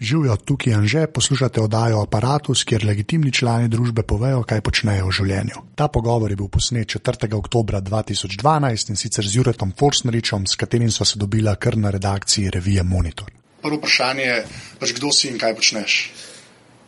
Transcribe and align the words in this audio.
Živijo 0.00 0.36
tukaj 0.36 0.72
in 0.72 0.86
že 0.88 1.06
poslušate 1.06 1.60
oddajo 1.60 2.00
Apparatus, 2.00 2.64
kjer 2.64 2.84
legitimni 2.84 3.32
člani 3.32 3.68
družbe 3.68 4.02
povejo, 4.02 4.42
kaj 4.48 4.62
počnejo 4.64 5.10
v 5.10 5.12
življenju. 5.12 5.60
Ta 5.76 5.88
pogovor 5.92 6.30
je 6.32 6.36
bil 6.40 6.48
posnet 6.48 6.88
4. 6.88 7.28
oktober 7.36 7.76
2012 7.84 8.90
in 8.90 8.96
sicer 8.96 9.26
z 9.28 9.36
Juretom 9.36 9.74
Forsneričem, 9.76 10.46
s 10.46 10.56
katerim 10.56 10.88
sva 10.90 11.04
se 11.04 11.18
dobila 11.20 11.52
kar 11.60 11.76
na 11.76 11.90
redakciji 11.92 12.48
revije 12.50 12.82
Monitor. 12.82 13.28
Prvo 13.60 13.76
vprašanje 13.76 14.24
je, 14.24 14.38
pač 14.80 14.94
kdo 14.96 15.10
si 15.12 15.28
in 15.28 15.36
kaj 15.38 15.52
počneš. 15.58 15.96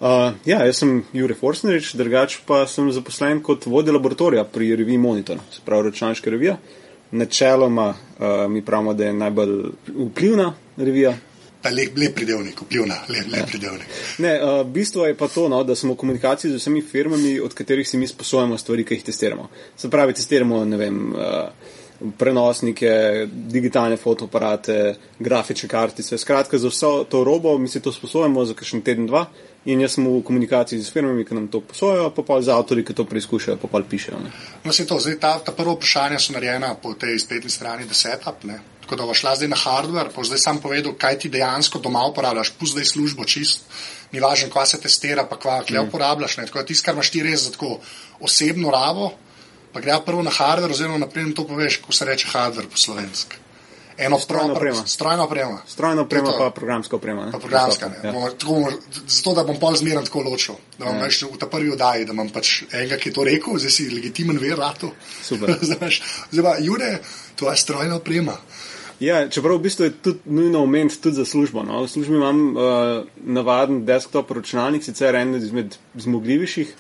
Uh, 0.01 0.33
ja, 0.49 0.63
jaz 0.65 0.81
sem 0.81 1.03
Jurek 1.13 1.37
Forsnerič, 1.39 1.91
drugač 2.01 2.39
pa 2.49 2.63
sem 2.67 2.89
zaposlen 2.97 3.43
kot 3.45 3.67
vodja 3.69 3.93
laboratorija 3.93 4.47
pri 4.49 4.71
reviji 4.81 4.99
Monitor, 4.99 5.43
se 5.53 5.61
pravi 5.67 5.91
računalniška 5.91 6.33
revija. 6.33 6.57
Načeloma 7.13 7.91
uh, 7.93 8.49
mi 8.49 8.65
pravimo, 8.65 8.97
da 8.97 9.05
je 9.05 9.13
najbolj 9.21 9.55
vplivna 9.99 10.49
revija 10.81 11.13
lep, 11.71 11.99
lep 11.99 12.15
pridevnik, 12.15 12.61
vplivna, 12.61 12.97
lep, 13.09 13.29
lep 13.31 13.41
ja. 13.41 13.47
pridevnik. 13.47 13.87
Ne, 14.19 14.33
uh, 14.43 14.67
bistvo 14.67 15.07
je 15.07 15.15
pa 15.15 15.29
to, 15.29 15.49
no, 15.49 15.63
da 15.65 15.77
smo 15.77 15.95
v 15.95 16.01
komunikaciji 16.03 16.51
z 16.51 16.63
vsemi 16.63 16.83
firmami, 16.83 17.39
od 17.41 17.55
katerih 17.55 17.89
si 17.89 18.01
mi 18.01 18.09
sposojamo 18.09 18.59
stvari, 18.59 18.85
ki 18.85 18.99
jih 18.99 19.07
testiramo. 19.11 19.49
Se 19.77 19.91
pravi, 19.91 20.15
testiramo 20.19 20.65
vem, 20.65 21.15
uh, 21.15 21.79
prenosnike, 22.19 23.29
digitalne 23.31 23.97
fotoaparate, 23.97 24.95
grafične 25.19 25.69
kartice. 25.69 26.19
Skratka, 26.19 26.59
za 26.59 26.69
vso 26.69 27.05
to 27.05 27.25
robo 27.25 27.59
mi 27.59 27.69
si 27.69 27.81
to 27.81 27.93
sposojamo 27.93 28.45
za 28.45 28.55
kakšen 28.55 28.83
teden, 28.83 29.07
dva. 29.07 29.27
In 29.65 29.81
jaz 29.81 29.95
sem 29.95 30.07
v 30.07 30.25
komunikaciji 30.27 30.83
z 30.83 30.91
firmami, 30.91 31.25
ki 31.25 31.37
nam 31.39 31.47
to 31.49 31.61
posojajo, 31.63 32.11
pa 32.11 32.23
pa 32.27 32.41
z 32.43 32.51
avtori, 32.51 32.83
ki 32.85 32.97
to 32.99 33.05
preizkušajo, 33.07 33.61
pa 33.63 33.69
pa 33.71 33.83
pišejo. 33.91 34.19
Ne. 34.19 34.33
No, 34.65 34.73
se 34.73 34.87
to, 34.87 34.99
zdaj 34.99 35.21
ta, 35.23 35.37
ta 35.39 35.55
prva 35.55 35.77
vprašanja 35.77 36.19
so 36.19 36.35
narejena 36.35 36.75
po 36.75 36.97
tej 36.99 37.19
spletni 37.23 37.51
strani, 37.51 37.87
da 37.87 37.95
setup, 37.95 38.43
ne. 38.45 38.59
Tako 38.83 38.97
da 38.99 39.07
boš 39.07 39.21
šla 39.23 39.35
zdaj 39.39 39.49
na 39.49 39.57
hardware, 39.57 40.11
pa 40.15 40.25
zdaj 40.27 40.41
sam 40.43 40.59
povedal, 40.61 40.95
kaj 40.99 41.19
ti 41.23 41.31
dejansko 41.31 41.79
doma 41.79 42.03
uporabljaš, 42.11 42.51
pusti 42.59 42.75
zdaj 42.77 42.89
službo 42.91 43.25
čist, 43.25 43.69
ni 44.13 44.21
važno, 44.21 44.51
kva 44.51 44.67
se 44.67 44.81
testira, 44.81 45.25
pa 45.25 45.39
kva 45.39 45.61
kle 45.63 45.79
mm. 45.81 45.89
uporabljaš. 45.89 46.37
Ne. 46.37 46.47
Tako 46.51 46.59
da 46.59 46.67
tisto, 46.67 46.85
kar 46.85 46.99
imaš 46.99 47.11
ti 47.15 47.23
res 47.23 47.47
za 47.47 47.55
tako 47.55 47.79
osebno 48.21 48.75
rabo, 48.75 49.13
pa 49.73 49.81
gre 49.81 50.01
prvo 50.07 50.23
na 50.27 50.35
hardware, 50.35 50.75
oziroma 50.75 50.99
naprej 50.99 51.31
to 51.35 51.47
poveš, 51.47 51.79
ko 51.87 51.95
se 51.95 52.11
reče 52.11 52.29
hardware 52.35 52.69
po 52.69 52.83
slovenski. 52.85 53.43
Eno 53.99 54.19
strojno 54.19 54.55
opremo. 54.55 54.87
Strojno 54.87 55.25
opremo. 55.25 55.59
Strojno 55.69 56.03
opremo, 56.03 56.33
pa 56.39 56.51
programska 56.51 56.97
oprema. 56.97 57.29
Pa 57.33 57.39
programska, 57.39 57.89
ne. 57.89 58.09
Ja. 58.09 58.13
Bomo, 58.45 58.69
zato, 59.07 59.35
da 59.35 59.45
bom 59.45 59.59
pol 59.61 59.77
zmeren 59.77 60.05
tako 60.05 60.23
ločil. 60.23 60.55
Da 60.79 60.85
bom 60.85 60.97
ja. 60.97 61.09
v 61.33 61.39
ta 61.39 61.47
prvi 61.47 61.71
oddaji, 61.73 62.05
da 62.05 62.13
imam 62.13 62.31
pač 62.33 62.63
enega, 62.73 62.97
ki 62.97 63.11
je 63.11 63.15
to 63.15 63.25
rekel, 63.25 63.59
zdaj 63.59 63.71
si 63.71 63.89
legitimen 63.91 64.39
ver, 64.41 64.57
rato. 64.59 64.91
Super. 65.23 65.55
zdaj 65.69 66.43
pa, 66.43 66.57
Jure, 66.61 66.99
to 67.37 67.51
je 67.51 67.57
strojna 67.57 67.97
oprema. 68.01 68.37
Ja, 69.03 69.25
čeprav 69.27 69.59
v 69.59 69.67
bistvu 69.67 69.89
je 69.89 69.95
tudi 69.99 70.31
nujno 70.31 70.63
omeniti 70.63 71.01
tudi 71.03 71.19
za 71.19 71.25
službo. 71.27 71.65
No. 71.67 71.83
V 71.83 71.91
službi 71.91 72.15
imam 72.15 72.43
uh, 72.55 72.63
navaden 73.19 73.83
desktop 73.85 74.31
računalnik, 74.31 74.85
sicer 74.87 75.17
en 75.19 75.35
izmed 75.35 75.75
zmogljivejših. 75.95 76.71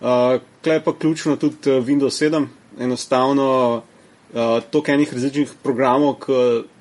Uh, 0.00 0.38
Klej 0.62 0.80
pa 0.84 0.94
ključno 0.94 1.36
tudi 1.36 1.80
Windows 1.82 2.22
7, 2.22 2.46
enostavno 2.78 3.82
uh, 3.82 4.62
toliko 4.70 4.92
enih 4.92 5.14
različnih 5.14 5.58
programov, 5.62 6.14
ki 6.22 6.38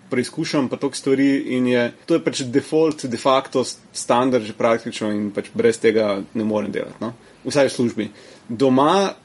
preizkušam, 0.09 0.69
pa 0.69 0.77
toliko 0.77 0.97
stvari 0.97 1.37
in 1.57 1.67
je, 1.67 1.93
to 2.05 2.13
je 2.13 2.23
pač 2.23 2.41
default, 2.41 3.05
de 3.05 3.17
facto 3.17 3.63
standard 3.93 4.45
že 4.45 4.53
praktično 4.53 5.09
in 5.11 5.31
pač 5.33 5.49
brez 5.53 5.79
tega 5.81 6.21
ne 6.33 6.43
morem 6.43 6.71
delati. 6.71 7.01
No? 7.01 7.13
Vsaj 7.45 7.69
v 7.69 7.73
službi. 7.73 8.09
Doma, 8.49 9.15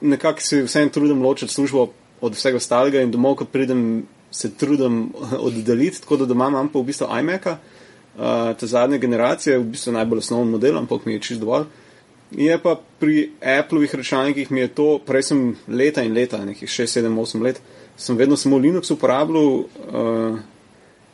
nekako 0.00 0.40
se 0.40 0.62
vsem 0.62 0.90
trudim 0.92 1.22
ločiti 1.22 1.52
službo 1.52 1.88
od 2.20 2.36
vsega 2.36 2.60
ostalega 2.60 3.00
in 3.00 3.10
domov, 3.10 3.38
ko 3.40 3.48
pridem, 3.48 4.06
se 4.30 4.54
trudim 4.54 5.12
oddaljiti, 5.46 6.00
tako 6.00 6.16
da 6.16 6.26
doma 6.26 6.48
imam 6.48 6.68
pa 6.68 6.78
v 6.78 6.88
bistvu 6.90 7.06
iMac-a, 7.20 7.56
uh, 8.16 8.56
te 8.58 8.66
zadnje 8.66 8.98
generacije, 8.98 9.58
v 9.58 9.64
bistvu 9.74 9.92
najbolj 9.92 10.18
osnoven 10.18 10.50
model, 10.50 10.78
ampak 10.78 11.06
mi 11.06 11.12
je 11.12 11.20
čist 11.20 11.40
dovolj. 11.40 11.64
Je 12.30 12.58
pa 12.62 12.76
pri 12.98 13.32
Appleovih 13.42 13.94
računalnikih 13.94 14.50
mi 14.50 14.60
je 14.60 14.68
to, 14.68 15.00
prej 15.06 15.22
sem 15.22 15.56
leta 15.68 16.02
in 16.06 16.14
leta, 16.14 16.44
nekih 16.44 16.68
6, 16.68 17.00
7, 17.02 17.16
8 17.18 17.42
let, 17.42 17.58
sem 17.96 18.16
vedno 18.16 18.36
samo 18.36 18.58
Linux 18.58 18.90
uporabljal. 18.90 19.48
Uh, 19.48 20.38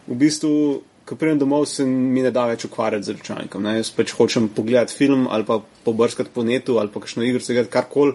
v 0.06 0.14
bistvu, 0.14 0.82
ko 1.06 1.16
pridem 1.16 1.38
domov, 1.38 1.66
se 1.70 1.86
mi 1.86 2.22
ne 2.22 2.30
da 2.34 2.46
več 2.50 2.66
ukvarjati 2.68 3.08
z 3.08 3.16
računalnikom. 3.16 3.62
Ne? 3.62 3.76
Jaz 3.78 3.90
pač 3.94 4.12
hočem 4.18 4.48
pogledati 4.52 4.94
film 4.94 5.26
ali 5.30 5.46
pa 5.46 5.60
pobrskati 5.84 6.30
po 6.34 6.44
netu 6.44 6.78
ali 6.78 6.92
pa 6.92 7.00
kakšno 7.00 7.24
igro, 7.24 7.40
se 7.40 7.54
gledati 7.54 7.72
karkoli 7.72 8.14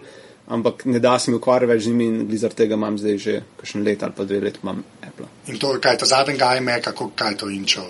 ampak 0.51 0.85
ne 0.85 0.99
da 0.99 1.19
se 1.19 1.31
mi 1.31 1.37
ukvarjati 1.37 1.71
več 1.73 1.83
z 1.83 1.91
njimi 1.91 2.05
in 2.05 2.37
zaradi 2.37 2.63
tega 2.63 2.75
imam 2.75 2.97
zdaj 2.99 3.17
že 3.17 3.35
kakšen 3.57 3.83
let 3.87 4.03
ali 4.03 4.15
pa 4.17 4.23
dve 4.27 4.39
let 4.43 4.57
imam 4.63 4.83
Apple. 5.07 5.27
In 5.47 5.59
to, 5.59 5.73
kaj 5.81 5.93
je 5.95 5.99
ta 6.03 6.05
zadnji 6.05 6.37
gajme, 6.37 6.81
kako 6.81 7.11
kaj 7.15 7.37
to 7.37 7.49
inčal? 7.49 7.87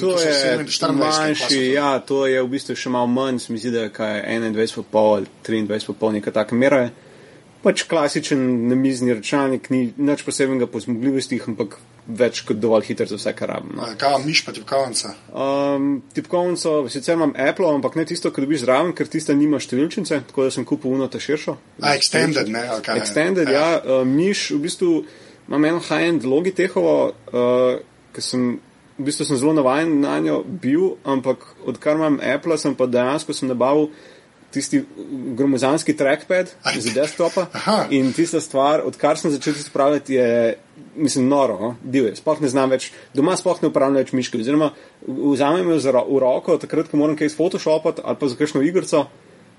To 0.00 0.12
je 0.20 0.92
manjši, 0.92 1.62
ja, 1.74 1.98
to 1.98 2.26
je 2.26 2.42
v 2.42 2.50
bistvu 2.54 2.76
še 2.78 2.92
malo 2.94 3.10
manj, 3.10 3.40
se 3.42 3.52
mi 3.52 3.58
zdi, 3.58 3.72
da 3.74 3.88
je 3.88 3.90
21,5 3.90 5.00
ali 5.02 5.26
23,5 5.48 6.12
neka 6.18 6.30
taka 6.30 6.54
mera. 6.54 6.84
Pač 7.62 7.84
klasičen 7.86 8.40
namizni 8.66 9.14
računalnik, 9.14 9.68
ni 9.70 9.92
nič 9.96 10.24
posebnega 10.26 10.66
po 10.66 10.80
zmogljivostih, 10.82 11.44
ampak 11.46 11.76
več 12.06 12.40
kot 12.46 12.58
dovolj 12.58 12.88
hiter 12.88 13.06
za 13.06 13.18
vse, 13.20 13.32
kar 13.38 13.52
rabim. 13.54 13.76
No. 13.78 13.86
Kaj 13.98 14.16
imaš, 14.18 14.40
pa 14.42 14.54
tipkovnica? 14.56 15.12
Um, 15.30 15.92
tipkovnico, 16.14 16.72
sicer 16.90 17.14
imam 17.14 17.34
Apple, 17.38 17.68
ampak 17.70 17.94
ne 18.00 18.06
tisto, 18.08 18.32
kar 18.34 18.42
dobiš 18.42 18.64
zraven, 18.64 18.90
ker 18.98 19.06
tista 19.10 19.36
nima 19.38 19.60
številčnice, 19.62 20.18
tako 20.32 20.48
da 20.48 20.54
sem 20.54 20.66
kupil 20.66 20.96
uno 20.96 21.06
ta 21.12 21.22
širšo. 21.22 21.54
A, 21.78 21.94
extended, 21.94 22.50
ne? 22.50 22.64
Okay. 22.80 22.98
Extended, 22.98 23.52
ja. 23.52 23.62
ja. 23.76 23.78
Uh, 23.78 24.02
miš, 24.08 24.48
v 24.56 24.64
bistvu 24.66 24.90
imam 25.46 25.70
eno 25.70 25.82
high-end 25.86 26.26
Logitechovo, 26.26 26.98
uh, 27.30 27.80
ker 28.14 28.30
sem. 28.32 28.54
V 28.92 29.06
bistvu 29.06 29.24
sem 29.24 29.38
zelo 29.40 29.54
navaden 29.56 30.02
na 30.02 30.18
njo 30.20 30.42
bil, 30.44 30.98
ampak 31.08 31.46
odkar 31.66 31.96
imam 31.96 32.18
Apple, 32.20 32.58
sem 32.60 32.74
pa 32.76 32.84
dejansko 32.86 33.32
sem 33.34 33.48
nabavil 33.48 33.88
tisti 34.52 34.82
gromozanski 35.36 35.96
trackpad 35.96 36.52
za 36.78 36.92
desktopa. 36.94 37.46
In 37.90 38.12
tista 38.12 38.40
stvar, 38.40 38.82
odkar 38.86 39.18
sem 39.18 39.32
začel 39.32 39.56
to 39.56 39.64
upravljati, 39.70 40.14
je, 40.14 40.58
mislim, 40.96 41.28
noro, 41.28 41.58
no? 41.60 41.74
divje. 41.82 42.16
Sploh 42.16 42.40
ne 42.44 42.52
znam 42.52 42.70
več, 42.70 42.90
doma 43.14 43.36
sploh 43.36 43.62
ne 43.62 43.72
upravljam 43.72 44.02
več 44.02 44.12
miške. 44.12 44.40
Oziroma, 44.42 44.72
vzamem 45.06 45.72
jo 45.74 45.80
v 45.80 46.22
roko, 46.22 46.58
takrat, 46.60 46.90
ko 46.90 47.00
moram 47.00 47.16
kaj 47.16 47.32
iz 47.32 47.36
Photoshopati 47.36 48.04
ali 48.04 48.20
pa 48.20 48.28
za 48.28 48.38
kakšno 48.38 48.62
igrico. 48.62 49.06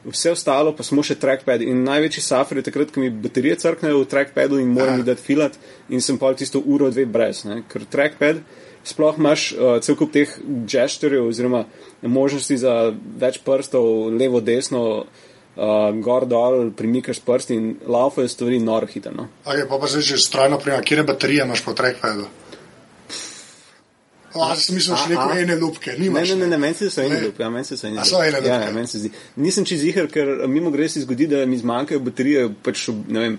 Vse 0.03 0.33
ostalo 0.35 0.73
pa 0.75 0.83
smo 0.83 0.99
še 0.99 1.15
trackpad 1.15 1.61
in 1.63 1.85
največji 1.87 2.21
safari 2.25 2.59
je 2.59 2.67
takrat, 2.67 2.89
ko 2.91 2.99
mi 2.99 3.07
baterije 3.23 3.55
crknejo 3.61 4.01
v 4.01 4.09
trackpadu 4.11 4.59
in 4.59 4.73
moram 4.75 4.99
jih 4.99 5.07
dati 5.07 5.23
filat 5.23 5.55
in 5.87 6.03
sem 6.03 6.17
pa 6.19 6.33
tisto 6.35 6.59
uro, 6.59 6.89
dve 6.91 7.05
brez. 7.07 7.45
Ne? 7.47 7.61
Ker 7.71 7.85
trackpad 7.87 8.41
sploh 8.83 9.17
imaš 9.17 9.51
uh, 9.53 9.77
cel 9.81 9.95
kup 9.99 10.11
teh 10.13 10.29
gesturjev 10.69 11.27
oziroma 11.27 11.65
možnosti 12.01 12.57
za 12.57 12.93
več 13.19 13.39
prstov, 13.45 14.11
levo, 14.11 14.41
desno, 14.43 14.83
uh, 15.03 15.89
gor, 16.03 16.27
dol, 16.29 16.71
premikaš 16.77 17.23
prst 17.23 17.55
in 17.55 17.73
laufajo 17.87 18.27
stvari 18.27 18.59
noro 18.59 18.87
hitro. 18.87 19.13
No? 19.15 19.29
Okay, 19.45 19.67
pa 19.69 19.79
pa 19.79 19.87
zdaj 19.87 20.07
že 20.13 20.21
strojno 20.21 20.59
prima, 20.59 20.81
kje 20.81 21.03
baterije 21.03 21.47
imaš 21.47 21.65
po 21.65 21.73
trackpadu? 21.73 22.27
Jaz 24.33 24.65
sem 24.65 24.75
mislil, 24.75 24.95
da 24.95 25.01
so 25.03 25.09
neko 25.09 25.27
ene 25.37 25.55
lupke. 25.61 25.93
Ne, 25.97 26.09
ne, 26.09 26.35
ne, 26.35 26.47
ne, 26.47 26.57
meni 26.57 26.73
se 26.73 26.89
so 26.89 27.03
ene 27.03 27.19
lupke. 27.21 27.43
Ja, 27.43 27.49
meni 27.53 27.65
se 27.65 27.77
so 27.77 27.87
ene 27.87 28.01
lupke. 28.01 28.47
Ja, 28.47 28.61
ja, 28.63 28.71
meni 28.73 28.89
se 28.89 29.03
zdi. 29.03 29.11
Nisem 29.35 29.65
čez 29.69 29.83
jih, 29.85 29.99
ker 30.09 30.31
mimo 30.49 30.71
gre 30.73 30.87
se 30.89 31.03
zgodi, 31.03 31.27
da 31.29 31.43
mi 31.45 31.57
zmanjkajo 31.61 32.01
baterije, 32.01 32.47
pač, 32.65 32.87
ne 33.13 33.25
vem, 33.27 33.37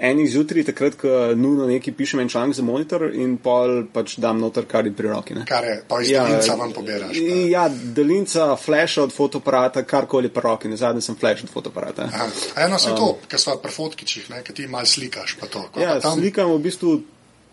enih 0.00 0.30
zjutraj, 0.30 0.64
takrat, 0.64 0.94
ko 0.96 1.08
nujno 1.36 1.66
nekaj 1.68 1.94
pišem 1.94 2.20
en 2.20 2.28
članek 2.28 2.56
za 2.56 2.62
monitor 2.64 3.04
in 3.14 3.36
pol 3.42 3.82
pač 3.92 4.16
dam 4.22 4.40
noter, 4.40 4.64
kar 4.68 4.86
je 4.88 4.92
pri 4.96 5.10
roki. 5.12 5.36
Ne? 5.36 5.44
Kar 5.48 5.64
je, 5.64 5.74
pa 5.88 6.00
iz 6.00 6.10
ja, 6.10 6.24
daljnca 6.24 6.56
vam 6.56 6.72
pobiraš. 6.72 7.18
Pa. 7.18 7.34
Ja, 7.50 7.66
daljnca, 7.68 8.46
flash 8.56 9.02
od 9.02 9.12
fotoaparata, 9.12 9.84
karkoli 9.84 10.32
pri 10.32 10.44
roki, 10.44 10.72
ne 10.72 10.80
zadnji 10.80 11.04
sem 11.04 11.18
flash 11.20 11.44
od 11.44 11.52
fotoaparata. 11.52 12.08
A 12.16 12.64
eno 12.64 12.78
se 12.78 12.94
um, 12.94 12.96
to, 12.96 13.10
ker 13.28 13.42
so 13.42 13.58
pri 13.60 13.72
fotkičih, 13.76 14.30
ne, 14.32 14.40
ker 14.46 14.56
ti 14.56 14.68
mal 14.70 14.88
slikaš 14.88 15.36
pa 15.40 15.50
to. 15.52 15.66
Ja, 15.76 15.98
pa 15.98 16.06
tam... 16.08 16.16
slikam 16.16 16.54
v 16.54 16.62
bistvu 16.64 16.96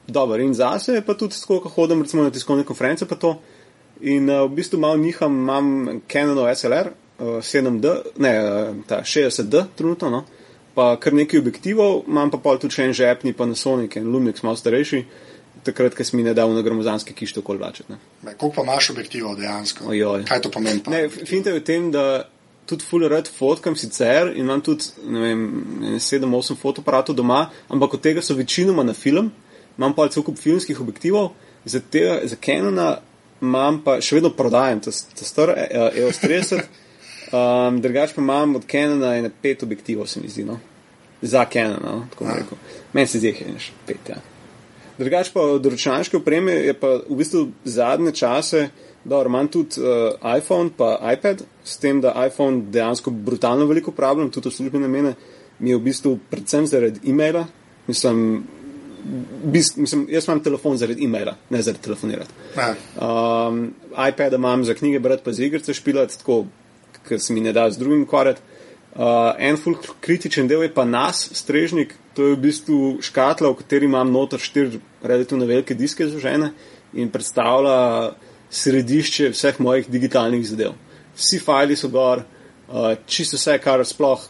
dobro 0.08 0.40
in 0.44 0.56
zase, 0.56 1.02
pa 1.04 1.18
tudi 1.20 1.36
tako, 1.36 1.60
ko 1.66 1.74
hodim 1.76 2.06
recimo 2.08 2.24
na 2.24 2.32
tiskovne 2.32 2.64
konference 2.64 3.06
pa 3.10 3.20
to. 3.20 3.36
In 4.08 4.30
uh, 4.30 4.46
v 4.48 4.56
bistvu 4.62 4.80
malo 4.80 4.98
njiham, 5.04 5.36
imam 5.44 6.02
Canon 6.08 6.48
SLR 6.56 6.94
uh, 6.94 7.38
7D, 7.44 7.96
ne, 8.24 8.34
uh, 8.40 8.84
ta 8.88 9.04
60D 9.04 9.66
trenutno, 9.76 10.16
no 10.16 10.26
pa 10.78 10.92
kar 11.02 11.16
nekaj 11.18 11.42
objektivov, 11.42 12.04
imam 12.06 12.30
pa 12.30 12.38
pol 12.38 12.60
tudi 12.62 12.78
še 12.78 12.86
en 12.86 12.94
žepni 12.94 13.34
Panasonic 13.34 13.98
in 13.98 14.12
Lumix, 14.14 14.44
malo 14.46 14.60
starejši, 14.60 15.02
takrat, 15.66 15.98
ko 15.98 16.06
sem 16.06 16.20
mi 16.20 16.26
nedal 16.28 16.54
na 16.54 16.62
gromozanske 16.62 17.16
kište 17.18 17.42
okoli 17.42 17.62
vlačet. 17.64 17.90
Koliko 18.24 18.52
pa 18.60 18.66
imaš 18.68 18.92
objektivov 18.94 19.40
dejansko? 19.40 19.90
Ojoj. 19.90 20.28
Kaj 20.30 20.44
to 20.46 20.54
pomeni? 20.54 20.84
Ne, 20.94 21.08
finte 21.10 21.50
je 21.50 21.58
v 21.58 21.66
tem, 21.66 21.90
da 21.92 22.28
tudi 22.70 22.86
full 22.86 23.08
red 23.10 23.30
fotkam 23.32 23.76
sicer 23.80 24.30
in 24.36 24.46
imam 24.46 24.62
tudi, 24.62 24.92
ne 25.08 25.24
vem, 25.24 25.44
7-8 25.98 26.60
fotoaparatov 26.62 27.18
doma, 27.18 27.48
ampak 27.74 27.98
od 27.98 28.04
tega 28.04 28.22
so 28.22 28.38
večinoma 28.38 28.86
na 28.86 28.94
film, 28.94 29.32
imam 29.78 29.96
pa 29.98 30.08
cel 30.14 30.26
kup 30.28 30.38
filmskih 30.38 30.82
objektivov, 30.84 31.32
za, 31.66 31.82
tega, 31.82 32.20
za 32.28 32.38
Canona 32.38 32.98
imam 33.42 33.82
pa 33.86 33.98
še 34.02 34.20
vedno 34.20 34.34
prodajam, 34.36 34.84
ta, 34.86 34.92
ta 34.92 35.26
star 35.26 35.56
EOS 35.56 36.22
30. 36.26 36.68
Um, 37.28 37.82
drugač 37.84 38.14
pa 38.16 38.22
imam 38.24 38.54
od 38.56 38.64
Canona 38.72 39.10
ene 39.20 39.28
pet 39.28 39.64
objektivov, 39.66 40.08
se 40.08 40.22
mi 40.24 40.30
zdi, 40.32 40.46
no? 40.48 40.62
Za 41.22 41.46
Canon, 41.54 41.80
no? 41.84 42.08
tako 42.10 42.26
bom 42.26 42.34
rekel. 42.34 42.58
Meni 42.94 43.08
se 43.08 43.20
zdi, 43.20 43.32
da 43.32 43.52
je 43.52 43.72
pet. 43.86 44.10
Ja. 44.10 44.18
Drugač 44.98 45.30
pa 45.34 45.42
od 45.42 45.66
računalniške 45.66 46.18
opreme 46.18 46.52
je 46.52 46.74
pa 46.74 47.00
v 47.10 47.16
bistvu 47.16 47.48
zadnje 47.66 48.12
čase 48.12 48.70
Dobro, 49.08 49.30
imam 49.30 49.48
tudi 49.48 49.80
uh, 49.80 50.38
iPhone 50.38 50.70
pa 50.78 51.14
iPad, 51.14 51.42
s 51.64 51.78
tem, 51.78 52.02
da 52.02 52.26
iPhone 52.28 52.62
dejansko 52.72 53.12
brutalno 53.12 53.66
veliko 53.66 53.92
uporabljam, 53.92 54.32
tudi 54.32 54.50
v 54.50 54.52
službene 54.52 54.84
namene, 54.84 55.14
mi 55.60 55.70
je 55.70 55.78
v 55.78 55.84
bistvu 55.86 56.18
predvsem 56.30 56.68
zaradi 56.68 57.00
e-maila. 57.10 57.46
Mislim, 57.88 58.44
bist, 59.44 59.78
mislim, 59.78 60.06
jaz 60.12 60.28
imam 60.28 60.44
telefon 60.44 60.76
zaradi 60.78 61.06
e-maila, 61.06 61.38
ne 61.50 61.62
zaradi 61.62 61.84
telefonirati. 61.84 62.36
Ja. 62.58 62.74
Um, 63.00 63.70
iPad 64.10 64.34
imam 64.34 64.66
za 64.66 64.76
knjige 64.76 65.00
brati, 65.00 65.24
pa 65.24 65.32
za 65.32 65.46
igrice 65.46 65.74
špilati, 65.74 66.20
tako, 66.20 66.44
ker 67.08 67.22
se 67.24 67.34
mi 67.34 67.42
ne 67.42 67.54
da 67.56 67.70
z 67.72 67.80
drugim 67.80 68.04
ukvarjati. 68.04 68.42
Uh, 68.98 69.36
en 69.38 69.60
ful 69.62 69.76
kritičen 70.02 70.48
del 70.50 70.64
je 70.66 70.72
pa 70.74 70.82
nas, 70.86 71.20
strežnik, 71.38 71.92
to 72.18 72.32
je 72.32 72.34
v 72.34 72.40
bistvu 72.48 72.78
škatla, 73.06 73.52
v 73.52 73.60
kateri 73.60 73.86
imam 73.86 74.10
noter 74.10 74.42
štiri 74.42 74.80
relativno 75.06 75.46
velike 75.46 75.78
diske 75.78 76.08
zložene 76.10 76.50
in 76.98 77.12
predstavlja 77.14 78.16
središče 78.50 79.30
vseh 79.36 79.60
mojih 79.62 79.92
digitalnih 79.94 80.42
zadev. 80.50 80.74
Vsi 81.14 81.38
fajli 81.46 81.78
so 81.78 81.92
gor, 81.94 82.24
uh, 82.24 82.96
čisto 83.06 83.38
vse, 83.38 83.60
kar 83.62 83.86
sploh, 83.86 84.26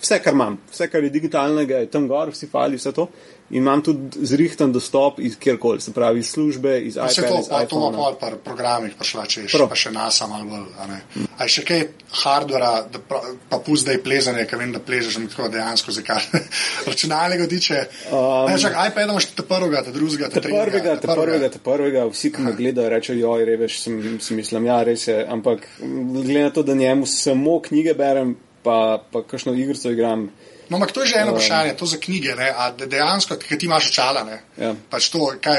vse, 0.00 0.22
kar 0.24 0.32
imam, 0.32 0.56
vse, 0.72 0.88
kar 0.88 1.04
je 1.04 1.12
digitalnega, 1.12 1.84
je 1.84 1.92
tam 1.92 2.08
gor, 2.08 2.32
vsi 2.32 2.48
fajli, 2.48 2.80
vse 2.80 2.94
to 2.96 3.10
in 3.50 3.62
imam 3.62 3.82
tudi 3.82 4.26
zrihten 4.28 4.72
dostop 4.72 5.20
iz 5.20 5.38
kjerkoli, 5.40 5.80
se 5.80 5.92
pravi 5.92 6.20
iz 6.20 6.30
službe, 6.30 6.80
iz 6.80 6.96
iPada, 6.96 7.28
to, 7.28 7.38
iz 7.40 7.48
pa 7.48 7.60
to 7.60 7.64
iPhona. 7.64 7.96
pol 7.96 8.16
par 8.20 8.36
programih, 8.44 8.92
pa 8.98 9.04
šla 9.04 9.24
češ, 9.26 9.52
Prav. 9.52 9.68
pa 9.68 9.76
še 9.78 9.92
nas 9.94 10.20
malo 10.28 10.44
bolj. 10.44 10.66
a 10.78 10.86
ne. 10.86 10.98
A 11.38 11.46
je 11.46 11.54
še 11.54 11.64
kaj 11.64 11.84
hardvera, 12.24 12.72
pa, 13.08 13.22
pa 13.48 13.60
pust, 13.64 13.86
da 13.86 13.94
je 13.96 14.02
plezanje, 14.04 14.44
ker 14.50 14.60
vem, 14.60 14.72
da 14.72 14.82
pležeš 14.84 15.16
tako 15.32 15.48
dejansko, 15.48 15.94
zakaj 15.96 16.26
računalnega 16.90 17.46
tiče. 17.48 17.78
Um, 18.10 18.50
ne, 18.50 18.58
čak, 18.60 18.76
iPad 18.90 19.08
imaš 19.08 19.30
te 19.32 19.46
prvega, 19.48 19.82
te 19.86 19.94
drugega, 19.96 20.28
te 20.28 20.40
Te 20.40 20.48
prvega, 20.48 20.68
tretjega, 20.68 20.96
te 21.00 21.08
prvega, 21.14 21.48
te 21.56 21.62
prvega, 21.64 22.04
vsi, 22.12 22.32
ki 22.34 22.44
me 22.44 22.52
gledajo, 22.58 22.92
rečejo, 22.92 23.22
joj, 23.22 23.46
reveš, 23.48 23.80
sem, 23.86 23.96
si 24.20 24.36
mislim, 24.36 24.68
ja, 24.68 24.82
res 24.84 25.08
je, 25.08 25.16
ampak 25.24 25.64
glede 25.80 26.42
na 26.42 26.52
to, 26.52 26.62
da 26.62 26.76
njemu 26.76 27.06
samo 27.08 27.60
knjige 27.64 27.96
berem, 27.96 28.36
pa, 28.62 29.00
pa 29.12 29.22
kakšno 29.24 29.54
igrico 29.56 29.90
igram, 29.90 30.28
No, 30.68 30.76
ampak 30.76 30.92
to 30.92 31.00
je 31.00 31.06
že 31.06 31.16
eno 31.16 31.32
vprašanje, 31.32 31.76
to 31.76 31.86
za 31.86 31.96
knjige, 31.96 32.34
ne, 32.34 32.52
a 32.52 32.70
de- 32.70 32.86
dejansko, 32.86 33.36
ker 33.38 33.58
ti 33.58 33.66
imaš 33.66 33.90
očala, 33.90 34.24
ne, 34.24 34.40
Ja. 34.58 34.74
pač 34.90 35.08
to, 35.08 35.32
kaj, 35.40 35.56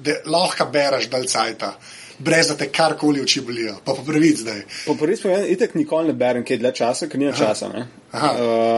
de, 0.00 0.14
lahko 0.26 0.64
bereš 0.66 1.08
dalj 1.08 1.26
cajta, 1.26 1.74
brez 2.18 2.48
da 2.48 2.56
te 2.56 2.68
karkoli 2.68 3.20
oči 3.20 3.40
bolijo, 3.40 3.76
pa 3.84 3.92
po 3.92 4.02
pravic 4.02 4.38
zdaj. 4.38 4.62
Po 4.86 5.06
res 5.06 5.20
povem, 5.20 5.44
itek 5.46 5.74
nikoli 5.74 6.06
ne 6.06 6.12
berem, 6.14 6.44
kaj 6.44 6.54
je 6.54 6.58
dlje 6.58 6.72
časa, 6.74 7.06
ker 7.06 7.18
nima 7.18 7.32
časa. 7.32 7.68
ne. 7.68 7.86
Aha. 8.12 8.30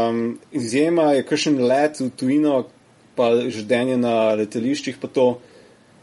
Um, 0.08 0.18
izjema 0.52 1.12
je 1.12 1.22
kakšen 1.22 1.60
let 1.62 2.00
v 2.00 2.10
tujino, 2.10 2.66
pa 3.16 3.30
ždenje 3.48 3.96
na 3.96 4.34
letališčih, 4.34 4.98
pa 5.00 5.08
to. 5.08 5.40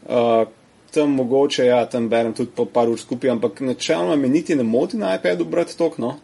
Uh, 0.06 0.46
tam 0.90 1.10
mogoče, 1.12 1.66
ja, 1.66 1.82
tam 1.86 2.08
berem 2.08 2.32
tudi 2.32 2.50
po 2.56 2.64
par 2.64 2.88
ur 2.88 2.96
skupaj, 2.98 3.30
ampak 3.30 3.60
načeloma 3.60 4.16
me 4.16 4.28
niti 4.28 4.54
ne 4.56 4.62
moti 4.62 4.96
na 4.96 5.14
iPadu 5.14 5.44
brati 5.44 5.76
tok, 5.76 5.98
no. 5.98 6.14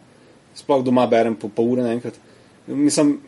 Sploh 0.55 0.81
doma 0.83 1.05
berem 1.07 1.35
po 1.35 1.47
pol 1.49 1.65
ure 1.75 1.83
naenkrat. 1.83 2.13
Mislim, 2.67 3.19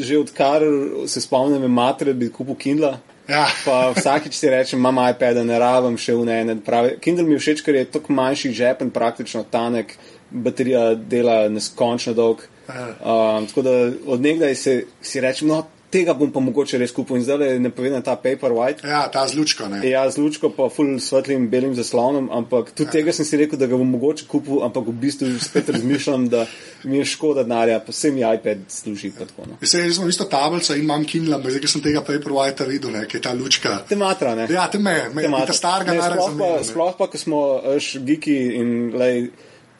že 0.00 0.18
odkar 0.18 0.62
se 1.06 1.20
spomnim, 1.20 1.64
matere 1.72 2.14
bi 2.14 2.28
kupil 2.32 2.54
Kindle. 2.54 2.98
Ja. 3.28 3.46
Pa 3.64 3.92
vsakič 3.94 4.34
si 4.34 4.50
rečem, 4.50 4.80
imam 4.80 4.98
iPad, 5.08 5.38
ne 5.46 5.58
rabim 5.58 5.96
še 5.96 6.14
v 6.18 6.26
ne. 6.26 6.56
Pravi, 6.64 6.96
Kindle 7.00 7.24
mi 7.24 7.36
je 7.36 7.42
všeč, 7.44 7.62
ker 7.64 7.78
je 7.78 7.84
tako 7.94 8.16
manjši 8.18 8.52
žepen, 8.58 8.90
praktično 8.90 9.44
tanek, 9.50 9.94
baterija 10.30 10.92
dela 10.94 11.46
neskončno 11.48 12.16
dolg. 12.18 12.42
Um, 12.72 13.46
tako 13.48 13.62
da 13.62 13.76
od 14.06 14.20
nekdaj 14.22 14.54
se, 14.54 14.74
si 15.02 15.20
rečem, 15.20 15.48
no, 15.48 15.62
tega 15.92 16.14
bom 16.16 16.30
pa 16.32 16.40
mogoče 16.40 16.80
res 16.80 16.92
kupil 16.96 17.18
in 17.18 17.24
zdaj 17.26 17.58
ne 17.62 17.70
povem 17.74 17.94
ta 18.04 18.14
paper 18.16 18.54
white. 18.56 18.86
Ja, 18.88 19.04
ta 19.12 19.24
z 19.28 19.36
lučko, 19.38 19.68
ne. 19.68 19.82
Ja, 19.86 20.04
z 20.10 20.20
lučko 20.22 20.50
pa 20.56 20.68
full 20.72 20.96
svetlim 21.02 21.48
belim 21.52 21.74
zaslonom, 21.76 22.30
ampak 22.32 22.72
tudi 22.72 22.88
ja. 22.88 22.94
tega 22.98 23.14
sem 23.16 23.28
si 23.28 23.40
rekel, 23.40 23.60
da 23.60 23.68
ga 23.70 23.78
bom 23.78 23.90
mogoče 23.94 24.26
kupil, 24.30 24.62
ampak 24.66 24.88
v 24.88 24.96
bistvu 25.04 25.30
spet 25.42 25.70
razmišljam, 25.74 26.28
da 26.32 26.46
mi 26.88 27.00
je 27.00 27.08
škoda 27.12 27.44
denarja, 27.46 27.80
pa 27.84 27.94
vse 27.94 28.12
mi 28.14 28.24
iPad 28.26 28.66
služi. 28.72 29.12
Tako, 29.18 29.48
no. 29.50 29.60
Sem- 29.62 29.86
jaz 29.86 30.00
sem 30.00 30.08
isto 30.08 30.28
tablico 30.30 30.74
in 30.74 30.84
imam 30.86 31.06
Kindle, 31.08 31.36
ampak 31.38 31.56
zdaj, 31.56 31.72
sem 31.76 31.84
tega 31.84 32.04
Paperwhite 32.06 32.68
videl, 32.68 32.94
ne, 32.96 33.06
ki 33.06 33.20
je 33.20 33.24
ta 33.28 33.34
lučka. 33.36 33.78
Te 33.88 33.98
matra, 34.00 34.34
ne? 34.38 34.48
Ja, 34.50 34.68
te 34.72 34.80
me, 34.82 34.96
me, 35.14 35.28
me 35.28 35.46
ta 35.46 35.56
starega 35.56 35.92
Ne, 35.92 36.02
sploh 36.02 36.36
pa, 36.38 36.52
sploh 36.66 36.94
pa, 36.98 37.08
ko 37.12 37.20
smo 37.20 37.42
še 37.82 38.00
geeki 38.06 38.38
in 38.58 38.70
lej, 38.98 39.26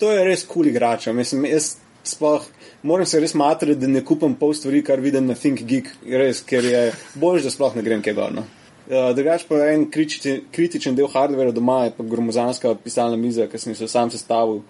to 0.00 0.11
je 0.12 0.26
res 0.26 0.44
kul 0.44 0.62
cool 0.62 0.73
igrača. 0.73 1.14
Mislim, 1.17 1.47
jaz 1.49 1.76
sploh 2.06 2.44
moram 2.82 3.06
se 3.06 3.20
res 3.20 3.34
matrati, 3.34 3.79
da 3.81 3.87
ne 3.87 4.02
kupam 4.05 4.34
pol 4.38 4.55
stvari, 4.55 4.82
kar 4.84 5.00
vidim 5.00 5.26
na 5.26 5.34
Think 5.38 5.62
Geek, 5.69 5.88
res, 6.06 6.43
ker 6.46 6.64
je 6.64 6.82
bolj, 7.14 7.43
da 7.46 7.52
sploh 7.55 7.76
ne 7.79 7.82
grem 7.87 8.02
kaj 8.02 8.17
gor. 8.19 8.34
No. 8.34 8.44
Uh, 8.82 9.12
drugač 9.17 9.46
pa 9.49 9.61
en 9.70 9.87
kritičen, 9.90 10.49
kritičen 10.52 10.96
del 10.99 11.08
hardvera 11.08 11.55
doma 11.55 11.84
je 11.87 11.93
pa 11.96 12.05
gromozanska 12.05 12.75
pisalna 12.82 13.17
miza, 13.17 13.46
ki 13.49 13.61
sem 13.61 13.76
jo 13.79 13.88
sam 13.88 14.11
sestavil. 14.11 14.62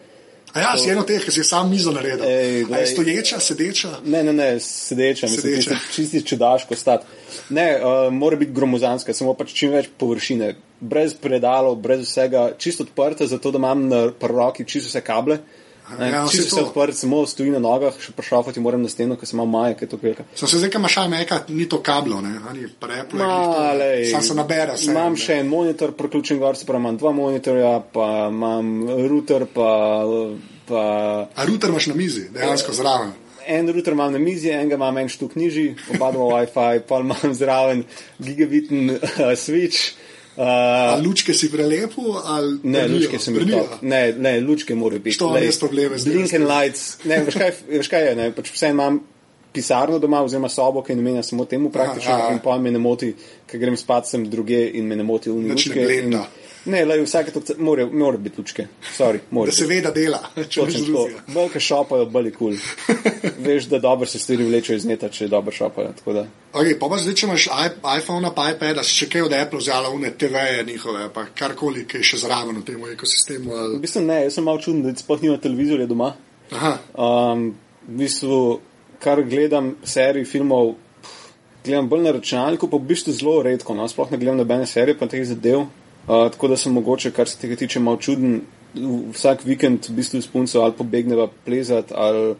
A 0.53 0.61
ja, 0.61 0.73
si 0.76 0.91
eno 0.93 1.00
teh, 1.09 1.23
ki 1.25 1.32
si 1.32 1.41
je 1.41 1.47
sam 1.49 1.70
mizo 1.73 1.94
naredil. 1.97 2.26
Ej, 2.29 2.67
A 2.69 2.82
je 2.82 2.91
stoječa, 2.91 3.38
sedeča? 3.41 3.88
Ne, 4.05 4.20
ne, 4.23 4.35
ne, 4.37 4.49
sedeča, 4.61 5.31
mislim, 5.31 5.55
Sedeča. 5.55 5.70
čisti, 5.70 5.94
čisti 5.94 6.23
čudaško 6.29 6.76
stati. 6.76 7.06
Ne, 7.56 7.81
uh, 7.81 8.12
mora 8.12 8.37
biti 8.37 8.53
gromozanska, 8.53 9.15
samo 9.17 9.32
pač 9.35 9.55
čim 9.56 9.73
več 9.73 9.88
površine, 9.99 10.53
brez 10.81 11.17
predalov, 11.17 11.79
brez 11.81 12.05
vsega, 12.05 12.50
čisto 12.61 12.85
odprta, 12.85 13.26
zato 13.26 13.50
da 13.50 13.62
imam 13.62 13.88
na 13.88 14.03
prvi 14.12 14.38
roki 14.38 14.69
čisto 14.69 14.93
vse 14.93 15.00
kable. 15.00 15.38
Ne, 15.41 15.62
Ja, 15.90 16.26
čisto 16.31 16.31
vse 16.31 16.43
vse 16.43 16.56
to. 16.56 16.64
odprt, 16.67 16.96
samo 16.96 17.26
stoji 17.26 17.50
na 17.50 17.58
nogah, 17.58 17.96
še 18.00 18.12
prešafati 18.17 18.61
moram 18.61 18.82
na 18.82 18.88
steno, 18.88 19.17
ker 19.19 19.29
sem 19.29 19.37
imel 19.37 19.49
maje, 19.50 19.75
ker 19.76 19.87
je 19.87 19.90
to 19.90 19.99
velika. 20.02 20.25
Sem 20.34 20.49
se 20.49 20.61
zdaj, 20.62 20.70
ker 20.73 20.81
imaš 20.81 20.96
meka, 21.11 21.40
ni 21.49 21.67
to 21.69 21.82
kablo, 21.84 22.20
ne, 22.25 22.37
ani 22.49 22.69
preplo. 22.81 23.26
Sam 24.11 24.23
se 24.23 24.37
nabere. 24.38 24.76
vse, 24.79 24.90
Imam 24.90 25.17
še 25.19 25.40
en 25.43 25.50
monitor 25.50 25.93
priključen 25.99 26.38
gor, 26.40 26.56
se 26.56 26.69
pravi, 26.69 26.81
imam 26.81 27.00
dva 27.00 27.12
monitorja, 27.17 27.75
pa 27.93 28.29
imam 28.31 28.73
router, 29.11 29.46
pa, 29.52 29.73
pa 30.70 30.84
A 31.34 31.49
router 31.49 31.75
imaš 31.75 31.90
na 31.93 31.99
mizi, 31.99 32.29
dejansko 32.32 32.73
zraven. 32.79 33.12
En 33.50 33.69
router 33.75 33.96
imam 33.96 34.14
na 34.14 34.23
mizi, 34.23 34.52
enega 34.55 34.79
imam 34.79 35.02
en 35.02 35.11
štuk 35.11 35.34
nižji, 35.37 35.75
oba 35.96 36.12
dva 36.14 36.29
WiFi, 36.37 36.84
pa 36.88 37.02
imam 37.02 37.34
zraven 37.34 37.84
gigabitni 38.23 38.96
uh, 38.96 39.34
switch. 39.44 39.99
Uh, 40.37 41.05
lučke 41.05 41.34
si 41.34 41.50
prelepo 41.52 42.23
ali 42.25 42.58
ne, 42.62 42.82
brnijo? 42.82 42.99
lučke 42.99 43.19
sem 43.19 43.34
top. 43.50 43.82
Ne, 43.82 44.12
ne, 44.12 44.40
lučke 44.40 44.75
morajo 44.75 45.00
biti. 45.05 45.25
Lej, 45.25 45.44
jaz 45.44 45.58
probleme 45.61 45.99
z 45.99 46.08
Blink 46.08 46.32
and 46.34 46.49
lights. 46.49 46.96
Ne, 47.05 47.19
veš 47.26 47.34
kaj, 47.37 47.50
veš 47.69 47.88
kaj 47.93 48.06
je, 48.08 48.14
ne, 48.17 48.31
pač 48.32 48.49
vse 48.55 48.70
imam 48.73 49.00
pisarno 49.52 49.99
doma, 49.99 50.23
oziroma 50.25 50.49
sobo, 50.49 50.81
ki 50.82 50.93
je 50.93 50.96
namenjena 50.96 51.23
samo 51.23 51.44
temu 51.44 51.69
praktično, 51.70 52.31
in 52.32 52.38
pa 52.40 52.56
me 52.58 52.70
ne 52.73 52.79
moti, 52.81 53.12
ker 53.46 53.61
grem 53.61 53.76
spat 53.76 54.08
sem 54.08 54.25
druge 54.31 54.70
in 54.73 54.87
me 54.88 54.96
ne 54.96 55.05
moti 55.05 55.29
v 55.31 55.34
Nič 55.34 55.44
ne 55.44 55.52
lučke. 55.52 55.81
in- 55.81 55.87
blenda. 55.87 56.25
Ne, 56.64 56.85
lej, 56.85 57.03
vsake 57.03 57.32
to, 57.35 57.41
mora, 57.59 57.87
mora 57.87 58.19
biti 58.19 58.38
lučke. 58.38 58.67
Sorry, 58.94 59.19
mora 59.31 59.50
Da 59.50 59.53
se 59.53 59.64
biti. 59.67 59.75
ve, 59.75 59.81
da 59.81 59.91
dela. 59.91 60.20
Če 60.37 60.61
tako. 60.61 60.85
drugega. 60.87 61.23
Bolj, 61.26 61.48
ki 61.53 61.60
šopajo, 61.60 62.06
bolj 62.06 62.31
kul. 62.37 62.55
Cool. 62.56 62.96
Veš, 63.46 63.67
da 63.72 63.79
dobro 63.79 64.06
se 64.06 64.19
stvari 64.19 64.44
vlečejo 64.44 64.77
iz 64.77 64.87
neta, 64.87 65.08
če 65.08 65.29
dobro 65.29 65.53
šopajo. 65.53 65.94
Okay, 66.53 66.79
pa 66.79 66.89
pa 66.89 66.98
zdaj, 67.03 67.17
če 67.19 67.27
imaš 67.27 67.48
iPhone, 67.98 68.31
pa 68.37 68.51
iPad, 68.53 68.82
si 68.87 68.94
še 68.94 69.08
kaj 69.10 69.27
od 69.27 69.34
Apple 69.34 69.58
vzela, 69.58 69.91
une 69.91 70.13
TV-je 70.15 70.63
njihove, 70.69 71.08
pa 71.15 71.27
karkoli, 71.34 71.82
ki 71.89 71.98
je 72.03 72.10
še 72.13 72.22
zraven 72.27 72.63
v 72.63 72.65
tem 72.69 72.87
ekosistemu. 72.93 73.51
V 73.51 73.58
Ali... 73.65 73.82
bistvu 73.82 74.05
ne, 74.06 74.22
jaz 74.29 74.39
sem 74.39 74.46
malo 74.46 74.63
čuden, 74.63 74.84
da 74.87 74.94
sploh 74.94 75.25
nima 75.25 75.41
televizorja 75.43 75.91
doma. 75.91 76.15
Aha, 76.53 76.77
Um, 76.93 77.55
v 77.89 77.98
bistvu, 78.05 78.41
kar 79.03 79.25
gledam 79.27 79.75
serij 79.82 80.29
filmov, 80.29 80.77
pff, 81.03 81.31
gledam 81.65 81.89
bolj 81.91 82.05
na 82.05 82.13
računalniku, 82.15 82.69
pa 82.70 82.79
v 82.79 82.93
bistvu 82.93 83.15
zelo 83.17 83.41
redko, 83.43 83.75
no, 83.75 83.89
sploh 83.91 84.13
ne 84.13 84.20
gledam 84.20 84.39
nobene 84.39 84.69
serije, 84.69 84.98
pa 85.01 85.08
teh 85.10 85.25
zadev. 85.27 85.67
Uh, 86.09 86.31
tako 86.32 86.49
da 86.49 86.56
sem 86.56 86.73
mogoče, 86.73 87.11
kar 87.11 87.29
se 87.29 87.39
tega 87.39 87.56
tiče, 87.56 87.81
malo 87.81 87.97
čuden. 87.97 88.41
Vsak 89.13 89.44
vikend 89.44 89.85
v 89.89 89.93
bistvu 89.93 90.23
s 90.23 90.27
punco 90.32 90.63
ali 90.65 90.73
pobegneva 90.73 91.27
plezati 91.44 91.93
ali 91.97 92.35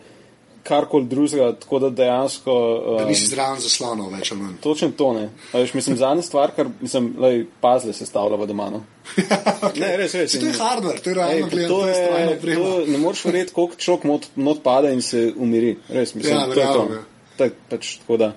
karkoli 0.63 1.05
drugega, 1.07 1.53
tako 1.61 1.79
da 1.79 1.91
dejansko. 1.91 2.55
da 2.99 3.03
Um, 3.03 3.09
nisi 3.09 3.27
zraven 3.27 3.61
zaslonov, 3.61 4.13
več 4.15 4.33
ali 4.33 4.41
manj. 4.41 4.55
Točno 4.63 4.91
to 4.97 5.13
ne. 5.13 5.31
A 5.53 5.59
Veš, 5.59 5.75
mislim, 5.75 5.97
zadnja 5.97 6.23
stvar, 6.23 6.51
kar 6.57 6.69
mislim, 6.81 7.15
lej, 7.19 7.45
pazle 7.61 7.93
se 7.93 8.07
stavljava 8.07 8.47
doma. 8.47 8.71
No. 8.71 8.83
okay. 9.17 9.81
Ne, 9.83 9.97
res, 9.97 10.15
res. 10.15 10.39
To 10.39 10.47
je 10.47 10.53
hardware, 10.59 11.01
to 11.03 11.11
je 11.11 11.15
realno 11.15 11.49
gledano, 11.51 11.75
to 11.75 11.81
to 11.81 11.89
je 11.89 12.29
oprema. 12.37 12.65
to 12.65 12.87
ne 12.87 12.99
moreš 12.99 13.25
verjeti, 13.25 13.53
koliko 13.53 13.77
človek 13.77 14.05
not, 14.05 14.29
not 14.37 14.63
pade 14.63 14.93
in 14.95 15.03
se 15.03 15.33
umiri. 15.37 15.77
Res, 15.89 16.15
mislim, 16.15 16.37
Ja, 16.37 16.47
to 16.47 16.61
je 16.61 16.67
to. 16.67 16.87
ja. 16.95 17.03
Tak, 17.37 17.53
pač, 17.71 17.97
tako 17.99 18.17
da, 18.17 18.33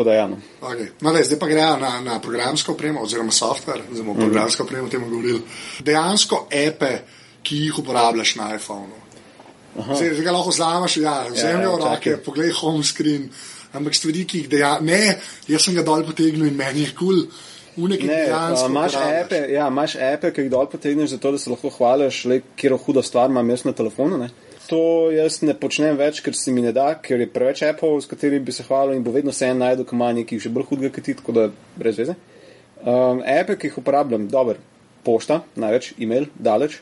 tako 0.00 0.10
da 0.10 0.14
ja, 0.14 0.26
no. 0.26 0.36
Okay. 0.60 0.86
No, 1.00 1.12
daj, 1.12 1.24
zdaj 1.24 1.38
pa 1.38 1.46
grejo 1.46 1.76
na, 1.76 2.00
na 2.00 2.20
programsko 2.20 2.72
opremo, 2.72 3.02
oziroma 3.02 3.32
software, 3.32 3.82
zdaj 3.92 4.04
bomo 4.04 4.14
mm. 4.14 4.24
programsko 4.24 4.62
opremo 4.62 4.86
o 4.86 4.90
tem 4.90 5.04
govorili. 5.04 5.42
Dejansko 5.84 6.46
epe, 6.50 6.92
ki 7.42 7.56
jih 7.66 7.78
uporabljaš 7.78 8.34
na 8.36 8.54
iPhonu. 8.54 8.96
Zdaj, 9.76 10.14
zdaj 10.14 10.24
ga 10.24 10.32
lahko 10.32 10.50
vzameš, 10.50 10.96
ja, 10.96 11.14
vzemi 11.28 11.62
ja, 11.62 11.70
v 11.70 11.76
roke, 11.76 12.10
čakaj. 12.10 12.24
poglej 12.24 12.52
home 12.60 12.84
screen, 12.84 13.28
ampak 13.72 13.94
stvari, 13.94 14.24
ki 14.24 14.44
jih 14.44 14.50
dejansko. 14.56 14.84
Ne, 14.88 15.18
jaz 15.48 15.68
sem 15.68 15.76
ga 15.76 15.84
dol 15.86 16.04
potegnil 16.08 16.48
in 16.48 16.56
meni 16.56 16.88
je 16.88 16.94
kul. 16.96 17.24
Cool. 17.24 17.48
Uneki 17.80 18.06
Ne, 18.06 18.24
a, 18.34 18.66
imaš 18.66 18.96
epe, 18.98 19.44
ja, 19.52 19.68
imaš 19.68 19.94
epe, 19.94 20.32
ki 20.34 20.46
jih 20.46 20.50
dol 20.50 20.66
potegneš, 20.68 21.14
zato 21.14 21.30
da 21.32 21.38
se 21.38 21.50
lahko 21.52 21.70
hvališ, 21.76 22.24
le 22.24 22.40
kjer 22.56 22.74
huda 22.86 23.02
stvar 23.02 23.30
imam 23.30 23.50
jaz 23.50 23.64
na 23.64 23.72
telefonu. 23.72 24.18
Ne? 24.18 24.30
To 24.70 25.10
jaz 25.10 25.40
ne 25.42 25.54
počnem 25.58 25.96
več, 25.98 26.20
ker 26.22 26.36
se 26.38 26.52
mi 26.54 26.62
ne 26.62 26.70
da, 26.74 26.92
ker 27.02 27.18
je 27.18 27.26
preveč 27.30 27.64
appov, 27.66 27.96
s 27.98 28.10
katerimi 28.10 28.44
bi 28.46 28.54
se 28.54 28.62
hvalil 28.68 28.94
in 28.94 29.02
bo 29.02 29.10
vedno 29.14 29.34
se 29.34 29.48
en 29.50 29.58
najdu, 29.58 29.86
ki 29.88 29.96
ima 29.98 30.12
nekaj 30.14 30.44
še 30.44 30.52
bolj 30.54 30.68
hudega 30.68 30.92
kot 30.94 31.08
ti, 31.08 31.16
tako 31.18 31.34
da 31.34 31.48
brez 31.80 31.98
veze. 31.98 32.14
Um, 32.80 33.24
epe, 33.26 33.58
ki 33.58 33.68
jih 33.68 33.80
uporabljam, 33.82 34.28
dober, 34.30 34.60
pošta, 35.04 35.42
največ, 35.58 35.94
e-mail, 35.98 36.30
daleč. 36.38 36.78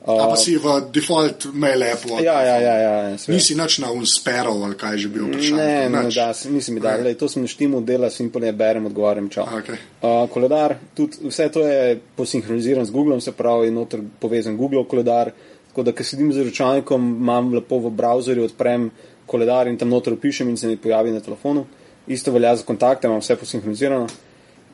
A 0.00 0.32
pa 0.32 0.36
si 0.36 0.56
v 0.56 0.64
default 0.88 1.50
mail 1.52 1.82
appu. 1.84 2.14
od 2.16 2.24
Ja, 2.24 2.40
ja, 2.40 2.56
ja. 2.56 2.74
ja 2.80 2.92
seveda. 3.20 3.36
Nisi 3.36 3.56
nič 3.56 3.78
na 3.84 3.90
unsperov 3.92 4.64
ali 4.64 4.76
kaj 4.80 4.96
že 4.96 5.08
bil 5.12 5.28
vprašanje. 5.28 5.56
Ne, 5.60 5.88
ne, 5.92 6.02
da, 6.08 6.28
nisem 6.48 6.74
mi 6.76 6.80
dal, 6.80 7.04
lej, 7.04 7.18
to 7.20 7.28
sem 7.28 7.44
naštimal, 7.44 7.84
dela 7.84 8.08
simpolje, 8.08 8.52
berem, 8.56 8.88
odgovarjam, 8.88 9.28
čau. 9.28 9.44
Okej. 9.60 9.76
Uh, 10.00 10.24
koledar, 10.32 10.78
tudi 10.96 11.20
vse 11.28 11.50
to 11.52 11.66
je 11.68 12.00
posinhroniziran 12.16 12.88
z 12.88 12.96
Googlom, 12.96 13.20
se 13.20 13.36
pravi, 13.36 13.68
je 13.68 13.76
noter 13.76 14.00
povezan 14.20 14.56
Google 14.56 14.86
koledar, 14.88 15.34
tako 15.70 15.82
da, 15.86 15.92
ko 15.94 16.04
sedim 16.04 16.32
z 16.34 16.44
računalnikom, 16.48 17.04
imam 17.22 17.52
lepo 17.54 17.78
v 17.78 17.92
browserju, 17.94 18.48
odprem 18.50 18.90
koledar 19.30 19.68
in 19.70 19.78
tam 19.78 19.92
noter 19.94 20.16
pišem 20.18 20.48
in 20.50 20.56
se 20.58 20.66
mi 20.66 20.76
pojavi 20.76 21.14
na 21.14 21.20
telefonu. 21.22 21.64
Isto 22.10 22.32
velja 22.34 22.56
za 22.56 22.66
kontakte, 22.66 23.06
imam 23.06 23.22
vse 23.22 23.36
posinhronizirano. 23.38 24.08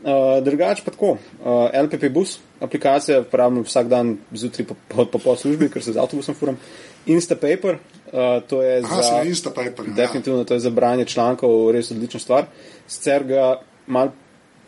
Uh, 0.07 0.39
drugač 0.45 0.81
pa 0.85 0.93
tako, 0.95 1.17
uh, 1.17 1.67
LPP 1.75 2.09
bus, 2.15 2.37
aplikacija, 2.61 3.21
uporabljam 3.25 3.65
vsak 3.67 3.89
dan 3.91 4.17
zjutraj 4.33 4.67
po, 4.69 4.77
po, 4.89 5.05
po, 5.05 5.19
po 5.19 5.37
službi, 5.37 5.69
ker 5.73 5.83
se 5.83 5.93
z 5.93 6.01
avtobusom 6.01 6.37
furam. 6.37 6.59
Instapaper, 7.07 7.79
uh, 8.13 8.39
to 8.49 8.63
je 8.63 8.81
Aha, 8.85 9.03
za. 9.03 9.17
na 9.17 9.23
Instapaperju, 9.29 9.91
ja. 9.91 9.97
Definitivno 9.97 10.45
to 10.45 10.55
je 10.55 10.61
za 10.61 10.71
branje 10.71 11.05
člankov 11.05 11.71
res 11.75 11.91
odlična 11.91 12.21
stvar. 12.21 12.47
Sicer 12.87 13.25
ga 13.25 13.57
mal 13.87 14.13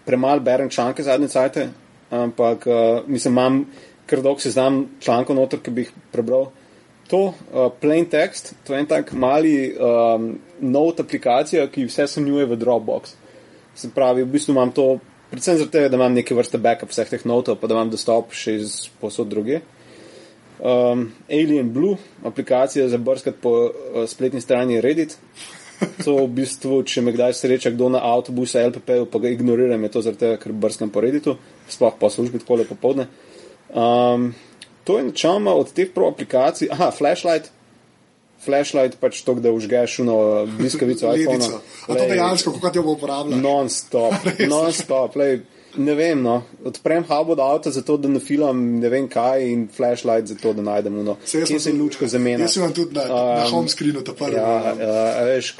premalo 0.04 0.40
berem 0.40 0.70
članke 0.70 1.02
zadnje 1.02 1.28
cajte, 1.28 1.68
ampak 2.10 2.66
uh, 2.66 3.06
mislim, 3.06 3.34
imam 3.34 3.64
kar 4.08 4.22
dolg 4.24 4.40
seznam 4.42 4.86
člankov 5.04 5.36
noter, 5.36 5.60
ki 5.62 5.74
bi 5.74 5.86
jih 5.86 5.92
prebral. 6.12 6.48
To, 7.08 7.20
uh, 7.32 7.68
plain 7.80 8.04
text, 8.10 8.52
to 8.66 8.74
je 8.74 8.82
en 8.82 8.88
tak 8.88 9.14
mali 9.16 9.72
um, 9.72 10.34
note 10.60 11.04
aplikacija, 11.04 11.68
ki 11.72 11.86
vse 11.88 12.08
sanjuje 12.12 12.48
v 12.50 12.58
Dropbox. 12.60 13.14
Se 13.78 13.88
pravi, 13.94 14.26
v 14.26 14.32
bistvu 14.34 14.52
imam 14.52 14.72
to, 14.76 14.98
predvsem 15.30 15.56
zato, 15.62 15.86
da 15.88 15.96
imam 15.96 16.12
neke 16.12 16.36
vrste 16.36 16.60
backup 16.60 16.92
vseh 16.92 17.08
teh 17.08 17.24
notov, 17.28 17.56
pa 17.60 17.70
da 17.70 17.78
imam 17.78 17.92
dostop 17.92 18.34
še 18.36 18.58
iz 18.60 18.74
posod 19.00 19.30
druge. 19.32 19.62
Um, 20.58 21.06
Alien 21.30 21.70
Blue, 21.72 21.96
aplikacija 22.26 22.88
za 22.90 22.98
brskati 22.98 23.40
po 23.40 23.54
uh, 23.68 24.02
spletni 24.10 24.44
strani 24.44 24.80
Reddit. 24.84 25.16
To 26.04 26.16
v 26.24 26.26
bistvu, 26.40 26.82
če 26.82 27.04
me 27.06 27.12
kdaj 27.14 27.36
sreča 27.38 27.70
kdo 27.70 27.86
na 27.94 28.02
avtobusu 28.02 28.58
LPP, 28.58 29.04
pa 29.12 29.20
ga 29.22 29.30
ignoriram, 29.30 29.82
je 29.86 29.90
to 29.94 30.02
zaradi 30.02 30.24
tega, 30.24 30.38
ker 30.42 30.52
brskam 30.52 30.90
po 30.90 31.00
Redditu, 31.04 31.36
sploh 31.70 31.94
po 32.00 32.10
službi 32.10 32.42
tako 32.42 32.58
lepo 32.58 32.74
popovdne. 32.74 33.06
Um, 33.78 34.34
to 34.84 34.98
je 34.98 35.04
načeloma 35.04 35.54
od 35.54 35.72
teh 35.72 35.90
pro 35.94 36.08
aplikacij, 36.08 36.68
aha, 36.72 36.90
flashlight. 36.90 37.50
Flashlight 38.44 38.96
pač 39.00 39.22
to, 39.22 39.34
da 39.34 39.50
užgeš 39.52 39.98
uno 39.98 40.46
bliskavico 40.58 41.10
iPhone. 41.14 41.38
Ledico. 41.44 41.60
A 41.86 41.94
to 41.94 42.06
dejansko, 42.08 42.52
kako 42.52 42.70
ti 42.70 42.78
jo 42.78 42.82
bo 42.82 42.92
uporabljal? 42.92 43.40
Non-stop, 43.40 44.14
non-stop. 44.52 45.16
lej, 45.16 45.40
Ne 45.76 45.94
vem, 45.94 46.22
no. 46.22 46.42
odprem 46.64 47.04
hub 47.04 47.28
od 47.30 47.40
avta, 47.40 47.70
zato 47.70 47.96
da 47.96 48.08
nafilam 48.08 48.56
ne 48.80 48.88
vem 48.88 49.04
kaj, 49.08 49.44
in 49.52 49.66
flashlight, 49.68 50.26
zato 50.26 50.52
da 50.52 50.62
najdem 50.62 50.96
uno. 50.98 51.16
Jaz 51.22 51.48
sem 51.48 51.60
se 51.60 51.70
tudi- 51.70 51.78
lučko 51.78 52.06
zamenja. 52.06 52.46
Jaz 52.46 52.56
imam 52.56 52.72
tudi 52.72 52.96
na, 52.96 53.04
na 53.04 53.44
home 53.50 53.68
screenu 53.68 54.00
ta 54.00 54.12
prvi. 54.12 54.36
Ja, 54.36 54.74
ja, 54.80 55.24
veš, 55.24 55.52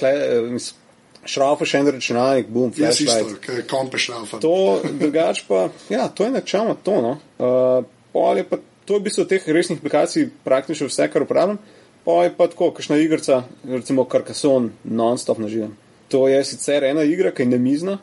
šrafa 1.28 1.64
še 1.68 1.78
en 1.78 1.86
računalnik, 1.88 2.48
isto, 2.48 2.70
flashlight. 2.76 3.36
ki 3.44 3.52
je 3.52 3.66
kompe 3.68 3.98
šlafa. 3.98 4.40
To, 4.40 4.80
drugače 4.92 5.44
pa, 5.48 5.68
ja, 5.90 6.08
to 6.08 6.24
je 6.24 6.30
načeloma 6.30 6.74
to. 6.82 6.96
No. 7.02 7.12
Uh, 7.38 7.84
pol 8.12 8.36
je 8.40 8.44
pa, 8.48 8.58
to 8.84 8.96
je 8.96 9.00
v 9.00 9.04
bistvu 9.04 9.24
teh 9.28 9.48
resnih 9.52 9.78
aplikacij 9.78 10.30
praktično 10.44 10.88
vse, 10.88 11.08
kar 11.12 11.22
uporabljam. 11.22 11.58
Pa 12.04 12.22
je 12.24 12.32
pa 12.36 12.46
tako, 12.48 12.70
kakšna 12.72 12.96
igrica, 13.02 13.42
recimo 13.68 14.06
Carcassonne, 14.08 14.70
non-stop 14.84 15.38
naživam. 15.42 15.74
To 16.08 16.28
je 16.28 16.38
sicer 16.44 16.84
ena 16.88 17.02
igra, 17.04 17.34
ki 17.36 17.44
je 17.44 17.50
nemizna, 17.52 17.98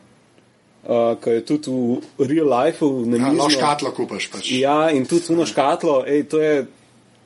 uh, 0.86 1.16
ki 1.18 1.30
je 1.30 1.44
tudi 1.48 1.70
v 2.18 2.28
real 2.30 2.52
lifeu 2.52 3.00
Ja, 3.02 3.06
nemizna. 3.16 3.42
no, 3.42 3.50
škatlo 3.50 3.90
kupaš 3.96 4.28
pač. 4.30 4.50
Ja, 4.54 4.90
in 4.94 5.08
tudi 5.10 5.32
uno 5.34 5.46
škatlo, 5.46 6.04
ej, 6.06 6.22
to 6.30 6.38
je, 6.38 6.66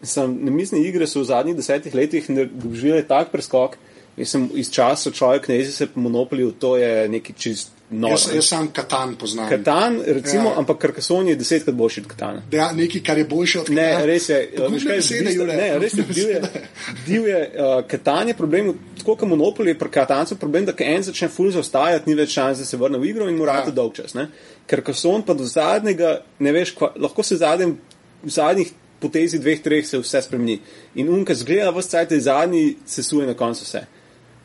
sem, 0.02 0.38
namizne 0.46 0.80
igre 0.80 1.06
so 1.06 1.20
v 1.20 1.28
zadnjih 1.28 1.58
desetih 1.58 1.94
letih 1.94 2.30
doživele 2.32 3.04
tak 3.04 3.28
preskok. 3.34 3.76
Sem 4.20 4.49
iz 4.56 4.68
časa 4.72 5.12
človek 5.12 5.49
ne 5.49 5.60
jezi 5.60 5.72
se 5.72 5.87
po 5.87 6.00
monopoliju, 6.00 6.52
to 6.60 6.76
je 6.76 7.08
neki 7.08 7.32
čist 7.37 7.72
noro. 7.90 8.12
Jaz, 8.12 8.28
jaz 8.35 8.44
sam 8.44 8.68
Katan 8.68 9.14
poznam. 9.16 9.49
Katan, 9.49 10.00
recimo, 10.06 10.42
Ja. 10.42 10.50
ja. 10.50 10.59
ampak 10.59 10.80
Carcassonne 10.80 11.30
je 11.30 11.37
desetkrat 11.37 11.75
boljši 11.75 12.00
od 12.00 12.06
Katana. 12.06 12.42
Da, 12.50 12.73
nekaj, 12.73 13.02
kar 13.02 13.18
je 13.18 13.25
boljše 13.25 13.61
od 13.61 13.70
Ne, 13.70 13.87
Katana. 13.87 14.04
res 14.06 14.28
je. 14.28 14.38
Veš 14.70 14.85
kaj, 14.85 14.97
besede, 14.97 15.32
Jure. 15.32 15.56
Ne, 15.56 15.78
res 15.78 15.92
je. 15.92 16.02
Pogubne 16.02 16.14
Divje, 16.14 16.40
besede. 16.40 16.66
divje 17.06 17.40
uh, 17.49 17.87
Katan 17.87 18.28
je 18.28 18.35
problem, 18.35 18.70
tako 18.99 19.16
kot 19.16 19.28
Monopoly 19.28 19.66
je 19.66 19.78
pri 19.78 19.90
Katancu 19.90 20.37
problem, 20.37 20.64
da 20.64 20.73
ko 20.73 20.85
en 20.85 21.02
začne 21.02 21.28
ful 21.28 21.50
zaostajati, 21.50 22.11
ni 22.11 22.14
več 22.14 22.30
šans, 22.30 22.59
da 22.59 22.64
se 22.64 22.76
vrne 22.76 22.99
v 22.99 23.04
igro 23.06 23.28
in 23.28 23.37
mora 23.37 23.52
Ja. 23.52 23.64
ja. 23.66 23.70
dolg 23.73 23.94
čas. 23.94 24.14
Ne? 24.14 24.28
Carcassonne 24.66 25.26
pa 25.26 25.35
do 25.35 25.44
zadnjega, 25.44 26.20
ne 26.38 26.52
veš, 26.52 26.70
kva, 26.73 26.92
lahko 26.97 27.23
se 27.23 27.37
zadnjem, 27.37 27.78
v 28.23 28.30
zadnjih 28.30 28.70
potezi 29.00 29.38
dveh, 29.38 29.61
treh 29.61 29.87
se 29.87 29.99
vse 29.99 30.23
spremeni. 30.23 30.59
In 30.94 31.09
unka 31.09 31.35
zgleda, 31.35 31.70
vse 31.70 31.88
cajt 31.88 32.12
je 32.12 32.20
zadnji, 32.20 32.76
se 32.87 33.02
suje 33.02 33.26
na 33.26 33.35
koncu 33.35 33.64
vse. 33.64 33.87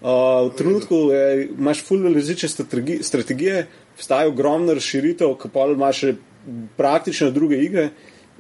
Uh, 0.02 0.52
v 0.52 0.56
trenutku 0.58 0.96
je, 1.12 1.48
imaš 1.58 1.82
ful 1.88 2.04
različne 2.14 2.50
strategi, 2.50 3.00
strategije, 3.04 3.66
vstaja 3.98 4.28
ogromna 4.28 4.76
razširitev, 4.76 5.38
ki 5.40 5.50
pa 5.54 5.66
imaš 5.72 6.02
še 6.04 6.16
praktično 6.78 7.32
druge 7.32 7.62
igre. 7.64 7.90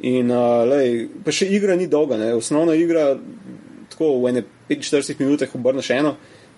In 0.05 0.31
uh, 0.31 0.65
lej, 0.67 1.07
pa 1.23 1.31
še 1.31 1.47
igra 1.55 1.77
ni 1.79 1.87
dolga, 1.87 2.19
ne? 2.19 2.33
osnovna 2.35 2.75
igra, 2.75 3.13
tako 3.93 4.17
v 4.19 4.33
ene 4.33 4.43
45 4.69 5.23
minutah 5.23 5.55
obrneš 5.55 5.93
eno. 5.95 6.15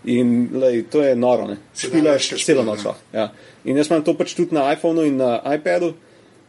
In 0.10 0.50
lej, 0.58 0.84
to 0.92 1.04
je 1.04 1.16
noro, 1.16 1.48
ne. 1.50 1.60
Večkrat 1.78 2.42
celo 2.42 2.64
noč. 2.66 2.86
Ja. 3.14 3.30
In 3.66 3.78
jaz 3.78 3.90
imam 3.92 4.04
to 4.06 4.14
pač 4.18 4.34
tudi 4.38 4.56
na 4.56 4.70
iPhonu 4.74 5.06
in 5.06 5.18
na 5.22 5.38
iPadu. 5.56 5.94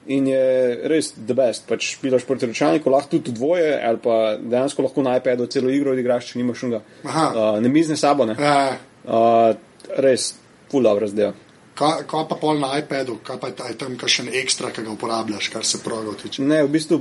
In 0.09 0.27
je 0.27 0.43
res 0.89 1.11
the 1.13 1.35
best. 1.35 1.67
Pač 1.69 1.85
špilaš 1.95 2.25
proti 2.25 2.47
računalniku, 2.47 2.89
lahko 2.91 3.11
tudi 3.11 3.33
dvoje, 3.33 3.75
ali 3.85 3.99
pa 3.99 4.15
dejansko 4.41 4.83
lahko 4.83 5.03
na 5.03 5.17
iPadu 5.17 5.47
celo 5.47 5.69
igro 5.69 5.93
odigraš, 5.93 6.31
če 6.33 6.39
nimaš 6.39 6.59
šunga. 6.59 6.81
Aha. 7.05 7.27
Uh, 7.29 7.61
ne 7.61 7.69
mizne 7.69 7.97
sabo, 7.97 8.25
ne. 8.25 8.37
Ja, 8.39 8.77
Uh, 9.05 9.55
res, 9.97 10.35
full 10.69 10.83
dobro 10.83 11.07
zdaj. 11.09 11.31
Kaj, 11.75 12.03
kaj 12.07 12.25
pa 12.29 12.37
pol 12.37 12.59
na 12.59 12.75
iPadu, 12.77 13.19
kaj 13.25 13.39
pa 13.39 13.47
je 13.47 13.55
ta- 13.55 13.69
je 13.69 13.77
tam 13.77 13.95
kakšen 13.97 14.29
ekstra, 14.35 14.69
ki 14.71 14.83
ga 14.83 14.91
uporabljaš, 14.91 15.49
kar 15.49 15.65
se 15.65 15.79
proga 15.79 16.13
tiče? 16.23 16.43
Ne, 16.43 16.59
v 16.63 16.69
bistvu 16.69 16.99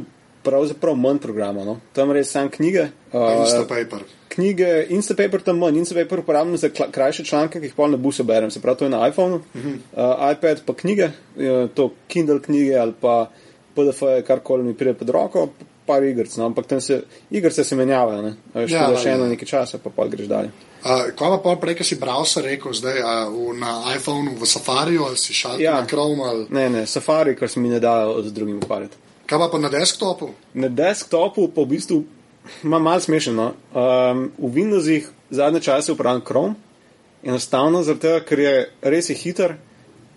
pravzaprav 0.47 0.95
manj 0.95 1.19
programa. 1.23 1.65
No. 1.67 1.79
Tam 1.93 2.11
res 2.15 2.31
sam 2.31 2.47
knjige. 2.53 2.87
Uh, 3.11 3.43
Instapaper. 3.43 4.07
knjige, 4.37 4.85
Instapaper 4.93 5.41
tam 5.41 5.57
manj, 5.57 5.79
Instapaper 5.81 6.19
uporabljam 6.19 6.57
za 6.57 6.69
krajše 6.69 7.25
članke, 7.25 7.59
ki 7.59 7.71
jih 7.71 7.75
pol 7.75 7.89
na 7.91 7.97
busu 7.97 8.23
berem, 8.23 8.51
se 8.51 8.61
pravi, 8.61 8.77
to 8.77 8.85
je 8.85 8.89
na 8.93 9.07
iPhonu, 9.07 9.35
uh 9.35 9.61
-huh. 9.61 9.77
uh, 9.93 10.31
iPad 10.31 10.61
pa 10.65 10.73
knjige, 10.73 11.09
uh, 11.35 11.69
to 11.73 11.89
Kindle 12.07 12.41
knjige 12.41 12.75
ali 12.75 12.93
pa 13.01 13.29
PDF, 13.75 14.01
karkoli 14.27 14.63
mi 14.63 14.73
pride 14.73 14.93
pod 14.93 15.09
roko, 15.09 15.49
par 15.85 16.03
igric, 16.03 16.35
no, 16.37 16.45
ampak 16.45 16.65
tam 16.67 16.81
se, 16.81 17.01
igrice 17.31 17.63
se 17.63 17.75
menjavajo, 17.75 18.21
ne, 18.21 18.35
veš, 18.53 18.71
Ja, 18.71 18.81
ja, 18.81 18.91
da 18.91 18.97
še 18.97 19.09
ja. 19.09 19.15
eno 19.15 19.25
nekaj 19.25 19.47
časa, 19.47 19.77
pa 19.83 19.89
pa 19.89 20.07
greš 20.07 20.27
dalje. 20.27 20.51
Uh, 20.83 20.89
kaj 21.15 21.29
pa 21.29 21.37
pol 21.43 21.55
prej, 21.59 21.75
ki 21.75 21.83
si 21.83 21.95
browser 21.95 22.43
rekel, 22.43 22.73
zdaj 22.73 23.01
a, 23.01 23.29
v, 23.29 23.57
na 23.59 23.95
iPhonu 23.95 24.35
v 24.37 24.45
Safariju 24.45 25.05
ali 25.05 25.17
si 25.17 25.33
šel 25.33 25.61
Ja. 25.61 25.79
na 25.81 25.87
Chrome 25.87 26.23
ali 26.23 26.45
Ne, 26.49 26.69
ne, 26.69 26.85
Safari, 26.85 27.35
kar 27.35 27.49
se 27.49 27.59
mi 27.59 27.69
ne 27.69 27.79
da 27.79 28.05
z 28.23 28.33
drugim 28.33 28.57
ukvarjati. 28.57 28.97
Kaj 29.27 29.39
pa, 29.39 29.49
pa 29.51 29.59
na 29.59 29.69
desktopu? 29.69 30.31
Na 30.53 30.69
desktopu 30.71 31.49
pa 31.51 31.61
v 31.61 31.75
bistvu 31.75 32.03
ima 32.63 32.79
malo 32.79 32.99
smešno. 33.03 33.51
Um, 33.75 34.31
v 34.37 34.51
Windowsih 34.55 35.09
zadnje 35.29 35.61
čase 35.61 35.91
uporabljam 35.91 36.25
Chrome, 36.25 36.55
enostavno 37.23 37.83
zato, 37.83 38.19
ker 38.23 38.39
je 38.39 38.53
res 38.81 39.09
je 39.09 39.15
hiter, 39.15 39.57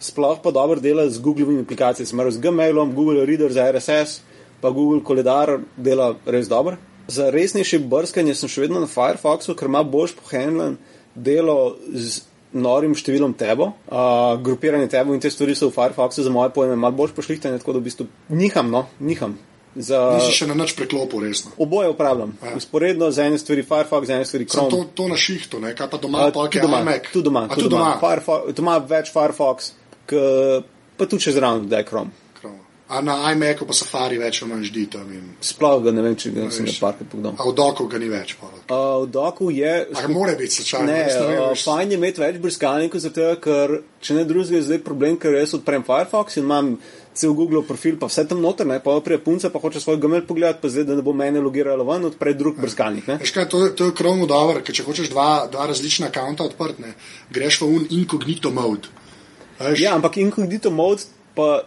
sploh 0.00 0.38
pa 0.42 0.50
dobro 0.50 0.80
dela 0.80 1.08
z 1.10 1.18
Googlovimi 1.18 1.66
aplikacijami, 1.66 2.06
smero 2.06 2.30
z 2.30 2.38
Gmailom, 2.40 2.94
Google 2.94 3.26
Reader 3.26 3.52
za 3.52 3.66
RSS, 3.72 4.20
pa 4.60 4.70
Google 4.70 5.02
Koledar 5.04 5.58
dela 5.76 6.14
res 6.26 6.48
dobro. 6.48 6.76
Za 7.08 7.30
resnejše 7.30 7.78
brskanje 7.78 8.34
sem 8.38 8.48
še 8.48 8.62
vedno 8.62 8.80
na 8.80 8.86
Firefoxu, 8.86 9.56
ker 9.58 9.66
ima 9.66 9.82
boljš 9.82 10.14
pohendlen 10.20 10.78
delo 11.14 11.74
z 11.90 12.29
norim 12.52 12.94
številom 12.98 13.34
tebo, 13.38 13.72
uh, 13.90 14.34
grupiranje 14.42 14.88
tebo 14.90 15.14
in 15.14 15.20
te 15.22 15.30
stvari 15.30 15.54
so 15.54 15.68
v 15.70 15.76
Firefoxu 15.76 16.24
za 16.26 16.30
moje 16.30 16.50
pojme 16.50 16.74
malo 16.76 16.96
bolj 16.98 17.14
pošlihtane, 17.14 17.58
tako 17.58 17.76
da 17.76 17.78
v 17.78 17.86
bistvu 17.86 18.06
niham, 18.34 18.70
no, 18.70 18.86
niham. 18.98 19.38
Za, 19.70 20.18
Nisi 20.18 20.32
še 20.34 20.48
na 20.50 20.56
nič 20.58 20.72
preklopil, 20.74 21.22
resno. 21.22 21.52
Oboje 21.62 21.92
uporabljam. 21.92 22.32
Ja. 22.42 22.56
Usporedno 22.58 23.12
za 23.14 23.28
ene 23.30 23.38
stvari 23.38 23.62
Firefox, 23.62 24.06
za 24.08 24.16
ene 24.18 24.26
stvari 24.26 24.48
Sem 24.48 24.66
Chrome. 24.66 24.70
to, 24.70 24.78
to 24.98 25.06
na 25.08 25.14
šihtu, 25.14 25.60
ne? 25.62 25.70
kaj 25.78 25.86
pa 25.92 26.00
doma, 26.02 26.24
A, 26.26 26.32
pa 26.34 26.48
je 26.50 26.58
doma, 26.64 26.80
iMac. 26.82 27.06
tudi 27.12 27.24
doma, 27.24 27.44
A, 27.46 27.54
tudi 27.54 27.70
doma. 27.70 27.92
Firefox, 28.02 28.50
doma 28.58 28.74
več 28.82 29.12
Firefox, 29.14 29.70
k, 30.10 30.18
pa 30.98 31.06
tudi 31.06 31.22
če 31.22 31.36
zraven, 31.38 31.68
da 31.70 31.78
je 31.78 31.86
Chrome. 31.86 32.10
A 32.90 33.00
na 33.06 33.14
iMacu 33.30 33.66
pa 33.68 33.74
Safari 33.76 34.16
več 34.18 34.40
ali 34.42 34.50
manj 34.50 34.64
ždi 34.66 34.84
tam. 34.90 35.10
In... 35.14 35.26
Sploh 35.46 35.76
ga 35.84 35.92
ne 35.94 36.02
vem, 36.02 36.16
če 36.18 36.32
ga 36.34 36.48
sem 36.50 36.66
ga 36.66 36.72
veš. 36.72 36.80
parkrat 36.82 37.10
pogledal. 37.12 37.36
A 37.38 37.46
v 37.46 37.52
doku 37.54 37.86
ga 37.86 38.00
ni 38.02 38.08
več. 38.10 38.32
Uh, 38.42 39.04
v 39.04 39.10
doku 39.14 39.50
je. 39.54 39.74
A 39.94 40.02
ga 40.02 40.10
mora 40.10 40.34
biti 40.38 40.58
slučajno. 40.58 40.90
Ne, 40.90 40.96
jaz 41.04 41.20
vem, 41.20 41.36
uh, 41.38 41.52
veš. 41.52 41.62
fajn 41.70 41.94
je 41.94 42.00
imeti 42.00 42.24
več 42.24 42.40
brskalnikov, 42.42 43.04
zato 43.04 43.28
ker 43.44 43.76
če 44.02 44.18
ne 44.18 44.24
drugega 44.26 44.58
je 44.58 44.66
zdaj 44.66 44.82
problem, 44.82 45.20
ker 45.22 45.38
jaz 45.38 45.54
odprem 45.60 45.86
Firefox 45.86 46.40
in 46.40 46.48
imam 46.50 46.74
cel 47.14 47.34
Google 47.34 47.62
profil, 47.66 47.96
pa 48.00 48.06
vse 48.10 48.24
tam 48.30 48.38
noter, 48.42 48.66
ne, 48.66 48.78
pa 48.82 48.94
prije 49.04 49.18
punca, 49.22 49.50
pa 49.50 49.58
hoče 49.62 49.80
svoj 49.82 49.98
gmail 50.00 50.22
pogledati, 50.26 50.60
pa 50.62 50.70
zdaj, 50.70 50.86
da 50.88 50.98
ne 50.98 51.02
bo 51.02 51.12
mene 51.12 51.42
logiralo 51.42 51.84
ven, 51.84 52.06
odpre 52.10 52.34
drug 52.38 52.60
brskalnik. 52.62 53.08
Ne. 53.10 53.18
Veš 53.22 53.34
kaj, 53.34 53.48
to, 53.50 53.64
to 53.76 53.90
je 53.90 53.96
Chrome 53.98 54.28
dobro, 54.30 54.62
ker 54.64 54.74
če 54.74 54.86
hočeš 54.86 55.10
dva, 55.10 55.46
dva 55.50 55.66
različna 55.70 56.08
akonta 56.10 56.46
odprti, 56.46 56.86
ne, 56.86 56.94
greš 57.34 57.60
v 57.64 57.70
un 57.74 57.86
incognito 57.98 58.54
mode. 58.54 58.90
Veš, 59.58 59.82
Ja, 59.82 59.96
ampak 59.98 60.16
incognito 60.22 60.70
mode 60.72 61.10
pa 61.36 61.66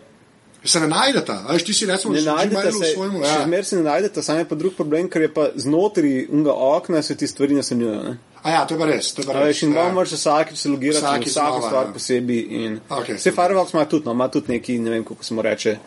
Se 0.65 0.79
ne 0.79 0.88
najdete, 0.88 1.34
veš, 1.50 1.63
ti 1.63 1.74
si 1.74 1.86
recimo 1.86 2.13
Ne 2.13 2.20
že 2.20 2.29
najdete 2.32 2.72
se, 2.72 2.77
v 2.79 2.91
svojemu, 2.93 3.24
še 3.24 3.29
ja. 3.29 3.43
zmeraj 3.43 3.63
se 3.63 3.75
ne 3.75 3.84
najdete, 3.84 4.22
samo 4.24 4.39
je 4.39 4.46
pa 4.46 4.55
drug 4.55 4.74
problem, 4.74 5.10
ker 5.10 5.22
je 5.22 5.34
pa 5.34 5.50
znotraj 5.55 6.27
unga 6.32 6.53
okna 6.53 7.01
se 7.01 7.15
ti 7.15 7.27
stvari 7.27 7.55
nasanjujejo. 7.55 8.03
ne. 8.03 8.17
A 8.43 8.51
ja, 8.51 8.65
to 8.67 8.75
je 8.75 8.79
pa 8.79 8.86
res, 8.86 9.13
to 9.13 9.22
je 9.22 9.27
pa 9.27 9.34
res. 9.34 9.48
veš, 9.48 9.63
in 9.63 9.74
ja. 9.74 9.75
malo 9.75 9.93
moraš 9.93 10.12
vsakič 10.12 10.58
se 10.58 10.70
logirati, 10.70 11.03
Vsakič 11.05 11.27
vsako 11.27 11.58
znova, 11.60 11.67
stvar 11.67 11.86
ja. 11.86 11.93
posebej. 11.93 12.39
In... 12.50 12.79
Okej. 12.89 13.15
Vse 13.15 13.32
Firefox 13.32 13.74
ima 13.74 13.86
tudi, 13.86 14.05
no, 14.05 14.12
ima 14.12 14.27
tudi 14.27 14.51
neki, 14.51 14.79
ne 14.79 14.89
vem, 14.89 15.03
kako 15.03 15.24
se 15.24 15.34
mu 15.34 15.41
reče. 15.41 15.77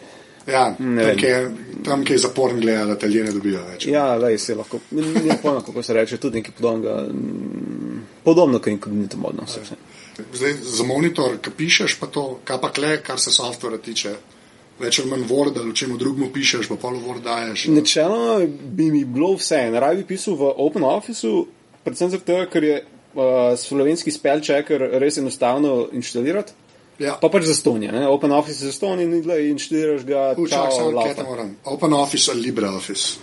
Ja, 0.47 0.75
Ne 0.79 1.05
tam, 1.05 1.17
kjer, 1.19 1.49
tam, 1.85 2.05
kjer 2.05 2.15
je 2.15 2.23
zaporn 2.23 2.61
gleda, 2.61 2.85
da 2.87 2.95
te 2.95 3.07
ljudje 3.07 3.25
ne 3.25 3.33
dobijo 3.33 3.61
več. 3.67 3.87
Ja, 3.87 4.15
lej, 4.15 4.39
se 4.39 4.55
lahko, 4.55 4.79
ne 4.93 5.39
pojma, 5.43 5.61
kako 5.67 5.83
se 5.83 5.95
reče, 5.95 6.17
tudi 6.17 6.39
nekaj 6.39 6.55
podobnega. 6.55 6.95
mm, 7.13 8.07
Podobno, 8.25 8.59
kot 8.59 8.67
inkognito 8.67 9.17
modno. 9.19 9.43
vse, 9.47 9.61
vse. 9.65 9.75
Zdaj, 10.33 10.53
za 10.63 10.85
monitor, 10.85 11.37
ki 11.43 11.51
pišeš, 11.51 11.99
pa 12.01 12.07
to, 12.07 12.39
kaj 12.45 12.61
pa 12.61 12.71
kle, 12.71 13.03
kar 13.03 13.21
se 13.21 13.31
softvera 13.31 13.79
tiče. 13.79 14.15
Več 14.79 14.99
ali 15.01 15.09
manj 15.09 15.25
Word 15.31 15.57
ali 15.61 15.73
čemu 15.77 15.97
drugemu 15.97 16.29
pišeš, 16.35 16.69
pa 16.69 16.77
pol 16.77 16.99
Word 17.01 17.25
daješ. 17.25 17.67
Načeloma 17.73 18.45
bi 18.47 18.91
mi 18.93 19.05
bilo 19.05 19.33
vse, 19.39 19.63
raje 19.73 20.03
bi 20.03 20.05
pisal 20.05 20.37
v 20.37 20.51
OpenOfficeu, 20.67 21.47
predvsem 21.85 22.13
zato, 22.13 22.43
ker 22.53 22.65
je 22.65 22.77
uh, 22.83 23.57
slovenski 23.57 24.13
spell 24.13 24.45
checker 24.45 24.85
res 25.01 25.17
enostavno 25.19 25.89
inštalirati. 25.97 26.53
Ja. 26.99 27.17
Pa 27.21 27.29
pač 27.29 27.45
za 27.45 27.55
stonje, 27.55 27.91
ne? 27.93 28.07
OpenOffice 28.09 28.65
je 28.65 28.71
za 28.71 28.73
stonje 28.73 29.05
in 29.05 29.19
glej, 29.25 29.51
inštaliraš 29.53 30.05
ga, 30.09 30.33
Učak 30.37 30.71
čau, 30.71 30.77
samo 30.77 30.91
laufa. 30.97 31.09
kaj 31.09 31.17
tam 31.17 31.27
moram. 31.29 31.51
OpenOffice 31.65 32.31
ali 32.33 32.47
LibreOffice. 32.49 33.19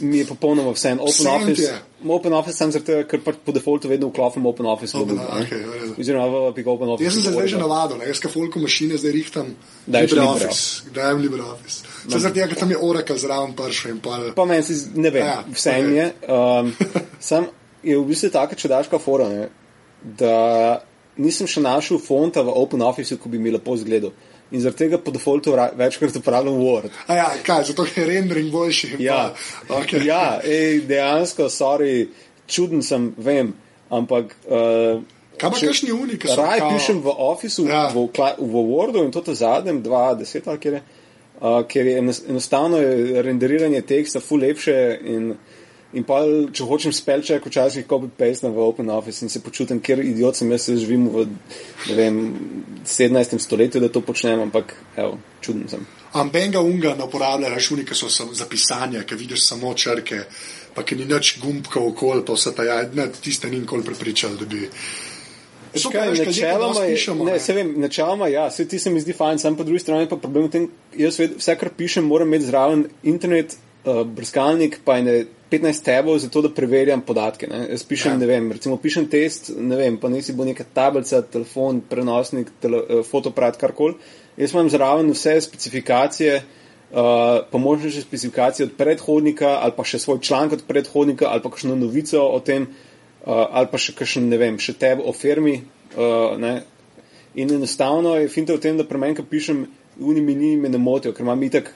Mi 0.00 0.18
je 0.18 0.26
popolnoma 0.26 0.70
vse. 0.70 0.94
Vseeno 0.94 1.04
ti 1.04 1.12
OpenOffice, 1.12 1.62
je. 1.62 1.78
OpenOffice 2.08 2.56
sem 2.56 2.72
zato, 2.72 2.96
ker 3.08 3.20
pač 3.24 3.36
po 3.44 3.52
defaultu 3.52 3.88
vedno 3.88 4.08
vklopim 4.08 4.46
Open- 4.46 4.66
ne. 4.66 5.24
okej, 5.42 5.60
v 5.64 5.72
redu. 5.80 5.92
Oziroma 5.98 6.26
v 6.26 6.48
Epic 6.50 6.66
OpenOffice. 6.66 7.04
Jaz 7.04 7.14
sem 7.14 7.22
se 7.22 7.30
zdaj 7.32 7.48
že 7.48 7.56
Orga. 7.56 7.66
navadil, 7.66 8.02
jaz 8.08 8.20
ka 8.20 8.28
folko 8.28 8.58
mašine 8.58 8.96
zdaj 8.96 9.12
rihtam 9.12 9.46
Daješ 9.86 10.10
LibreOffice. 10.12 10.90
Dajem 10.94 11.18
LibreOffice. 11.22 11.78
Se 12.08 12.18
zaradi 12.18 12.40
tega, 12.40 12.48
ker 12.48 12.58
tam 12.58 12.70
je 12.70 12.78
Oracle 12.78 13.18
zraven 13.18 13.52
pršel 13.56 13.90
in 13.90 14.00
pa. 14.00 14.18
Pa 14.36 14.44
meni 14.44 14.62
se 14.62 14.74
ne 14.94 15.10
vem, 15.10 15.26
Ja, 15.26 15.44
vse 15.48 15.70
okej. 15.70 15.96
je. 15.96 16.06
Um, 16.28 16.72
sam 17.20 17.46
je 17.82 17.98
v 17.98 18.04
bistvu 18.04 18.30
taka 18.30 18.54
čudaška 18.54 18.98
fora, 18.98 19.28
ne, 19.28 19.48
da 20.02 20.82
nisem 21.16 21.46
še 21.46 21.60
našel 21.60 21.98
fonta 21.98 22.42
v 22.42 22.52
OpenOfficeu, 22.52 23.18
ko 23.18 23.28
bi 23.28 23.38
mi 23.38 23.50
lepo 23.50 23.74
izgledal. 23.74 24.12
In 24.50 24.60
zaradi 24.60 24.78
tega 24.78 24.98
po 24.98 25.10
defaultu 25.10 25.50
ra- 25.52 25.72
večkrat 25.74 26.16
uporabljam 26.16 26.54
Word. 26.54 26.90
A 27.06 27.14
ja, 27.14 27.30
kaj, 27.42 27.64
zato 27.64 27.86
je 27.96 28.06
rendering 28.06 28.50
boljši. 28.52 28.96
Ja, 28.98 29.34
pa- 29.68 29.80
okej. 29.80 30.04
ja 30.06 30.40
ej, 30.44 30.80
dejansko, 30.86 31.48
sorry, 31.50 32.06
čuden 32.46 32.82
sem, 32.82 33.14
vem, 33.18 33.54
ampak. 33.90 34.36
Uh, 34.46 35.02
Kaj 35.36 35.50
pa 35.50 35.58
kakšni 35.58 35.92
uni, 35.92 36.14
ki 36.16 36.28
so 36.28 36.36
Raj 36.36 36.58
kao- 36.58 36.70
pišem 36.70 37.02
v 37.02 37.10
Officeu, 37.10 37.66
Ja. 37.68 37.88
v, 37.88 38.06
v 38.38 38.54
Wordu 38.64 39.02
in 39.04 39.10
to 39.10 39.20
ta 39.20 39.34
zadnjem, 39.34 39.82
2010 39.82 40.46
ali 40.46 40.58
kjer 40.58 40.74
je, 40.74 40.82
uh, 41.40 41.62
ker 41.68 41.86
je 41.86 41.98
enos- 42.00 42.22
enostavno 42.28 42.78
je 42.78 43.22
renderiranje 43.22 43.82
teksta 43.82 44.20
ful 44.20 44.38
lepše 44.38 44.98
in, 45.04 45.34
in 45.96 46.04
pa, 46.04 46.20
če 46.52 46.66
hočem 46.68 46.92
spelček, 46.94 47.46
včasih 47.48 47.86
copy-paste 47.88 48.50
v 48.52 48.64
OpenOffice 48.66 49.24
in 49.24 49.32
se 49.32 49.40
počutim, 49.44 49.80
ker 49.80 50.02
idiot 50.04 50.36
sem, 50.36 50.50
jaz 50.52 50.68
živim 50.68 51.08
v, 51.12 51.26
vem, 51.96 52.20
17. 52.84 53.38
stoletju, 53.42 53.80
da 53.80 53.88
to 53.92 54.04
počnem, 54.04 54.44
ampak, 54.48 54.76
evo, 54.96 55.16
čuden 55.40 55.68
sem. 55.72 55.86
Ambenga 56.16 56.60
unga 56.64 56.94
ne 56.96 57.04
uporabljaš 57.04 57.70
unika, 57.76 57.94
so 57.94 58.08
sam- 58.12 58.34
za 58.34 58.46
pisanje, 58.48 59.02
ki 59.06 59.14
vidiš 59.14 59.48
samo 59.48 59.74
črke, 59.74 60.22
pa 60.74 60.84
ki 60.84 60.96
ni 60.96 61.08
nič 61.08 61.38
gumbkov 61.40 61.92
okoli, 61.92 62.24
pa 62.24 62.36
vse 62.36 62.54
ta 62.54 62.64
ja, 62.64 62.82
ne, 62.94 63.08
tiste 63.20 63.50
ni 63.50 63.60
nikoli 63.60 63.84
prepričal, 63.84 64.36
da 64.36 64.46
bi. 64.46 64.68
Kaj, 65.76 66.08
načeloma, 66.24 66.86
pišemo, 66.88 67.24
ne, 67.24 67.36
ne. 67.36 67.54
vem, 67.54 67.74
načeloma, 67.80 68.28
ja, 68.32 68.50
se 68.50 68.64
ti 68.68 68.78
se 68.78 68.90
mi 68.90 69.00
zdi 69.00 69.12
fajn, 69.12 69.38
sam 69.38 69.56
po 69.56 69.64
drugi 69.64 69.82
strani 69.84 70.08
pa 70.08 70.16
problem 70.16 70.46
v 70.46 70.50
tem, 70.50 70.68
jaz 70.96 71.18
ved, 71.20 71.36
vse, 71.36 71.56
kar 71.60 71.68
pišem, 71.76 72.04
moram 72.04 72.32
imeti 72.32 72.48
zraven 72.48 72.86
internet, 73.04 73.58
uh, 73.86 74.02
brskalnik, 74.04 74.80
pa 74.84 74.98
ene 74.98 75.24
15 75.50 75.84
tabov, 75.86 76.18
zato 76.18 76.42
da 76.42 76.50
preverjam 76.50 77.00
podatke. 77.06 77.46
Ne. 77.46 77.66
Jaz 77.70 77.84
pišem, 77.86 78.12
Ja. 78.12 78.18
ne 78.18 78.26
vem, 78.26 78.50
recimo 78.52 78.76
pišem 78.76 79.06
test, 79.08 79.52
ne 79.56 79.76
vem, 79.76 79.96
pa 79.96 80.08
nisi 80.08 80.32
bo 80.32 80.44
neka 80.44 80.64
tablica, 80.74 81.22
telefon, 81.22 81.80
prenosnik, 81.80 82.50
tele, 82.60 82.82
uh, 82.82 83.04
fotoparat, 83.06 83.56
karkoli. 83.56 83.94
Jaz 84.36 84.52
imam 84.52 84.70
zraven 84.70 85.10
vse 85.10 85.40
specifikacije, 85.40 86.42
uh, 86.42 87.46
pa 87.50 87.58
možno 87.58 87.90
še 87.90 88.02
specifikacije 88.02 88.66
od 88.66 88.76
predhodnika, 88.76 89.58
ali 89.62 89.72
pa 89.76 89.84
še 89.84 90.02
svoj 90.02 90.20
članek 90.20 90.58
od 90.60 90.66
predhodnika, 90.68 91.30
ali 91.30 91.42
pa 91.42 91.50
kakšno 91.50 91.78
novico 91.78 92.20
o 92.20 92.40
tem, 92.40 92.66
uh, 93.24 93.46
ali 93.50 93.70
pa 93.70 93.78
še 93.78 93.94
kakšen, 93.94 94.28
ne 94.28 94.40
vem, 94.42 94.58
še 94.58 94.74
teb 94.74 95.00
o 95.00 95.14
firmi. 95.14 95.62
Uh, 95.96 96.34
ne. 96.42 96.58
In 97.36 97.50
enostavno 97.52 98.16
je 98.16 98.28
finta 98.32 98.54
v 98.56 98.60
tem, 98.60 98.76
da 98.76 98.84
ko 98.88 99.22
pišem, 99.22 99.66
uni 100.00 100.20
mini 100.20 100.56
me 100.56 100.68
ne 100.68 100.78
motijo, 100.78 101.12
ker 101.12 101.24
imam 101.24 101.42
itak 101.42 101.72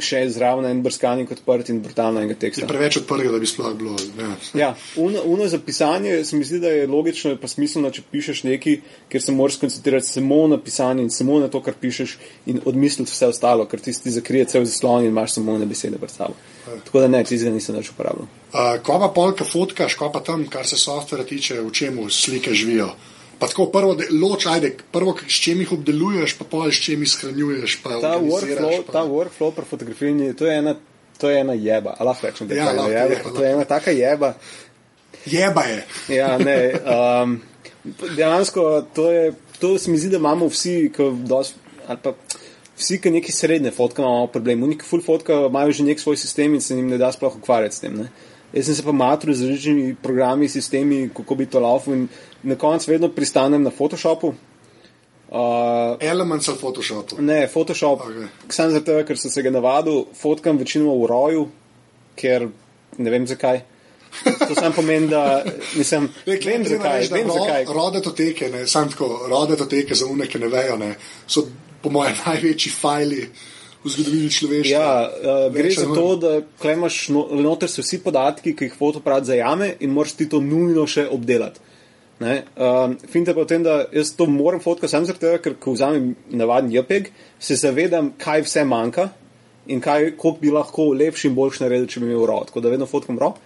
še 0.00 0.24
zraven 0.30 0.66
en 0.68 0.82
brskalnik 0.82 1.30
odprt 1.30 1.68
in 1.68 1.80
brutalno 1.82 2.20
enega 2.20 2.34
Je 2.34 2.38
teksta. 2.38 2.66
preveč 2.66 2.96
odprtega, 2.96 3.32
da 3.32 3.38
bi 3.38 3.46
sploh 3.46 3.74
bilo. 3.78 3.96
Ne. 4.18 4.28
Ja, 4.60 4.74
uno, 4.96 5.22
uno 5.24 5.48
za 5.48 5.58
pisanje 5.58 6.24
se 6.24 6.36
mi 6.36 6.44
zdi, 6.44 6.60
da 6.60 6.68
je 6.68 6.86
logično 6.86 7.30
in 7.30 7.38
pa 7.38 7.48
smiselno, 7.48 7.90
če 7.90 8.02
pišeš 8.10 8.42
nekaj, 8.44 8.80
ker 9.08 9.22
se 9.22 9.32
moraš 9.32 9.56
skoncentrirati 9.58 10.06
samo 10.06 10.46
na 10.48 10.58
pisanje 10.58 11.02
in 11.02 11.10
samo 11.10 11.38
na 11.38 11.48
to, 11.48 11.62
kar 11.62 11.74
pišeš 11.80 12.16
in 12.46 12.60
odmisliti 12.64 13.10
vse 13.12 13.26
ostalo, 13.26 13.66
ker 13.66 13.80
ti 13.80 13.92
ti 13.92 14.10
zakrije 14.10 14.44
cel 14.44 14.64
zaslon 14.64 15.04
in 15.04 15.10
imaš 15.12 15.38
samo 15.38 15.58
na 15.58 15.66
besede 15.66 15.98
pred 15.98 16.10
sabo. 16.10 16.34
Tako 16.84 17.00
da 17.00 17.08
ne, 17.08 17.24
tistega 17.24 17.54
nisem 17.54 17.74
več 17.74 17.90
uporabljal. 17.90 18.26
Uh, 18.52 18.74
ko 18.82 18.98
pa 19.00 19.08
polka 19.08 19.44
fotkaš, 19.44 19.94
ko 19.94 20.10
pa 20.12 20.20
tam, 20.20 20.46
kar 20.48 20.66
se 20.66 20.76
softvera 20.76 21.24
tiče, 21.24 21.60
v 21.60 21.72
čemu 21.72 22.10
slike 22.10 22.54
živijo. 22.54 22.92
Pa 23.38 23.46
tako 23.46 23.66
prvo, 23.66 23.92
loč, 24.12 24.46
ajde, 24.46 24.72
prvo, 24.92 25.14
s 25.22 25.38
čem 25.38 25.60
jih 25.60 25.72
obdeluješ, 25.72 26.34
pa 26.34 26.44
pol 26.44 26.68
s 26.68 26.80
čem 26.80 26.98
jih 26.98 27.10
shranjuješ. 27.10 27.76
Pa 27.82 28.00
Ta 28.00 28.16
workflow, 28.18 28.82
pa- 28.82 28.92
ta 28.92 29.02
workflow 29.04 29.52
pri 29.52 29.64
fotografiji, 29.64 30.32
to 30.34 30.46
je 30.46 30.56
ena, 30.56 30.74
to 31.16 31.30
je 31.30 31.38
ena 31.38 31.54
jeba, 31.54 31.94
a 31.94 32.04
lahko 32.04 32.26
rečem, 32.26 32.48
da 32.48 32.54
je 32.54 32.58
Ja, 32.58 32.70
ena 32.70 32.82
lahko 32.82 32.92
jeba. 32.92 33.14
je, 33.14 33.34
To 33.34 33.44
je 33.44 33.52
ena 33.52 33.64
taka 33.66 33.90
jeba. 33.92 34.34
Jeba 35.26 35.62
je. 35.62 35.78
Ja, 36.10 36.38
ne, 36.38 36.56
um, 36.80 37.40
dejansko 38.08 38.64
to, 38.90 39.10
je, 39.10 39.32
to 39.58 39.78
se 39.78 39.90
mi 39.90 39.98
zdi, 39.98 40.08
da 40.08 40.16
imamo 40.16 40.46
vsi, 40.46 40.90
ki 40.90 41.02
dos, 41.24 41.54
ali 41.86 41.98
pa 42.02 42.12
vsi, 42.76 42.98
ki 42.98 43.10
neki 43.10 43.32
srednje 43.32 43.70
fotke 43.70 44.02
imamo 44.02 44.26
problem. 44.26 44.60
Neki 44.66 44.84
full 44.84 45.02
fotka 45.02 45.46
imajo 45.46 45.72
že 45.72 45.84
nek 45.84 46.00
svoj 46.00 46.16
sistem 46.16 46.54
in 46.54 46.60
se 46.60 46.74
jim 46.74 46.88
ne 46.88 46.98
da 46.98 47.12
sploh 47.12 47.36
ukvarjati 47.36 47.76
s 47.76 47.80
tem. 47.80 47.96
Ne. 47.96 48.08
Jaz 48.52 48.66
sem 48.66 48.74
se 48.74 48.82
pa 48.82 48.92
matril 48.92 49.34
z 49.34 49.44
različnimi 49.44 49.96
programi, 50.02 50.48
sistemi, 50.48 51.10
kako 51.16 51.34
bi 51.34 51.46
to 51.46 51.60
laufal 51.60 51.94
in 51.94 52.08
na 52.42 52.54
koncu 52.56 52.90
vedno 52.90 53.08
pristanem 53.08 53.62
na 53.62 53.70
Photoshopu. 53.70 54.34
Uh, 55.28 55.96
Elements 56.00 56.48
ali 56.48 56.58
Photoshopu. 56.58 57.16
Ne, 57.20 57.48
Photoshop, 57.52 58.00
okay. 58.00 58.28
samo 58.48 58.70
zato, 58.70 58.94
ker 59.04 59.18
sem 59.18 59.30
se 59.30 59.42
ga 59.42 59.50
navadil, 59.50 60.06
fotkam 60.16 60.56
večinoma 60.58 60.94
v 60.96 61.10
roju, 61.10 61.42
ker 62.16 62.48
ne 62.98 63.10
vem 63.10 63.26
zakaj. 63.26 63.60
To 64.48 64.54
sam 64.54 64.72
pomeni, 64.72 65.10
da 65.12 65.44
nisem. 65.76 66.08
Rekli, 66.26 66.52
Vem 66.52 66.64
zakaj, 66.64 67.08
da 67.08 67.14
vem 67.14 67.28
ro- 67.28 67.36
zakaj. 67.42 67.64
Rodetoteke, 67.74 68.48
ne, 68.48 68.66
sam 68.66 68.88
tako, 68.88 69.26
rodetoteke 69.28 69.94
za 69.94 70.08
une, 70.08 70.26
ki 70.26 70.40
ne 70.40 70.48
vejo, 70.48 70.78
ne, 70.80 70.94
so 71.26 71.44
po 71.82 71.92
mojem 71.92 72.16
največji 72.26 72.72
fajli 72.72 73.28
v 73.88 73.94
zgodovini 73.96 74.28
človeštva. 74.30 74.70
Ja, 74.70 75.08
uh, 75.08 75.46
gre 75.54 75.72
za 75.74 75.86
to, 75.88 76.08
da 76.20 76.32
klemaš 76.60 77.08
no, 77.14 77.24
noter 77.40 77.72
so 77.72 77.82
vsi 77.82 77.98
podatki, 78.04 78.52
ki 78.54 78.68
jih 78.68 78.76
fotoparat 78.76 79.26
zajame 79.26 79.72
in 79.80 79.90
moraš 79.96 80.14
ti 80.20 80.28
to 80.28 80.40
nujno 80.44 80.84
še 80.86 81.08
obdelati. 81.10 81.64
Ne, 82.18 82.42
Um, 82.58 82.96
Finte 82.98 83.30
pa 83.30 83.44
v 83.44 83.46
tem, 83.46 83.62
da 83.62 83.84
jaz 83.94 84.10
to 84.18 84.26
moram 84.26 84.58
fotkati 84.58 84.90
samo 84.90 85.06
zato, 85.06 85.36
ker 85.38 85.54
ko 85.54 85.70
vzamem 85.76 86.16
navaden 86.34 86.72
JPEG, 86.74 87.12
se 87.38 87.54
zavedam, 87.54 88.08
kaj 88.18 88.42
vse 88.42 88.64
manjka 88.66 89.04
in 89.70 89.78
kaj, 89.80 90.16
koliko 90.18 90.40
bi 90.40 90.50
lahko 90.50 90.88
lepši 90.98 91.28
in 91.30 91.36
boljši 91.36 91.62
naredil, 91.62 91.86
če 91.86 92.02
bi 92.02 92.08
imel 92.10 92.26
RAW. 92.26 92.48
Tako 92.48 92.64
da 92.64 92.72
vedno 92.74 92.88
fotkam 92.90 93.20
RAW. 93.22 93.36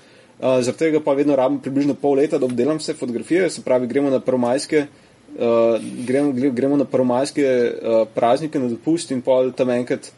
Uh, 0.40 0.62
zaradi 0.64 0.78
tega 0.86 1.02
pa 1.04 1.12
vedno 1.12 1.36
rabim 1.36 1.60
približno 1.60 1.98
pol 2.00 2.16
leta, 2.22 2.40
da 2.40 2.48
obdelam 2.48 2.80
vse 2.80 2.96
fotografije, 2.96 3.50
se 3.52 3.60
pravi, 3.62 3.90
gremo 3.92 4.08
na 4.10 4.22
prvomajske. 4.24 4.86
Uh, 5.32 5.76
gremo, 6.08 6.32
gre- 6.32 6.54
gremo 6.56 6.76
na 6.80 6.88
prvomajske 6.88 7.44
uh, 7.44 8.02
praznike 8.16 8.58
na 8.60 8.72
dopust 8.72 9.12
in 9.12 9.20
pol 9.20 9.52
tam 9.56 9.70
enkrat, 9.76 10.08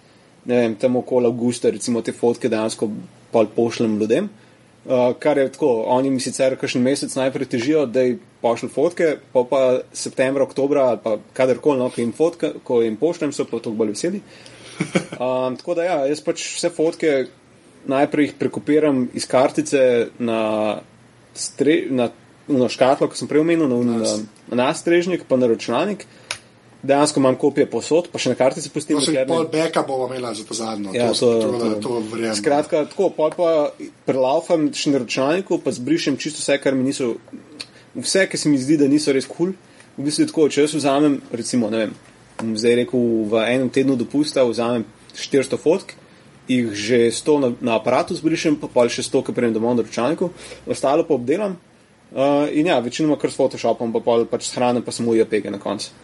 ne 0.45 0.61
vem, 0.61 0.75
tam 0.81 0.97
okoli 1.01 1.31
avgusta, 1.31 1.71
recimo 1.73 2.03
te 2.03 2.13
fotke 2.13 2.49
dejansko 2.53 2.91
pol 3.33 3.51
pošljem 3.57 3.99
ljudem. 4.01 4.31
Uh, 4.85 5.15
kar 5.19 5.39
je 5.41 5.47
tako, 5.49 5.69
oni 5.89 6.11
mi 6.13 6.21
sicer 6.21 6.59
kakšen 6.61 6.83
mesec 6.85 7.15
najprej 7.17 7.49
težijo, 7.55 7.87
da 7.89 8.03
jim 8.05 8.19
pošljem 8.45 8.73
fotke, 8.73 9.15
pa 9.33 9.45
pa 9.49 9.61
septembra, 9.97 10.45
oktobra 10.45 10.91
ali 10.91 11.01
pa 11.05 11.15
kadarkoli, 11.33 11.81
no, 11.81 11.89
ko 11.89 12.03
jim, 12.03 12.13
fotka, 12.13 12.51
ko 12.65 12.83
jim 12.85 12.99
pošljem, 13.01 13.33
so 13.33 13.47
pa 13.49 13.63
tako 13.65 13.79
bolj 13.81 13.95
veseli. 13.95 14.21
Um, 15.17 15.57
tako 15.59 15.79
da 15.79 15.89
ja, 15.89 15.97
jaz 16.11 16.21
pač 16.25 16.45
vse 16.59 16.69
fotke 16.75 17.15
najprej 17.89 18.29
jih 18.29 18.35
prekopiram 18.39 19.07
iz 19.17 19.25
kartice 19.29 19.81
na, 20.19 20.43
stre, 21.35 21.79
na, 21.91 22.11
na 22.49 22.69
škatlo, 22.69 23.09
ki 23.09 23.19
sem 23.23 23.31
prej 23.31 23.45
omenil, 23.45 23.69
na, 23.69 23.81
na, 24.03 24.13
na 24.53 24.61
nastrežnik, 24.67 25.25
pa 25.29 25.41
na 25.41 25.49
računalnik. 25.49 26.05
Dejansko 26.85 27.21
imam 27.21 27.37
kopije 27.41 27.65
posod, 27.71 28.11
pa 28.13 28.21
še 28.21 28.35
na 28.35 28.37
kartici 28.37 28.69
pustim. 28.73 28.99
Dokler 29.01 29.23
ne- 29.23 29.29
pol 29.29 29.47
backup 29.53 29.87
bomo 29.89 30.09
imeli 30.11 30.35
za 30.37 30.45
to 30.45 30.55
zadnjo. 30.55 30.93
Ja, 30.93 31.11
to, 31.17 31.31
to, 31.41 31.53
to, 31.53 31.59
to, 31.59 31.77
to 31.81 32.01
verjamem. 32.13 32.37
Skratka, 32.37 32.85
tako, 32.93 33.09
pol 33.17 33.33
pa 33.33 33.53
prelaufam 34.05 34.69
še 34.77 34.93
na 34.93 35.01
računalniku, 35.01 35.63
pa 35.65 35.73
zbrišem 35.73 36.21
čisto 36.21 36.45
vse, 36.45 36.59
kar 36.61 36.77
mi 36.77 36.85
niso, 36.91 37.15
vse, 37.97 38.27
ki 38.29 38.41
se 38.41 38.53
mi 38.53 38.61
zdi, 38.61 38.77
da 38.81 38.91
niso 38.91 39.17
res 39.17 39.25
kul. 39.31 39.55
Cool. 39.55 39.73
V 39.97 40.03
bistvu 40.03 40.25
je 40.25 40.31
tako, 40.31 40.49
če 40.51 40.65
jaz 40.65 40.73
vzamem, 40.75 41.21
recimo, 41.31 41.69
ne 41.71 41.85
vem, 41.85 41.93
zdaj 42.59 42.81
rekel, 42.83 43.03
v 43.31 43.43
enem 43.47 43.69
tednu 43.71 43.95
dopusta 43.97 44.43
vzamem 44.43 44.83
400 45.15 45.59
fotk, 45.63 45.95
jih 46.51 46.73
že 46.75 46.99
100 47.15 47.37
na, 47.41 47.51
na 47.63 47.77
aparatu 47.79 48.17
zbrišem, 48.19 48.59
pa 48.59 48.67
pa 48.67 48.89
še 48.91 49.07
100, 49.07 49.23
ki 49.29 49.37
prejem 49.37 49.55
domov 49.55 49.79
na 49.79 49.87
računalniku, 49.87 50.33
ostalo 50.67 51.07
pa 51.07 51.15
obdelam. 51.15 51.55
Uh, 52.15 52.47
in 52.55 52.67
ja, 52.67 52.79
večinoma 52.83 53.17
kar 53.19 53.31
s 53.31 53.39
Photoshopom, 53.39 53.95
pa 53.95 54.03
pol 54.03 54.27
pač 54.31 54.51
shranim, 54.51 54.83
pa 54.83 54.93
samo 54.95 55.15
JPG 55.15 55.51
na 55.55 55.63
koncu. 55.63 55.95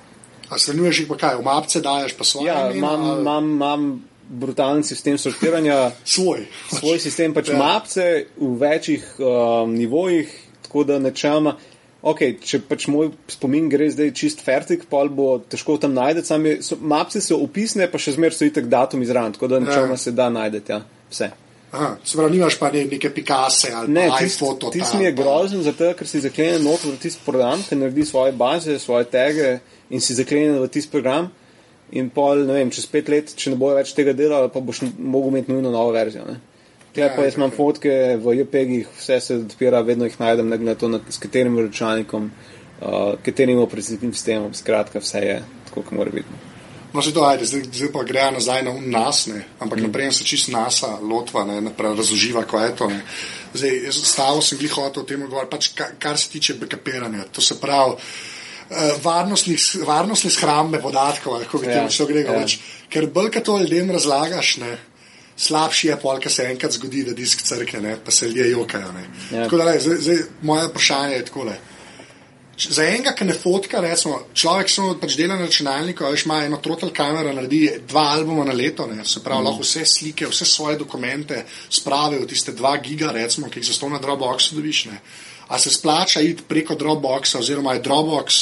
A 0.50 0.58
shranjuješ 0.58 1.00
jih 1.00 1.08
pa 1.08 1.16
kaj, 1.16 1.36
v 1.38 1.44
mapce 1.44 1.80
daješ 1.80 2.16
pa 2.18 2.24
svoje? 2.24 2.46
Ja, 2.46 2.70
imam, 2.72 3.00
ali- 3.04 3.20
imam, 3.20 3.50
imam 3.50 3.84
brutalen 4.28 4.82
sistem 4.84 5.18
sortiranja. 5.18 5.90
Svoj. 6.04 6.46
svoj 6.70 6.98
sistem 6.98 7.34
pač 7.34 7.48
Ja. 7.48 7.58
mapce 7.58 8.06
v 8.36 8.52
večjih 8.58 9.04
um, 9.18 9.74
nivojih, 9.74 10.30
tako 10.62 10.84
da 10.84 10.98
načeloma. 10.98 11.56
Okay, 12.02 12.38
če 12.40 12.62
pač 12.64 12.86
moj 12.88 13.10
spomin 13.28 13.66
gre 13.68 13.90
zdaj 13.92 14.14
čist 14.16 14.40
fertik, 14.40 14.86
pol 14.88 15.10
bo 15.12 15.38
težko 15.38 15.76
tam 15.76 15.92
najti. 15.92 16.22
Sami 16.24 16.62
so, 16.64 16.78
mapce 16.80 17.20
so 17.20 17.36
opisne, 17.36 17.90
pa 17.92 17.98
še 18.00 18.14
zmeraj 18.16 18.38
stoji 18.38 18.54
tak 18.56 18.70
datum 18.72 19.02
izran, 19.04 19.32
tako 19.36 19.50
da 19.52 19.58
načeloma 19.60 19.98
Ja. 19.98 20.02
se 20.06 20.12
da 20.12 20.30
najti. 20.32 20.62
Ja, 20.68 20.80
vse. 21.10 21.28
Aha, 21.70 21.96
se 22.04 22.16
pravi, 22.18 22.32
nimaš 22.34 22.56
pa 22.58 22.70
ne, 22.74 22.84
neke 22.90 23.10
pikase 23.14 23.70
ali 23.74 23.92
Ne, 23.92 24.08
pa 24.08 24.18
tisti 24.18 24.44
iPhoto. 24.44 24.70
tis 24.74 24.94
mi 24.98 25.04
je 25.04 25.12
grozen, 25.12 25.62
zato 25.62 25.92
ker 25.94 26.08
si 26.08 26.20
zaklenjen 26.20 26.64
noter 26.66 26.90
v 26.90 26.98
tisti 26.98 27.22
program, 27.24 27.62
ki 27.62 27.78
naredi 27.78 28.04
svoje 28.04 28.32
baze, 28.32 28.78
svoje 28.78 29.06
tege 29.10 29.58
in 29.90 30.00
si 30.00 30.14
zaklenjen 30.14 30.58
v 30.58 30.68
tisti 30.68 30.90
program. 30.90 31.30
In 31.92 32.10
pol, 32.10 32.44
ne 32.46 32.54
vem, 32.54 32.70
čez 32.70 32.86
pet 32.86 33.08
let, 33.10 33.32
če 33.34 33.50
ne 33.50 33.56
bojo 33.58 33.74
več 33.78 33.94
tega 33.94 34.12
delali, 34.14 34.50
pa 34.50 34.60
boš 34.62 34.84
mogel 34.98 35.30
imeti 35.30 35.52
nujno 35.52 35.70
novo 35.74 35.90
verzijo. 35.94 36.26
Ne? 36.26 36.36
Tukaj 36.90 37.04
Ja, 37.04 37.14
pa 37.14 37.24
jaz 37.26 37.38
imam 37.38 37.50
fotke 37.54 37.96
v 38.18 38.34
JPEG-ih, 38.40 38.92
vse 38.98 39.20
se 39.22 39.38
odpira, 39.38 39.82
vedno 39.86 40.06
jih 40.06 40.18
najdem, 40.18 40.50
ne 40.50 40.58
glede 40.58 40.74
na 40.74 40.78
to, 40.78 40.90
na, 40.90 41.00
s 41.10 41.22
katerim 41.22 41.58
računalnikom, 41.58 42.30
uh, 42.30 43.18
katerim 43.26 43.62
operacijskim 43.62 44.14
sistemom, 44.14 44.54
skratka, 44.54 45.02
vse 45.02 45.22
je 45.26 45.42
tako, 45.68 45.82
kot 45.82 45.98
mora 45.98 46.14
biti. 46.14 46.49
No, 46.92 47.02
se 47.02 47.12
to 47.14 47.22
ajde, 47.24 47.46
zdaj, 47.46 47.62
zdaj 47.72 47.92
pa 47.92 48.02
gre 48.04 48.30
nazaj 48.34 48.62
na 48.66 48.74
nas, 48.80 49.26
ne. 49.26 49.44
ampak 49.58 49.78
mm. 49.78 49.86
naprej 49.86 50.12
se 50.12 50.24
čist 50.24 50.50
nasa 50.50 50.96
lotva, 51.02 51.44
ne, 51.44 51.60
naprej 51.60 51.94
razloživa, 51.96 52.42
kaj 52.44 52.66
je 52.66 52.76
to. 52.76 52.88
Ne. 52.90 53.00
Zdaj, 53.54 53.92
stavo 53.92 54.42
sem 54.42 54.58
glih 54.58 54.74
hotel 54.74 55.02
o 55.02 55.06
tem 55.06 55.22
govoriti, 55.22 55.50
pač 55.50 55.70
kar, 55.74 55.94
kar 55.98 56.18
se 56.18 56.30
tiče 56.30 56.58
backupiranja, 56.58 57.30
to 57.32 57.40
se 57.40 57.60
pravi. 57.60 57.96
Uh, 58.70 58.76
varnostnih, 59.02 59.62
varnostne 59.82 60.30
shrambe 60.30 60.78
podatkov, 60.78 61.40
kako 61.42 61.58
bi 61.58 61.66
Ja, 61.66 61.80
temu 61.80 61.90
šlo 61.90 62.06
gre, 62.06 62.20
ja. 62.22 62.36
ja. 62.38 62.46
ker 62.88 63.08
bolj, 63.10 63.32
ko 63.34 63.40
to 63.40 63.56
ljudem 63.58 63.90
razlagaš, 63.90 64.56
ne, 64.62 64.76
slabši 65.36 65.88
je 65.88 65.96
pol, 65.98 66.20
ker 66.22 66.32
se 66.32 66.46
enkrat 66.46 66.76
zgodi, 66.76 67.02
da 67.08 67.14
disk 67.16 67.42
crkne, 67.42 67.80
ne, 67.80 67.96
pa 68.04 68.14
se 68.14 68.28
ljudje 68.28 68.50
jokajo. 68.50 68.92
Ne. 68.92 69.02
Ja. 69.32 69.44
Tako 69.44 69.58
da, 69.58 69.66
lej, 69.72 69.80
zdaj, 69.86 69.98
zdaj, 70.06 70.22
moje 70.42 70.68
vprašanje 70.68 71.18
je 71.18 71.24
takole. 71.30 71.56
Za 72.60 72.84
enega, 72.84 73.14
ki 73.16 73.24
ne 73.24 73.34
fotka, 73.34 73.80
recimo, 73.80 74.18
človek 74.36 74.68
samo 74.68 74.94
pač 75.00 75.14
dela 75.16 75.38
na 75.38 75.46
računalniku, 75.46 76.04
a 76.04 76.10
veš, 76.12 76.26
ima 76.26 76.42
eno 76.44 76.58
trotel 76.60 76.90
kamero, 76.92 77.32
naredi 77.32 77.62
dva 77.88 78.10
albuma 78.12 78.44
na 78.44 78.52
leto, 78.52 78.84
ne, 78.86 79.04
se 79.04 79.22
pravi, 79.24 79.40
mm. 79.40 79.48
lahko 79.48 79.64
vse 79.64 79.84
slike, 79.88 80.28
vse 80.28 80.44
svoje 80.44 80.76
dokumente 80.76 81.44
spravi 81.70 82.18
v 82.20 82.28
tiste 82.28 82.52
dva 82.52 82.74
giga, 82.82 83.14
recimo, 83.16 83.48
ki 83.48 83.62
jih 83.62 83.70
za 83.70 83.78
to 83.80 83.88
na 83.88 84.00
Dropboxu 84.02 84.58
dobiš. 84.58 84.84
Ne. 84.90 85.00
A 85.48 85.58
se 85.58 85.72
splača 85.72 86.20
iti 86.20 86.44
preko 86.48 86.76
Dropboxa, 86.76 87.40
oziroma 87.40 87.78
je 87.78 87.84
Dropbox 87.86 88.40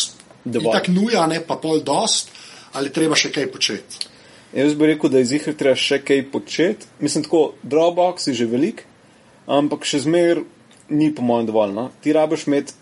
tako 0.72 0.92
nuja, 0.92 1.26
ne 1.26 1.40
pa 1.46 1.56
pol 1.56 1.80
dost, 1.84 2.30
ali 2.72 2.92
treba 2.92 3.16
še 3.16 3.30
kaj 3.34 3.50
početi. 3.52 4.08
Jaz 4.56 4.74
bi 4.74 4.86
rekel, 4.88 5.12
da 5.12 5.20
je 5.20 5.28
zihar 5.28 5.54
treba 5.54 5.76
še 5.76 6.00
kaj 6.02 6.22
početi. 6.32 6.88
Mislim, 7.04 7.24
tako, 7.24 7.52
Dropbox 7.62 8.30
je 8.30 8.34
že 8.34 8.48
velik, 8.48 8.84
ampak 9.46 9.84
še 9.84 10.02
zmer 10.08 10.42
ni 10.88 11.10
po 11.14 11.22
mojem 11.22 11.48
dovolj. 11.50 11.74
No? 11.76 11.88
Ti 12.00 12.12
rabiš 12.16 12.46
imeti, 12.48 12.76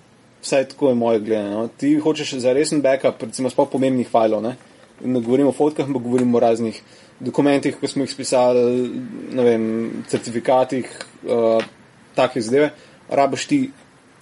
vsaj 0.47 0.69
tako 0.71 0.93
je 0.93 0.95
moje 0.95 1.21
gledanje, 1.21 1.51
no? 1.51 1.69
ti 1.69 1.97
hočeš 1.99 2.39
za 2.41 2.55
resen 2.55 2.81
backup, 2.83 3.23
recimo 3.27 3.51
sploh 3.51 3.69
pomembnih 3.73 4.09
fajlov. 4.09 4.43
Ne? 4.43 4.57
ne 5.05 5.21
govorimo 5.21 5.49
o 5.49 5.53
fotkah, 5.53 5.87
ampak 5.87 6.03
govorimo 6.03 6.37
o 6.37 6.41
raznih 6.41 6.83
dokumentih, 7.21 7.77
ko 7.81 7.89
smo 7.89 8.05
jih 8.05 8.11
spisali, 8.11 8.91
ne 9.33 9.45
vem, 9.45 9.91
certifikatih, 10.09 10.89
uh, 11.25 11.65
takih 12.15 12.43
zadeve. 12.43 12.71
Rabiš 13.09 13.47
ti 13.47 13.61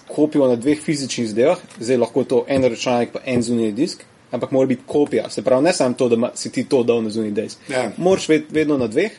kopijo 0.09 0.49
na 0.49 0.57
dveh 0.57 0.81
fizičnih 0.81 1.29
zadevah, 1.29 1.63
zdaj 1.81 1.97
lahko 1.97 2.21
je 2.21 2.29
to 2.29 2.45
en 2.49 2.65
računalnik, 2.65 3.13
pa 3.13 3.23
en 3.27 3.43
zunanji 3.43 3.73
disk, 3.73 4.05
ampak 4.31 4.51
mora 4.51 4.67
biti 4.67 4.83
kopija. 4.87 5.31
Se 5.31 5.43
pravi, 5.43 5.65
ne 5.65 5.73
samo 5.73 5.95
to, 5.95 6.09
da 6.09 6.17
ma- 6.17 6.35
si 6.35 6.53
ti 6.53 6.65
to 6.69 6.83
dal 6.83 7.03
na 7.03 7.11
zunanji 7.11 7.35
disk. 7.35 7.59
Ja. 7.69 7.91
Moraš 7.97 8.29
ved, 8.29 8.51
vedno 8.51 8.79
na 8.79 8.87
dveh, 8.87 9.13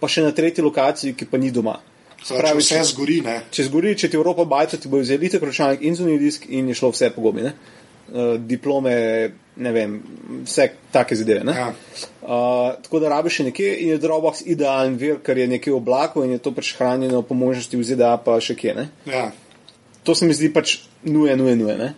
pa 0.00 0.08
še 0.08 0.22
na 0.22 0.32
tretji 0.32 0.64
lokaciji, 0.64 1.14
ki 1.14 1.28
pa 1.30 1.38
ni 1.38 1.50
doma. 1.50 1.78
Pravi, 2.28 2.62
če 2.62 2.80
vse 2.80 2.90
zgori, 2.92 3.20
ne. 3.26 3.36
če 3.50 3.66
zgori, 3.66 3.94
če 3.98 4.10
ti 4.12 4.18
Evropa 4.18 4.44
bajta, 4.48 4.78
ti 4.78 4.90
bo 4.90 5.00
vzeli 5.02 5.30
tak 5.32 5.42
računalnik 5.48 5.82
in 5.86 5.96
zunanji 5.98 6.20
disk 6.22 6.44
in 6.48 6.68
je 6.70 6.76
šlo 6.78 6.92
vse 6.92 7.10
po 7.14 7.24
gobi. 7.24 7.46
Ne? 7.48 7.54
Uh, 8.12 8.34
diplome, 8.36 8.92
ne 9.56 9.72
vem, 9.72 9.96
vse 10.44 10.68
take 10.94 11.16
zadeve. 11.16 11.44
ne. 11.48 11.54
Ja. 11.56 11.68
Uh, 12.22 12.76
tako 12.84 13.00
da 13.02 13.10
rabiš 13.14 13.40
še 13.40 13.48
nekje 13.48 13.72
in 13.84 13.94
je 13.94 14.00
Dropbox 14.02 14.44
idealen 14.46 14.98
vir, 15.00 15.18
ker 15.24 15.38
je 15.38 15.48
nekje 15.50 15.72
v 15.72 15.80
oblaku 15.80 16.26
in 16.26 16.36
je 16.36 16.42
to 16.44 16.52
pač 16.54 16.74
hranjeno 16.78 17.22
po 17.26 17.34
možnosti 17.38 17.76
v 17.76 17.86
ZDA 17.88 18.14
pa 18.22 18.38
še 18.40 18.58
kje. 18.58 18.76
Ne? 18.78 18.88
Ja. 19.08 19.30
To 20.06 20.14
se 20.18 20.26
mi 20.26 20.36
zdi 20.36 20.52
pač 20.52 20.80
nuje, 21.06 21.34
nuje, 21.38 21.56
nuje. 21.58 21.78
Ne? 21.78 21.92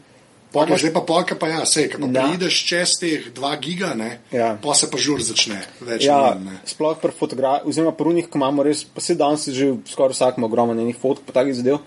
Pa, 0.55 0.65
zdaj 0.71 0.93
pa 0.95 1.03
polka, 1.03 1.35
pa 1.35 1.49
ja, 1.51 1.65
sej, 1.67 1.89
ko 1.91 2.07
Da. 2.07 2.29
prideš 2.31 2.61
čez 2.65 2.95
teh 3.01 3.27
dva 3.35 3.57
giga, 3.59 3.93
ne, 3.99 4.21
Ja. 4.31 4.55
pa 4.63 4.75
se 4.75 4.87
pa 4.91 4.97
žur 4.97 5.19
začne. 5.21 5.59
Več 5.83 6.05
Ja, 6.07 6.39
manj, 6.39 6.61
sploh 6.65 6.95
pri 7.03 7.11
fotografiji, 7.11 7.69
oziroma 7.69 7.93
pri 7.93 8.09
unih, 8.09 8.29
ko 8.31 8.39
imamo 8.39 8.63
res, 8.63 8.85
pa 8.85 9.01
se 9.03 9.15
danes 9.15 9.49
že 9.49 9.75
skoraj 9.85 10.15
vsak 10.15 10.39
ima 10.39 10.47
ogromno 10.47 10.79
enih 10.79 10.97
fotk, 10.97 11.27
pa 11.27 11.33
takih 11.33 11.55
zadev. 11.55 11.83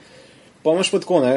Pa 0.64 0.76
imaš 0.76 0.92
pa 0.92 1.00
tako, 1.00 1.22
ne, 1.24 1.36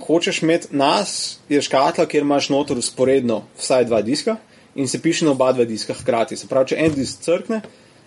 hočeš 0.00 0.42
imeti 0.42 0.68
nas, 0.70 1.38
je 1.48 1.60
škatla, 1.60 2.04
kjer 2.06 2.22
imaš 2.22 2.48
notor 2.48 2.78
usporedno 2.78 3.42
vsaj 3.58 3.84
dva 3.84 4.02
diska 4.02 4.36
in 4.74 4.88
se 4.88 5.00
piše 5.02 5.24
na 5.24 5.30
oba 5.32 5.52
dva 5.52 5.64
diska 5.64 5.94
hkrati. 5.94 6.36
Se 6.36 6.46
pravi, 6.46 6.68
če 6.68 6.76
en 6.78 6.92
disk 6.94 7.20
crkne, 7.24 7.62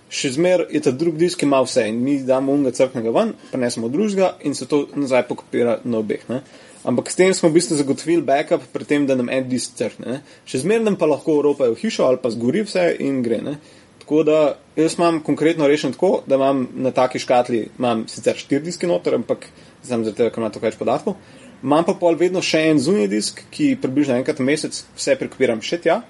še 0.10 0.30
zmer 0.32 0.68
je 0.72 0.80
ta 0.82 0.92
drugi 0.92 1.18
disk, 1.18 1.40
ki 1.40 1.46
ima 1.46 1.60
vse 1.62 1.88
in 1.90 1.98
mi 2.04 2.20
damo 2.24 2.54
unga 2.54 2.72
crknega 2.72 3.10
ven, 3.12 3.34
prenesemo 3.52 3.90
drugega 3.90 4.36
in 4.42 4.54
se 4.56 4.66
to 4.66 4.88
nazaj 4.96 5.26
pokopira 5.28 5.80
na 5.84 5.98
obeh. 5.98 6.22
Ne. 6.30 6.42
Ampak 6.84 7.12
s 7.12 7.16
tem 7.16 7.32
smo 7.32 7.48
v 7.50 7.60
bistvu 7.60 7.78
zagotovili 7.80 8.26
backup, 8.28 8.66
pri 8.74 8.84
tem, 8.84 9.06
da 9.08 9.16
nam 9.16 9.30
en 9.32 9.48
disk 9.48 9.78
crkne. 9.80 10.18
Ne. 10.18 10.20
Še 10.44 10.66
zmer 10.66 10.84
nam 10.84 10.98
pa 11.00 11.08
lahko 11.08 11.40
ropajo 11.44 11.78
v 11.78 11.80
hišo 11.80 12.04
ali 12.04 12.20
pa 12.20 12.32
zgori 12.34 12.66
vse 12.68 12.90
in 13.00 13.22
gre. 13.24 13.40
Ne. 13.40 13.56
Tako 14.04 14.24
da 14.28 14.40
jaz 14.76 14.98
imam 14.98 15.22
konkretno 15.24 15.68
rešen 15.68 15.94
tako, 15.96 16.24
da 16.28 16.36
imam 16.36 16.68
na 16.76 16.92
taki 16.92 17.22
škatli, 17.24 17.70
imam 17.80 18.04
sicer 18.12 18.36
štiri 18.36 18.66
diske 18.66 18.88
noter, 18.88 19.16
ampak 19.16 19.48
sem 19.80 20.04
zaradi 20.04 20.18
tega, 20.18 20.34
ker 20.34 20.44
ima 20.44 20.52
to 20.52 20.60
več 20.60 20.76
podatkov. 20.76 21.16
Imam 21.64 21.86
pa 21.88 21.96
pol 21.96 22.20
vedno 22.20 22.42
še 22.44 22.66
en 22.74 22.82
zunji 22.84 23.08
disk, 23.08 23.40
ki 23.56 23.78
približno 23.80 24.18
enkrat 24.20 24.42
na 24.44 24.50
mesec 24.50 24.82
vse 24.98 25.16
prekupiram 25.22 25.64
še 25.64 25.80
tja. 25.86 26.02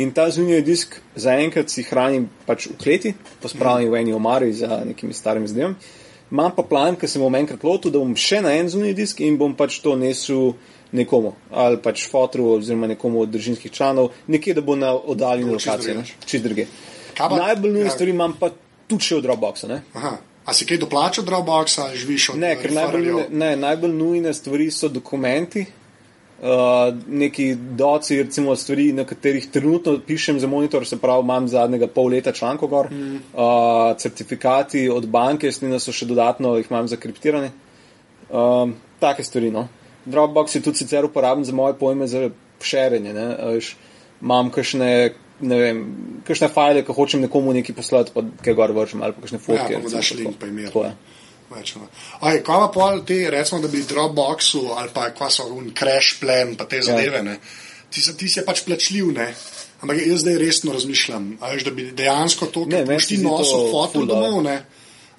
In 0.00 0.14
ta 0.16 0.30
zunji 0.32 0.62
disk 0.64 0.96
zaenkrat 1.12 1.68
si 1.72 1.84
hranim 1.84 2.30
pač 2.48 2.70
v 2.72 2.78
kleti, 2.80 3.12
pospravljen 3.44 3.92
v 3.92 4.00
eni 4.00 4.16
omari 4.16 4.48
za 4.56 4.80
nekimi 4.88 5.12
starimi 5.16 5.48
zadevami. 5.52 5.76
Imam 6.30 6.50
pa 6.56 6.62
plan, 6.66 6.96
ker 6.98 7.08
se 7.08 7.20
bom 7.22 7.34
enkrat 7.34 7.62
lotil, 7.64 7.92
da 7.94 8.02
bom 8.02 8.16
še 8.18 8.40
na 8.42 8.56
en 8.58 8.68
zunji 8.68 8.94
disk 8.98 9.20
in 9.22 9.38
bom 9.38 9.54
pač 9.54 9.78
to 9.84 9.94
nesel 9.98 10.56
nekomu, 10.96 11.34
ali 11.50 11.78
pač 11.82 12.06
fotru, 12.10 12.48
oziroma 12.56 12.88
nekomu 12.90 13.22
od 13.22 13.30
družinskih 13.34 13.72
članov, 13.72 14.12
nekje, 14.26 14.54
da 14.54 14.62
bo 14.62 14.76
na 14.78 14.92
oddaljeni 14.94 15.54
lokaciji, 15.54 16.02
čist 16.26 16.44
druge. 16.44 16.66
Najbolj 17.18 17.72
nujne 17.72 17.88
ja. 17.88 17.94
stvari 17.94 18.14
imam 18.14 18.34
pa 18.38 18.50
tudi 18.86 19.06
še 19.06 19.20
od 19.20 19.26
Dropboxa. 19.26 19.70
Ne? 19.70 19.80
Aha. 19.96 20.16
A 20.46 20.54
si 20.54 20.66
kaj 20.66 20.78
doplačal 20.82 21.26
Dropboxa, 21.26 21.88
ali 21.88 21.98
živiš 21.98 22.30
od 22.34 22.40
Ne, 22.42 22.52
ker 22.60 22.74
najbolj, 22.74 23.08
ne, 23.30 23.54
najbolj 23.58 23.94
nujne 23.94 24.34
stvari 24.34 24.68
so 24.70 24.90
dokumenti, 24.92 25.64
uh, 26.42 26.94
neki 27.08 27.54
doci, 27.54 28.22
recimo 28.22 28.56
stvari, 28.56 28.92
na 28.92 29.04
katerih 29.04 29.48
trenutno 29.50 29.98
pišem 30.06 30.40
za 30.40 30.46
monitor, 30.46 30.86
se 30.86 30.98
pravi, 31.00 31.24
imam 31.24 31.48
zadnjega 31.48 31.86
pol 31.86 32.10
leta 32.12 32.32
člankov 32.32 32.68
gor, 32.68 32.90
mm. 32.90 33.14
uh, 33.34 33.96
certifikati 33.98 34.88
od 34.88 35.08
banke, 35.08 35.52
snina 35.52 35.78
so 35.78 35.92
še 35.92 36.06
dodatno, 36.06 36.56
jih 36.56 36.70
imam 36.70 36.88
zakriptirane. 36.88 37.50
Um, 38.30 38.74
take 39.00 39.24
stvari, 39.24 39.50
no. 39.50 39.68
Dropbox 40.06 40.54
je 40.54 40.62
tudi 40.62 40.82
sicer 40.82 41.04
uporaben 41.04 41.44
za 41.44 41.54
moje 41.54 41.74
pojme 41.78 42.06
za 42.06 42.28
šerenje, 42.62 43.12
ne, 43.14 43.26
a 43.38 43.50
veš, 43.54 43.74
imam 44.22 44.50
kakšne, 44.50 44.90
ne 45.40 45.58
vem, 45.60 45.82
kakšne 46.26 46.48
file, 46.52 46.84
ki 46.86 46.94
hočem 46.96 47.26
nekomu 47.26 47.52
nekaj 47.56 47.76
poslati, 47.76 48.14
pa 48.14 48.24
kaj 48.44 48.54
gor 48.54 48.72
vržem, 48.76 49.02
ali 49.02 49.16
pa 49.16 49.26
kakšne 49.26 49.42
fotke. 49.42 49.76
Ja, 49.76 49.82
pa 49.82 49.92
daš 49.92 50.14
link 50.18 50.38
pa 50.40 50.50
imer. 50.50 50.70
Tako 50.70 50.86
je. 50.88 50.94
Več, 51.50 51.76
no. 51.78 51.86
Aj, 52.20 52.40
kaj 52.42 52.62
pa 52.64 52.68
pol 52.74 53.04
te, 53.06 53.20
recimo, 53.30 53.60
da 53.62 53.68
bi 53.70 53.84
Dropboxu 53.86 54.64
ali 54.74 54.90
pa 54.94 55.10
kva 55.14 55.28
so 55.30 55.46
un 55.54 55.70
crash 55.76 56.16
plan, 56.20 56.56
pa 56.58 56.66
te 56.66 56.80
zadeve, 56.82 57.22
ne. 57.22 57.36
Ti, 57.90 58.02
ti 58.18 58.28
si 58.28 58.42
pač 58.46 58.64
plačljiv, 58.66 59.12
ne. 59.14 59.28
Ampak 59.84 60.00
jaz 60.00 60.24
zdaj 60.24 60.38
resno 60.40 60.72
razmišljam, 60.74 61.28
a 61.40 61.52
veš, 61.52 61.66
da 61.68 61.74
bi 61.76 61.90
dejansko 61.94 62.48
to, 62.50 62.64
kar 62.70 62.88
boš 62.88 63.06
ti 63.12 63.20
nosil 63.22 63.68
foto 63.70 64.02
domov, 64.08 64.40
ne. 64.46 64.56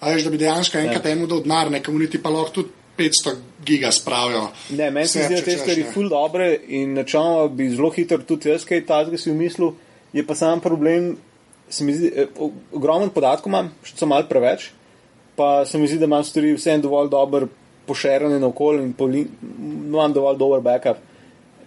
A 0.02 0.12
veš, 0.14 0.28
da 0.28 0.34
bi 0.34 0.42
dejansko 0.42 0.82
enkrat 0.82 1.00
Ja. 1.00 1.14
temu 1.14 1.28
dal 1.30 1.46
denar, 1.46 1.72
nekomu 1.72 2.00
niti 2.04 2.20
pa 2.22 2.30
lahko 2.34 2.60
tudi 2.60 2.76
500 2.98 3.36
giga 3.66 3.92
spravijo. 3.92 4.50
Ne, 4.70 4.92
meni 4.92 5.08
se 5.08 5.20
Vse, 5.20 5.28
zdi, 5.28 5.36
da 5.36 5.42
če 5.42 5.46
te 5.46 5.58
stvari 5.58 5.86
ful 5.94 6.10
dobre 6.10 6.50
in 6.68 6.96
načeloma 6.98 7.48
bi 7.54 7.70
zelo 7.70 7.92
hitro 7.94 8.18
tudi 8.26 8.50
jaz 8.50 8.66
kaj 8.66 8.86
takega 8.90 9.18
si 9.22 9.32
umislil. 9.32 9.76
Je 10.14 10.26
pa 10.26 10.36
sam 10.36 10.60
problem, 10.64 11.12
se 11.70 11.84
mi 11.86 11.94
zdi, 11.94 12.12
eh, 12.16 12.28
ogromen 12.74 13.10
podatkov 13.14 13.52
imam, 13.52 13.70
še 13.86 13.98
so 14.00 14.10
malo 14.10 14.26
preveč, 14.30 14.72
pa 15.38 15.66
se 15.66 15.78
mi 15.78 15.88
zdi, 15.88 16.02
da 16.02 16.10
imam 16.10 16.24
stvari 16.24 16.56
vseeno 16.58 16.84
dovolj 16.84 17.10
dober 17.14 17.48
pošerane 17.88 18.40
na 18.40 18.48
okolje 18.48 18.84
in 18.84 18.94
poli, 18.94 19.28
imam 19.86 20.14
dovolj 20.14 20.38
dober 20.38 20.62
backup. 20.66 20.98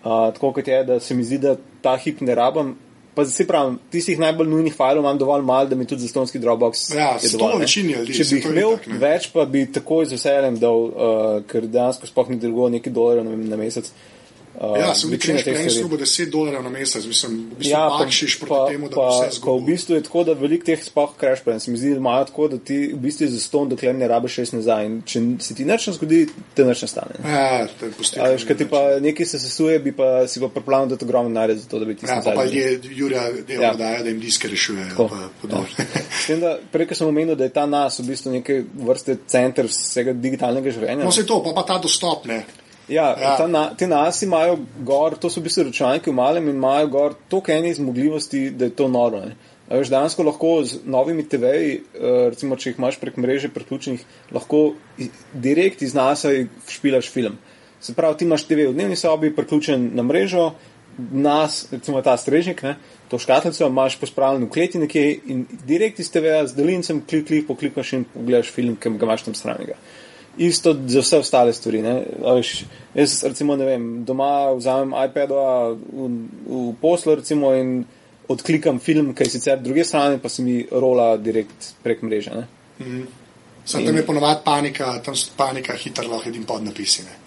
Uh, 0.01 0.29
tako 0.35 0.53
kot 0.57 0.69
je, 0.69 0.85
da 0.85 1.01
se 1.01 1.15
mi 1.15 1.25
zdi, 1.25 1.39
da 1.39 1.57
ta 1.83 1.97
hip 1.97 2.21
ne 2.21 2.35
rabim, 2.35 2.77
Pa 3.15 3.25
se 3.27 3.45
pravi, 3.47 3.75
tistih 3.91 4.19
najbolj 4.23 4.47
nujnih 4.49 4.75
filev 4.75 5.01
imam 5.03 5.19
dovolj 5.19 5.43
malo, 5.43 5.67
da 5.67 5.77
mi 5.77 5.85
tudi 5.85 6.03
zastonski 6.07 6.39
Dropbox. 6.39 6.85
Ja, 6.97 7.17
ne. 7.19 7.59
večini 7.59 7.93
ljudi, 7.93 8.15
Če 8.15 8.25
bi 8.29 8.37
jih 8.37 8.45
to 8.45 8.53
imel 8.53 8.75
itak, 8.77 8.87
ne. 8.87 8.99
več, 9.03 9.27
pa 9.35 9.45
bi 9.51 9.65
takoj 9.73 10.07
z 10.07 10.15
veseljem 10.15 10.61
dal, 10.63 10.85
uh, 10.87 11.27
ker 11.51 11.67
dejansko 11.67 12.07
sploh 12.07 12.31
ni 12.31 12.39
drugo 12.39 12.69
nekaj 12.71 12.95
dolarjev 12.95 13.27
na 13.27 13.59
mesec. 13.59 13.91
Uh, 13.91 14.20
Ja, 14.61 14.95
sem 14.95 15.09
videl, 15.11 15.39
teh 15.41 15.45
da 15.45 15.51
je 15.51 15.71
stvari. 15.71 15.79
slubo 15.79 15.97
10 15.97 16.31
dolarjev 16.31 16.63
na 16.63 16.71
mesec, 16.71 17.07
mislim, 17.07 17.37
v 17.51 17.59
bistvu 17.59 17.71
Ja, 17.73 17.79
ja, 17.81 17.89
pa, 17.89 17.99
bakšiš 18.05 18.35
proti 18.41 18.51
pa, 18.53 18.67
temu, 18.69 18.89
da 18.89 18.97
pa, 18.97 19.07
vse 19.09 19.41
pa 19.41 19.53
v 19.57 19.63
bistvu 19.65 19.95
je 19.95 20.03
tako, 20.03 20.25
da 20.29 20.33
veliko 20.37 20.65
teh 20.69 20.83
sploh 20.85 21.15
crash 21.21 21.43
plan. 21.45 21.61
Se 21.61 21.71
mi 21.71 21.79
zdi, 21.81 21.95
da 21.95 21.97
imajo 21.97 22.25
tako, 22.29 22.49
da 22.49 22.59
ti 22.59 22.79
v 22.93 22.99
bistvu 23.01 23.29
za 23.33 23.41
ston, 23.41 23.71
dokler 23.73 23.95
ne 23.97 24.09
rabiš 24.09 24.37
šest 24.37 24.53
nazaj. 24.59 24.87
In 24.87 24.99
če 25.09 25.23
se 25.41 25.57
ti 25.57 25.65
nič 25.65 25.87
ne 25.87 25.95
zgodi, 25.97 26.21
te 26.55 26.67
nič 26.69 26.83
ne 26.83 26.89
stane. 26.89 27.17
ne. 27.25 27.33
Ja, 27.33 27.67
te 27.81 27.89
pusti. 27.97 28.21
A 28.21 28.29
veš, 28.35 28.45
kaj 28.45 28.57
ti 28.61 28.69
pa 28.69 28.83
nekaj 29.01 29.27
se 29.33 29.41
sesuje, 29.41 29.79
bi 29.81 29.97
pa 29.97 30.29
si 30.29 30.41
pa 30.45 30.53
pripravljen 30.53 30.93
dati 30.93 31.09
ogromno 31.09 31.33
denarja 31.33 31.57
za 31.57 31.69
to, 31.69 31.79
da 31.79 31.89
bi 31.89 31.97
ti 31.97 32.07
Ja, 32.07 32.21
pa 32.25 32.37
pa 32.37 32.45
ljudje, 32.45 32.81
Jurja, 32.85 33.25
delo 33.49 33.63
Ja. 33.63 33.73
ja. 33.73 33.75
dajo, 33.75 34.03
da 34.03 34.09
jim 34.09 34.21
diske 34.21 34.49
Tako. 34.49 35.09
pa 35.09 35.29
podobno. 35.41 35.67
S 36.21 36.27
tem, 36.27 36.41
da 36.41 36.59
prej, 36.73 36.93
sem 36.93 37.09
omenil, 37.09 37.35
da 37.35 37.45
je 37.49 37.53
ta 37.57 37.67
nas 37.67 37.99
v 37.99 38.11
bistvu 38.13 38.33
neke 38.33 38.65
vrste 38.75 39.17
center 39.27 39.67
vsega 39.73 40.13
digitalnega 40.13 40.71
življenja. 40.71 41.05
No, 41.05 41.13
se 41.13 41.25
to, 41.27 41.41
pa, 41.45 41.57
pa 41.57 41.63
ta 41.63 41.79
dostop, 41.79 42.27
ne. 42.27 42.45
Ja, 42.91 43.15
Ja. 43.21 43.47
Na, 43.47 43.69
te 43.75 43.87
nas 43.87 44.23
imajo 44.23 44.59
gor, 44.87 45.15
to 45.19 45.31
so 45.31 45.41
v 45.41 45.47
bistvu 45.47 45.69
računalniki 45.69 46.11
v 46.11 46.15
malem 46.19 46.49
in 46.51 46.59
imajo 46.59 46.89
gor 46.91 47.15
toliko 47.29 47.53
enih 47.53 47.77
zmogljivosti, 47.77 48.51
da 48.51 48.67
je 48.67 48.75
to 48.77 48.89
noro. 48.89 49.21
Ne. 49.25 49.37
Veš, 49.71 49.91
dejansko 49.93 50.27
lahko 50.27 50.65
z 50.67 50.81
novimi 50.85 51.23
TV-ji, 51.29 51.75
eh, 51.77 52.17
recimo, 52.35 52.57
če 52.57 52.73
jih 52.73 52.79
imaš 52.79 52.99
prek 52.99 53.17
mreže 53.17 53.53
priključenih, 53.55 54.03
lahko 54.35 54.73
direkt 55.33 55.83
iz 55.83 55.95
NASA 55.95 56.33
špilaš 56.69 57.11
film. 57.11 57.39
Se 57.81 57.95
pravi, 57.95 58.19
ti 58.19 58.25
imaš 58.27 58.45
TV 58.45 58.67
v 58.69 58.75
dnevni 58.75 58.97
sobi, 58.97 59.31
priključen 59.35 59.91
na 59.95 60.03
mrežo, 60.03 60.51
nas, 60.99 61.67
recimo 61.71 62.03
ta 62.03 62.17
strežnik, 62.17 62.63
ne, 62.63 62.75
to 63.09 63.19
škatlico 63.19 63.67
imaš 63.67 63.97
pospravljen 64.01 64.45
v 64.45 64.51
kleti 64.51 64.79
nekje 64.79 65.05
in 65.33 65.47
direkt 65.67 66.01
iz 66.01 66.11
TV-ja 66.11 66.47
z 66.47 66.57
dalincem 66.59 67.01
klik, 67.09 67.27
klik, 67.27 67.47
poklikaš 67.47 67.93
in 67.93 68.05
pogledaš 68.05 68.51
film, 68.53 68.77
ki 68.77 68.93
ga 68.99 69.07
imaš 69.07 69.29
tam 69.29 69.39
stranega. 69.39 69.79
Isto 70.41 70.73
za 70.87 71.03
vse 71.05 71.19
ostale 71.21 71.53
stvari. 71.53 71.83
Veš, 72.25 72.53
jaz 72.95 73.19
recimo 73.29 73.57
ne 73.61 73.67
vem, 73.69 73.83
doma 74.09 74.53
vzamem 74.57 74.95
iPad 75.05 75.35
v, 75.37 76.07
v 76.49 76.75
poslu 76.81 77.19
recimo 77.21 77.53
in 77.55 77.83
odklikam 78.31 78.79
film, 78.81 79.13
ki 79.15 79.27
je 79.27 79.35
sicer 79.37 79.61
druge 79.61 79.85
strani, 79.85 80.19
pa 80.23 80.29
se 80.33 80.43
mi 80.43 80.63
rola 80.71 81.17
direkt 81.21 81.75
prek 81.85 82.03
mreže. 82.03 82.33
Ne. 82.37 82.47
Sam 83.65 83.85
tam 83.85 83.97
je 83.97 84.07
ponovadi 84.07 84.41
panika, 84.45 84.95
tam 85.05 85.17
so 85.17 85.35
panika, 85.37 85.77
hitro 85.77 86.09
lahko 86.09 86.31
edim 86.31 86.47
pod 86.49 86.65
napisi. 86.65 87.05
Ne. 87.05 87.19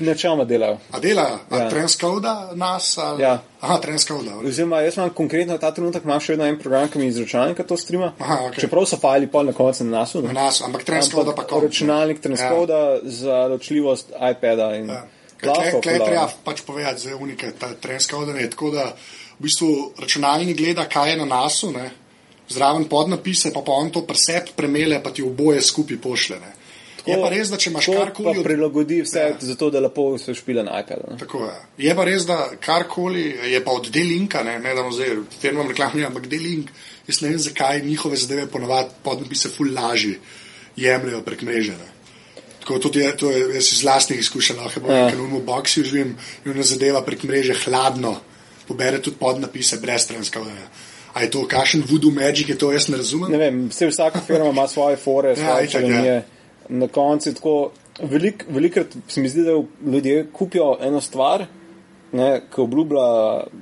Načeloma 0.00 0.44
delajo. 0.44 0.78
A 0.90 0.98
dela, 0.98 1.38
a 1.50 1.56
Ja. 1.56 1.68
Transkauda 1.70 2.50
nas? 2.54 2.98
Ali? 2.98 3.22
Ja. 3.22 3.42
Aha, 3.60 3.78
Transkauda. 3.78 4.34
Oziroma, 4.38 4.80
jaz 4.80 4.96
imam 4.96 5.10
konkretno 5.10 5.58
ta 5.58 5.70
trenutek 5.70 6.04
imam 6.04 6.20
še 6.20 6.32
vedno 6.32 6.46
en 6.46 6.58
program, 6.58 6.88
ki 6.88 6.98
mi 6.98 7.06
iz 7.06 7.18
računalnika 7.18 7.62
to 7.62 7.76
streama. 7.76 8.12
Aha, 8.18 8.38
okej. 8.46 8.60
Čeprav 8.60 8.86
so 8.86 8.96
fajli 8.96 9.26
pol 9.26 9.44
na 9.44 9.52
koncu 9.52 9.84
na 9.84 9.98
nasu. 9.98 10.22
Na 10.22 10.28
Ne? 10.28 10.34
nas, 10.34 10.60
ampak 10.60 10.84
Transkauda 10.84 11.32
pa 11.32 11.44
kom. 11.44 11.62
Računalnik 11.62 12.20
transkoda 12.20 12.74
ja. 12.74 12.98
za 13.04 13.46
ločljivost 13.46 14.10
iPada 14.30 14.74
in 14.74 14.88
Ja. 14.88 15.04
Klej 15.40 15.70
fulajo. 15.72 16.04
treba 16.04 16.28
pač 16.44 16.60
povedati 16.60 17.00
za 17.00 17.16
unike, 17.16 17.52
ta 17.52 17.74
Transkauda 17.74 18.32
je 18.32 18.50
tako, 18.50 18.70
da 18.70 18.84
v 19.38 19.42
bistvu 19.42 19.68
računalnik 19.98 20.56
gleda, 20.56 20.84
kaj 20.84 21.10
je 21.10 21.16
na 21.16 21.24
nasu, 21.26 21.70
ne. 21.72 21.90
zraven 22.48 22.84
podnapise, 22.84 23.52
pa 23.52 23.60
pa 23.62 23.72
on 23.72 23.90
to 23.90 24.02
presep 24.02 24.50
premele, 24.56 25.02
pa 25.02 25.10
ti 25.10 25.22
oboje 25.22 25.62
skupaj 25.62 25.96
pošle. 25.96 26.36
Ne. 26.36 26.52
Je 27.06 27.16
pa 27.16 27.28
res, 27.28 27.48
da 27.48 27.56
če 27.56 27.70
imaš 27.70 27.86
To 27.86 27.92
karkoli 27.94 28.32
od 28.32 28.44
prilagodi 28.44 29.02
vse 29.02 29.18
Ja. 29.18 29.26
ja. 29.26 29.36
zato, 29.40 29.70
da 29.70 29.80
lepo 29.80 30.18
se 30.18 30.34
špila 30.34 30.62
na 30.62 30.80
iPadu. 30.80 31.02
Ne? 31.10 31.18
Tako 31.18 31.44
je. 31.44 31.54
Je 31.80 31.94
pa 31.94 32.04
res, 32.04 32.26
da 32.26 32.36
karkoli 32.60 33.22
je 33.46 33.64
pa 33.64 33.70
od 33.72 33.88
D-linka, 33.88 34.42
ne, 34.42 34.58
ne 34.58 34.74
da 34.74 34.82
bomo 34.82 34.92
zdaj 34.92 35.08
firmam 35.40 35.68
reklamijo, 35.68 36.06
ampak 36.06 36.26
D-link, 36.26 36.68
jaz 37.06 37.20
ne 37.20 37.28
vem, 37.28 37.38
zakaj 37.38 37.80
njihove 37.82 38.16
zadeve 38.16 38.46
ponovadi 38.46 38.88
podnapise 39.02 39.48
ful 39.48 39.72
lažje 39.74 40.18
jemljajo 40.76 41.22
prek 41.22 41.42
mreže. 41.42 41.72
Ne. 41.72 41.88
Tako 42.60 42.78
tudi 42.78 42.98
je, 42.98 43.16
to 43.16 43.30
je, 43.30 43.40
jaz 43.54 43.72
iz 43.72 43.82
vlastnih 43.82 44.18
izkušenj 44.18 44.56
lahko 44.56 44.80
povem, 44.80 44.96
Ja. 44.96 45.10
ker 45.10 45.18
v 45.18 45.40
boksi 45.40 45.82
živim 45.82 46.16
in 46.44 46.52
ona 46.52 46.62
zadeva 46.62 47.00
prek 47.02 47.22
mreže 47.22 47.54
hladno, 47.64 48.16
pobere 48.68 49.00
tudi 49.00 49.16
podnapise 49.16 49.76
brez 49.76 50.06
transkavanja. 50.06 50.68
A 51.14 51.22
je 51.22 51.30
to 51.30 51.46
kakšen 51.48 51.82
voodoo 51.82 52.10
magic, 52.10 52.48
je 52.48 52.58
to 52.58 52.72
jaz 52.72 52.88
ne 52.88 52.96
razumem? 52.96 53.30
ne 53.32 53.38
vem, 53.38 53.68
vse 53.68 53.86
vsaka 53.86 54.20
firma 54.20 54.46
ima 54.46 54.68
svoje 54.68 54.96
fore, 54.96 55.28
Ja, 55.30 55.36
svoje 55.36 55.64
itak, 55.64 55.72
čarovnije. 55.72 56.14
ja. 56.14 56.22
Na 56.70 56.86
koncu 56.88 57.34
tako, 57.34 57.54
velik, 58.02 58.44
velikrat 58.48 58.94
se 59.10 59.20
mi 59.20 59.28
zdi, 59.28 59.42
da 59.42 59.56
ljudje 59.90 60.26
kupijo 60.32 60.76
eno 60.80 61.00
stvar, 61.02 61.46
ne, 62.12 62.28
ki 62.50 62.60
obljublja 62.62 63.02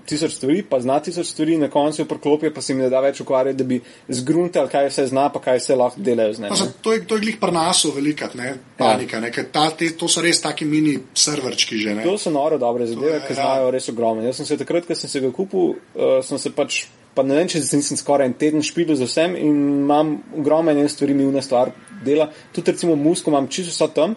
tisoč 0.09 0.35
stvari, 0.39 0.63
pa 0.65 0.79
zna 0.81 0.99
tisoč 1.05 1.27
stvari, 1.27 1.57
na 1.61 1.69
koncu 1.69 2.03
jo 2.03 2.07
priklopijo, 2.09 2.53
pa 2.55 2.63
se 2.65 2.73
jim 2.73 2.79
ne 2.81 2.89
da 2.89 3.01
več 3.05 3.21
ukvarjati, 3.21 3.59
da 3.59 3.65
bi 3.65 3.77
zgruntali, 4.09 4.69
kaj 4.73 4.89
vse 4.89 5.07
zna, 5.11 5.27
pa 5.29 5.41
kaj 5.41 5.59
vse 5.61 5.77
lahko 5.77 6.01
delajo 6.01 6.33
z 6.33 6.41
njim. 6.41 6.55
Za- 6.57 6.69
To 6.83 6.93
je, 6.93 7.03
to 7.07 7.17
je 7.17 7.21
glih 7.21 7.37
prnaso 7.41 7.91
velikat, 7.97 8.35
ne, 8.35 8.55
panika, 8.79 9.21
ne, 9.21 9.33
ker 9.33 9.49
ta, 9.53 9.71
te, 9.71 9.91
to 9.97 10.09
so 10.09 10.23
res 10.25 10.41
taki 10.41 10.65
mini 10.65 10.99
serverčki 11.15 11.77
že, 11.79 11.95
ne. 11.95 12.05
To 12.05 12.17
so 12.19 12.31
noro 12.31 12.59
dobre 12.59 12.87
zadeve, 12.87 13.21
ki 13.27 13.33
ja. 13.33 13.41
znajo 13.41 13.71
res 13.71 13.89
ogromno. 13.89 14.25
Jaz 14.25 14.37
sem 14.41 14.47
se 14.47 14.57
takrat, 14.57 14.87
ko 14.89 14.95
sem 14.97 15.11
se 15.11 15.21
ga 15.21 15.33
kupil, 15.33 15.75
uh, 15.97 16.21
sem 16.25 16.39
se 16.39 16.51
pač, 16.57 16.87
pa 17.19 17.27
ne 17.27 17.35
vem, 17.41 17.51
če 17.51 17.65
se 17.67 17.81
nisem 17.81 17.99
skoraj 17.99 18.31
en 18.31 18.39
teden 18.39 18.63
špil 18.63 18.95
z 18.95 19.11
vsem 19.11 19.35
in 19.35 19.59
imam 19.83 20.15
ogromno 20.39 20.71
ene 20.71 20.87
stvari, 20.89 21.19
mi 21.19 21.27
vna 21.27 21.43
stvar 21.43 21.75
dela. 22.07 22.31
Tudi 22.55 22.71
recimo 22.77 22.95
musko 22.97 23.33
imam 23.35 23.51
čisto 23.51 23.75
vse 23.75 23.95
tam, 23.97 24.15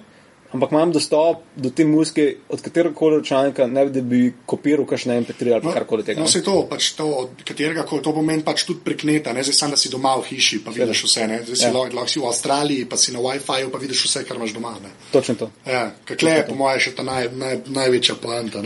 ampak 0.52 0.74
imam 0.76 0.92
dostop 0.92 1.42
do 1.56 1.72
te 1.72 1.86
muske 1.88 2.26
od 2.52 2.62
katerega 2.62 2.96
koli 2.96 3.18
računalnika, 3.22 3.66
ne 3.72 3.86
da 3.90 4.02
bi 4.04 4.20
kopiral 4.46 4.86
kakšne 4.86 5.16
MP3 5.24 5.54
ali 5.56 5.64
pa 5.64 5.74
karkoli 5.74 6.04
tega. 6.06 6.20
No, 6.20 6.28
ne. 6.28 6.32
se 6.32 6.44
to, 6.44 6.58
pač 6.70 6.92
to, 6.98 7.08
od 7.24 7.44
katerega 7.48 7.86
koli, 7.90 8.04
to 8.06 8.14
pomeni 8.14 8.44
pač 8.46 8.66
tudi 8.68 8.84
prek 8.86 9.06
neta, 9.08 9.34
ne 9.34 9.46
zdaj 9.48 9.58
sam, 9.58 9.72
da 9.74 9.80
si 9.80 9.90
doma 9.90 10.14
v 10.20 10.28
hiši, 10.30 10.60
pa 10.66 10.74
vidiš 10.76 11.06
vse, 11.08 11.28
ne, 11.32 11.40
zdaj 11.48 11.58
si 11.58 11.66
Ja. 11.66 11.72
lahko, 11.78 11.96
lahko 11.98 12.14
si 12.14 12.20
v 12.20 12.28
Avstraliji, 12.30 12.90
pa 12.92 13.00
si 13.00 13.16
na 13.16 13.24
Wi-Fi, 13.24 13.70
pa 13.72 13.80
vidiš 13.82 14.04
vse, 14.10 14.26
kar 14.28 14.38
imaš 14.38 14.54
doma, 14.58 14.76
ne. 14.84 14.92
Točno 15.16 15.36
to. 15.40 15.50
Ja, 15.66 15.88
kakle 16.06 16.36
je 16.38 16.44
po 16.52 16.60
mojem 16.60 16.84
še 16.84 16.94
ta 17.00 17.08
naj, 17.08 17.32
naj, 17.34 17.62
največja 17.72 18.20
poanta. 18.22 18.62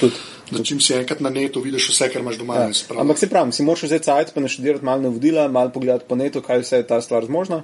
Tudi. 0.00 0.31
Da 0.52 0.62
čim 0.62 0.80
si 0.80 0.94
enkrat 0.94 1.20
na 1.20 1.30
netu, 1.30 1.60
vidiš 1.60 1.88
vse, 1.90 2.08
kar 2.12 2.20
imaš 2.22 2.36
doma, 2.38 2.56
Ja. 2.56 2.72
se 2.74 2.84
pravi. 2.88 3.00
Ampak 3.00 3.18
se 3.18 3.28
pravim, 3.28 3.52
si 3.52 3.62
moraš 3.62 3.82
vzeti 3.88 4.04
sajt, 4.04 4.34
pa 4.34 4.40
naštudirati 4.40 4.84
malo 4.84 5.02
navodila, 5.02 5.48
malo 5.48 5.70
pogledati 5.70 6.04
po 6.08 6.16
netu, 6.16 6.42
kaj 6.42 6.60
vse 6.62 6.76
je 6.76 6.86
ta 6.86 7.00
stvar 7.00 7.24
zmožna. 7.24 7.62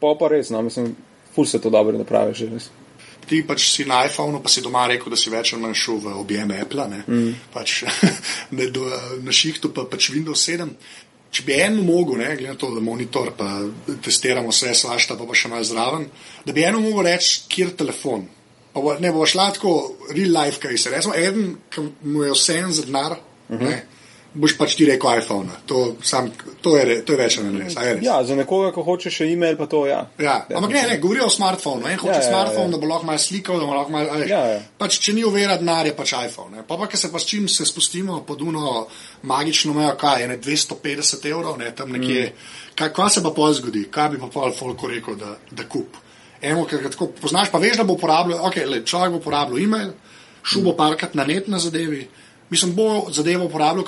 Pa 0.00 0.14
pa 0.18 0.28
res, 0.28 0.50
no, 0.50 0.62
mislim, 0.62 0.92
ful 1.34 1.46
se 1.46 1.60
to 1.60 1.70
dobro 1.70 1.98
napravi 1.98 2.34
že 2.34 2.46
res. 2.46 2.68
ti 3.28 3.42
pač 3.46 3.60
si 3.68 3.84
na 3.84 4.06
iPhonu, 4.06 4.40
pa 4.40 4.48
si 4.48 4.62
doma 4.64 4.86
rekel, 4.88 5.10
da 5.12 5.16
si 5.16 5.28
več 5.30 5.52
ali 5.52 5.60
manj 5.62 5.74
šel 5.76 5.98
v 6.00 6.12
objem 6.16 6.50
Apple, 6.62 6.86
ne? 6.88 7.02
Mm. 7.08 7.34
pač, 7.52 7.82
ne, 8.56 8.70
do, 8.72 8.86
na 9.22 9.32
šihtu 9.32 9.68
pa 9.74 9.84
pač 9.84 10.10
Windows 10.14 10.40
7. 10.48 10.70
Če 11.30 11.42
bi 11.44 11.52
eno 11.60 11.82
mogel, 11.84 12.16
ne, 12.22 12.30
glede 12.36 12.54
na 12.54 12.56
to, 12.56 12.70
da 12.72 12.80
monitor, 12.80 13.34
pa 13.36 13.50
testiramo 14.00 14.48
vse 14.48 14.72
svašta, 14.74 15.12
pa, 15.20 15.26
pa 15.28 15.34
še 15.36 15.50
malo 15.52 15.64
zraven, 15.64 16.06
da 16.46 16.52
bi 16.56 16.64
eno 16.64 16.80
mogel 16.80 17.04
reči, 17.10 17.42
kjer 17.52 17.74
telefon. 17.76 18.24
Pa 18.78 18.82
bo, 18.82 18.94
ne 19.02 19.10
bo 19.12 19.26
šla 19.26 19.50
tako 19.56 19.74
real 20.14 20.34
life, 20.38 20.60
kaj 20.62 20.78
se 20.78 20.90
reče. 20.90 21.14
Eden, 21.18 21.54
ki 21.70 21.82
mu 22.06 22.22
je 22.22 22.34
vse 22.36 22.58
en 22.62 22.72
za 22.72 22.84
denar, 22.86 23.16
uh 23.48 23.56
-huh. 23.56 23.64
ne, 23.68 23.86
boš 24.34 24.54
pač 24.58 24.74
ti 24.78 24.86
rekel 24.86 25.18
iPhone. 25.18 25.48
To, 25.66 25.96
sam, 26.02 26.30
to, 26.60 26.76
je, 26.76 27.00
to 27.04 27.12
je 27.12 27.18
več 27.18 27.38
manj 27.40 27.58
res. 27.58 27.76
Ja, 28.04 28.20
za 28.24 28.36
nekoga, 28.36 28.70
ko 28.72 28.84
hoče 28.86 29.10
še 29.10 29.26
e-mail, 29.32 29.56
pa 29.56 29.66
to 29.66 29.86
ja. 29.86 30.04
Ja, 30.18 30.46
ampak 30.54 30.70
ne, 30.70 30.82
ne, 30.92 30.98
govorijo 31.02 31.26
o 31.26 31.30
smartphonu. 31.30 31.86
En 31.88 31.98
hoče 31.98 32.12
Ja, 32.12 32.20
ja, 32.20 32.22
ja, 32.22 32.30
smartphone, 32.30 32.66
ja. 32.66 32.70
da 32.70 32.78
bo 32.78 32.86
lahko 32.86 33.06
malo 33.06 33.18
slikal, 33.18 33.60
da 33.60 33.66
bo 33.66 33.74
lahko 33.74 33.92
malo. 33.92 34.24
Ja, 34.28 34.46
ja. 34.52 34.62
Pač, 34.78 34.98
če 35.04 35.12
ni 35.12 35.24
uvera 35.24 35.56
denar, 35.56 35.86
je 35.86 35.96
pač 35.96 36.12
iPhone. 36.12 36.56
Ne. 36.56 36.62
Pa 36.68 36.76
pa, 36.76 36.86
ker 36.86 36.98
se 36.98 37.12
pa 37.12 37.18
s 37.18 37.26
čim 37.26 37.48
se 37.48 37.66
spustimo 37.66 38.20
pod 38.26 38.42
uno 38.42 38.86
magično 39.22 39.74
mejo, 39.74 39.96
kaj 39.96 40.22
je 40.22 40.28
ne 40.28 40.38
250 40.38 41.30
evrov, 41.30 41.58
ne 41.58 41.74
tam 41.74 41.90
nekje. 41.90 42.28
Mm. 42.28 42.74
Kaj, 42.78 42.92
kaj 42.94 43.10
se 43.10 43.22
pa 43.22 43.30
pol 43.34 43.54
zgodi, 43.58 43.88
kaj 43.90 44.08
bi 44.14 44.18
pa 44.18 44.30
pol 44.32 44.52
folko 44.52 44.88
rekel, 44.88 45.16
da, 45.16 45.34
da 45.50 45.64
kup. 45.68 45.96
Eno, 46.42 46.64
ker 46.70 46.82
ga 46.82 46.92
tako 46.94 47.10
poznaš, 47.18 47.50
pa 47.50 47.58
veš, 47.58 47.80
da 47.80 47.84
bo 47.84 47.96
uporabljal, 47.98 48.44
ok, 48.46 48.56
le, 48.70 48.84
človek 48.86 49.16
bo 49.16 49.20
uporabljal 49.22 49.62
e-mail, 49.62 49.92
šel 50.46 50.64
bo 50.68 50.74
parkrat 50.78 51.16
na 51.18 51.26
net 51.26 51.48
na 51.50 51.58
zadevi. 51.58 52.06
Mislim, 52.50 52.72
bo 52.74 53.06
zadevo 53.12 53.44
uporabljal 53.44 53.84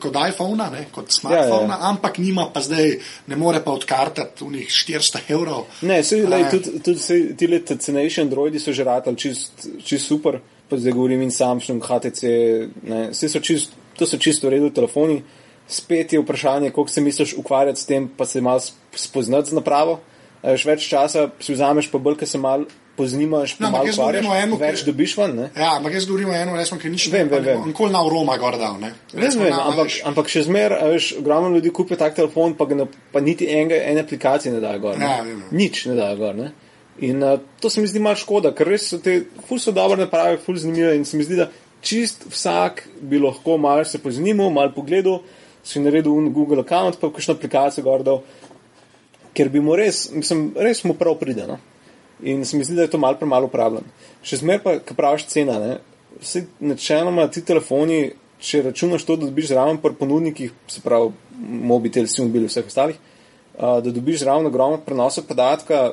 kot 0.00 0.16
iPhone, 0.28 0.64
ne, 0.72 0.84
kot 0.92 1.12
smartphone, 1.14 1.70
ja, 1.70 1.78
ja. 1.78 1.88
ampak 1.88 2.18
nima 2.18 2.48
pa 2.52 2.60
zdaj, 2.60 2.98
ne 3.26 3.36
more 3.40 3.62
pa 3.64 3.72
odkartati 3.72 4.44
unih 4.44 4.68
400 4.68 5.22
evrov. 5.32 5.64
Ne, 5.80 6.02
se, 6.04 6.18
ne. 6.28 6.42
tudi, 6.50 6.80
tudi 6.84 6.98
se, 6.98 7.20
ti 7.36 7.48
leti 7.48 7.78
cenejši 7.78 8.20
Androidi 8.20 8.60
so 8.60 8.72
že 8.72 8.84
ratali 8.84 9.16
čist, 9.16 9.66
čist 9.84 10.12
super, 10.12 10.42
pa 10.68 10.76
zdaj 10.76 10.92
govorim 10.92 11.22
in 11.22 11.32
Samsung, 11.32 11.80
HTC, 11.84 12.34
ne, 12.82 13.06
vse 13.14 13.32
so 13.32 13.40
čist, 13.40 13.72
to 13.96 14.06
so 14.06 14.20
čisto 14.20 14.50
v 14.50 14.58
redu 14.58 14.70
telefoni. 14.74 15.22
Spet 15.68 16.12
je 16.12 16.20
vprašanje, 16.20 16.70
koliko 16.70 16.92
se 16.92 17.00
misliš 17.00 17.36
ukvarjati 17.38 17.80
s 17.80 17.86
tem, 17.86 18.10
pa 18.16 18.26
se 18.26 18.40
malo 18.40 18.60
sp- 18.60 18.76
spoznati 19.06 19.50
z 19.50 19.56
napravo. 19.56 20.00
Veš, 20.42 20.64
več 20.66 20.86
časa 20.90 21.28
si 21.38 21.54
vzameš, 21.54 21.88
pa 21.92 21.98
bolj, 22.02 22.16
ker 22.22 22.28
se 22.28 22.38
malo 22.38 22.66
poznimaš, 22.96 23.54
pa 23.56 23.64
No, 23.64 23.70
malo 23.70 23.88
ukvarjaš, 23.88 24.26
o 24.26 24.34
enem, 24.36 24.56
več 24.60 24.82
dobiš 24.84 25.14
ven, 25.16 25.36
ne? 25.38 25.46
Ja, 25.56 25.76
ampak 25.78 25.94
jaz 25.96 26.04
govorim 26.08 26.28
o 26.28 26.34
enem, 26.36 26.56
resmo, 26.58 26.76
ki 26.82 26.90
nič 26.92 27.06
Vem, 27.12 27.30
vem, 27.30 27.44
vem. 27.46 27.62
Nikoli 27.70 27.94
na 27.94 28.02
Roma 28.04 28.34
gor 28.42 28.58
dal, 28.60 28.74
ne. 28.82 28.90
Recimo 29.14 29.46
vem, 29.46 29.54
na- 29.54 29.68
ampak, 29.70 29.86
veš, 29.88 30.00
ampak 30.10 30.28
še 30.28 30.42
zmer, 30.48 30.74
a 30.76 30.90
veš, 30.90 31.12
ogromno 31.22 31.54
ljudi 31.54 31.72
kupi 31.72 31.96
tak 31.96 32.18
telefon, 32.18 32.52
pa, 32.58 32.66
ne, 32.74 32.84
pa 33.14 33.22
niti 33.24 33.48
enega, 33.48 33.78
ene 33.86 34.02
aplikacije 34.04 34.52
ne 34.52 34.60
dajo 34.60 34.82
gor. 34.82 34.98
Ne? 35.00 35.08
Ja, 35.08 35.22
vem. 35.24 35.46
Nič 35.56 35.86
ne 35.88 35.96
dajo 35.96 36.18
gor. 36.20 36.36
Ne? 36.36 36.50
In 37.00 37.22
uh, 37.24 37.38
to 37.62 37.70
se 37.72 37.80
mi 37.80 37.88
zdi 37.88 38.02
malo 38.04 38.18
škoda, 38.20 38.52
ker 38.52 38.68
res 38.68 38.90
so 38.92 38.98
te, 39.00 39.22
ful 39.48 39.62
so 39.62 39.72
dobro 39.72 39.96
naprave, 39.96 40.36
ful 40.42 40.58
zanimive 40.60 40.92
in 40.98 41.06
se 41.08 41.16
mi 41.16 41.24
zdi, 41.24 41.38
da 41.40 41.48
čist 41.80 42.26
vsak 42.28 42.84
bi 43.00 43.22
lahko 43.22 43.56
malo 43.58 43.86
se 43.88 44.02
pozanimal, 44.02 44.50
malo 44.52 44.74
pogledal, 44.76 45.22
si 45.64 45.80
naredil 45.80 46.12
un 46.12 46.28
Google 46.34 46.60
account, 46.66 46.98
pa 47.00 47.08
kakšno 47.08 47.38
aplikacijo 47.38 47.86
gordal, 47.86 48.20
ker 49.34 49.48
bi 49.52 49.60
mu 49.60 49.76
res, 49.78 50.06
mislim, 50.12 50.50
res 50.56 50.82
mu 50.84 50.94
prav 50.98 51.16
pride. 51.20 51.46
No? 51.48 51.58
In 52.22 52.44
se 52.44 52.56
mi 52.56 52.64
zdi, 52.64 52.76
da 52.78 52.86
je 52.86 52.92
to 52.92 53.00
malo 53.02 53.18
premalo 53.18 53.48
uporabljen. 53.48 53.86
Še 54.22 54.42
zmer 54.42 54.60
pa, 54.62 54.76
ki 54.78 54.96
praviš 54.98 55.26
cena, 55.32 55.58
ne? 55.62 55.78
vse 56.22 56.44
načeloma 56.60 57.26
ti 57.32 57.42
telefoni, 57.44 58.12
če 58.42 58.62
računaš 58.68 59.06
to, 59.06 59.16
da 59.16 59.26
dobiš 59.26 59.50
zraven 59.52 59.78
pri 59.82 59.96
ponudnikih, 59.98 60.52
se 60.70 60.82
pravi 60.84 61.10
mobitel, 61.72 62.06
si 62.10 62.22
mobil, 62.22 62.46
vseh 62.50 62.66
ostalih, 62.66 62.98
da 63.56 63.90
dobiš 63.90 64.22
zraven 64.22 64.46
ogromno 64.50 64.80
prenosa 64.82 65.24
podatka, 65.26 65.92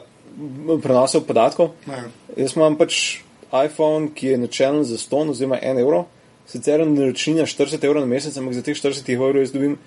prenosov 0.83 1.25
podatkov. 1.27 1.73
Ne. 1.89 2.03
Jaz 2.37 2.55
imam 2.57 2.77
pač 2.79 3.21
iPhone, 3.49 4.11
ki 4.15 4.33
je 4.33 4.41
načelen 4.45 4.83
za 4.85 4.97
100 5.01 5.29
oziroma 5.33 5.59
1 5.61 5.81
evro, 5.81 6.03
sicer 6.49 6.85
ne 6.87 7.09
računa 7.09 7.45
40 7.49 7.85
evrov 7.85 8.05
na 8.05 8.09
mesec, 8.09 8.37
ampak 8.37 8.57
za 8.57 8.65
teh 8.65 8.77
40 8.77 9.13
evrov 9.13 9.41
jaz 9.41 9.53
dobim 9.53 9.77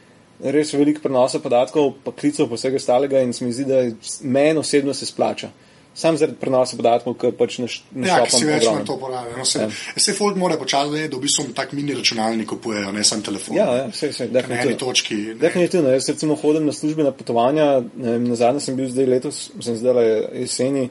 res 0.41 0.73
veliko 0.73 1.01
prenosa 1.01 1.39
podatkov, 1.39 1.95
pa 2.05 2.13
klicev, 2.13 2.49
pa 2.49 2.55
vsega 2.55 2.77
ostalega 2.77 3.21
in 3.21 3.33
se 3.33 3.45
mi 3.45 3.53
zdi, 3.53 3.65
da 3.65 3.83
meni 4.23 4.59
osebno 4.59 4.95
se 4.95 5.07
splača. 5.07 5.51
Sam 5.95 6.17
zaradi 6.17 6.39
prenosa 6.41 6.77
podatkov, 6.77 7.15
ki 7.15 7.33
pač 7.33 7.59
na, 7.59 7.67
š- 7.67 7.83
na 7.93 8.07
Ja, 8.07 8.25
ki 8.25 8.31
si 8.33 8.45
več 8.45 8.65
na 8.65 8.71
ogromno. 8.71 8.87
to 8.87 8.97
porabi. 8.97 9.35
No, 9.37 9.45
se, 9.45 9.59
Ja. 9.61 9.69
se 9.97 10.13
folk 10.13 10.37
mora 10.37 10.57
počasi 10.57 11.09
da 11.09 11.17
v 11.17 11.21
bistvu 11.21 11.53
tak 11.53 11.73
mini 11.73 11.93
računalnik 11.95 12.49
kupujejo, 12.49 12.93
ne 12.93 13.05
samo 13.05 13.23
telefon. 13.23 13.57
Ja, 13.57 13.67
ja, 13.75 13.87
vse, 13.89 14.09
vse, 14.09 14.19
Na 14.23 14.25
eni 14.25 14.33
definitivno. 14.33 14.77
točki. 14.79 15.15
Ne. 15.15 15.35
Definitivno, 15.35 15.91
jaz 15.91 16.09
recimo 16.09 16.35
hodim 16.35 16.67
na 16.67 16.73
službena 16.73 17.13
potovanja, 17.13 17.67
ne 17.97 18.11
vem, 18.11 18.25
na 18.25 18.35
zadnje 18.35 18.61
sem 18.61 18.77
bil 18.77 18.89
zdaj 18.89 19.07
letos, 19.07 19.51
sem 19.61 19.77
zdaj 19.77 19.95
jeseni 20.35 20.89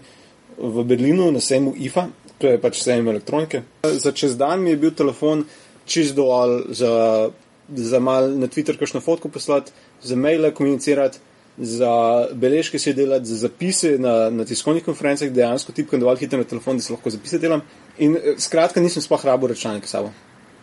v 0.57 0.83
Berlinu 0.83 1.31
na 1.31 1.39
sejmu 1.39 1.73
IFA, 1.77 2.07
to 2.37 2.47
je 2.47 2.61
pač 2.61 2.83
sejem 2.83 3.07
elektronike. 3.07 3.63
Za 3.83 4.11
čez 4.11 4.37
dan 4.37 4.61
mi 4.61 4.69
je 4.69 4.77
bil 4.77 4.91
telefon 4.91 5.45
čist 5.85 6.13
dovolj 6.15 6.61
za, 6.71 7.31
za 7.75 7.99
mal 7.99 8.31
na 8.39 8.47
Twitter 8.47 8.77
kakšno 8.79 9.01
fotko 9.01 9.29
poslati, 9.29 9.71
za 10.03 10.15
maile 10.15 10.53
komunicirati, 10.53 11.19
za 11.57 12.27
beležke 12.33 12.79
si 12.79 12.93
delati, 12.93 13.25
za 13.25 13.35
zapise 13.35 13.97
na, 13.99 14.29
na 14.29 14.45
tiskovnih 14.45 14.85
konferencah, 14.85 15.29
dejansko 15.29 15.71
tipkam 15.71 15.99
dovolj 15.99 16.23
hitro 16.23 16.39
na 16.39 16.47
telefon, 16.47 16.77
da 16.77 16.83
se 16.83 16.93
lahko 16.93 17.09
zapise 17.09 17.39
delam. 17.39 17.61
In 17.97 18.15
eh, 18.15 18.39
skratka, 18.39 18.81
nisem 18.81 19.03
sploh 19.03 19.25
rabo 19.25 19.47
računalnika 19.47 19.87
sabo. 19.87 20.11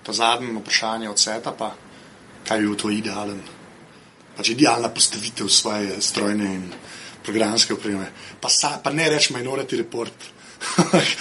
Pa 0.07 0.13
zadnje 0.13 0.53
vprašanje 0.61 1.11
od 1.11 1.19
sveta, 1.19 1.53
pa 1.53 1.75
kaj 2.49 2.59
je 2.59 2.63
bil 2.63 2.77
tvoj 2.81 2.99
idealen, 2.99 3.41
pač 4.37 4.55
idealna 4.55 4.89
postavitev 4.89 5.49
svoje 5.53 6.01
strojne 6.01 6.55
in 6.55 6.65
programske 7.23 7.75
opreme. 7.75 8.09
Pa, 8.41 8.49
sa, 8.49 8.79
pa 8.83 8.91
ne 8.91 9.11
reč 9.11 9.31
minority 9.37 9.77
report. 9.85 10.13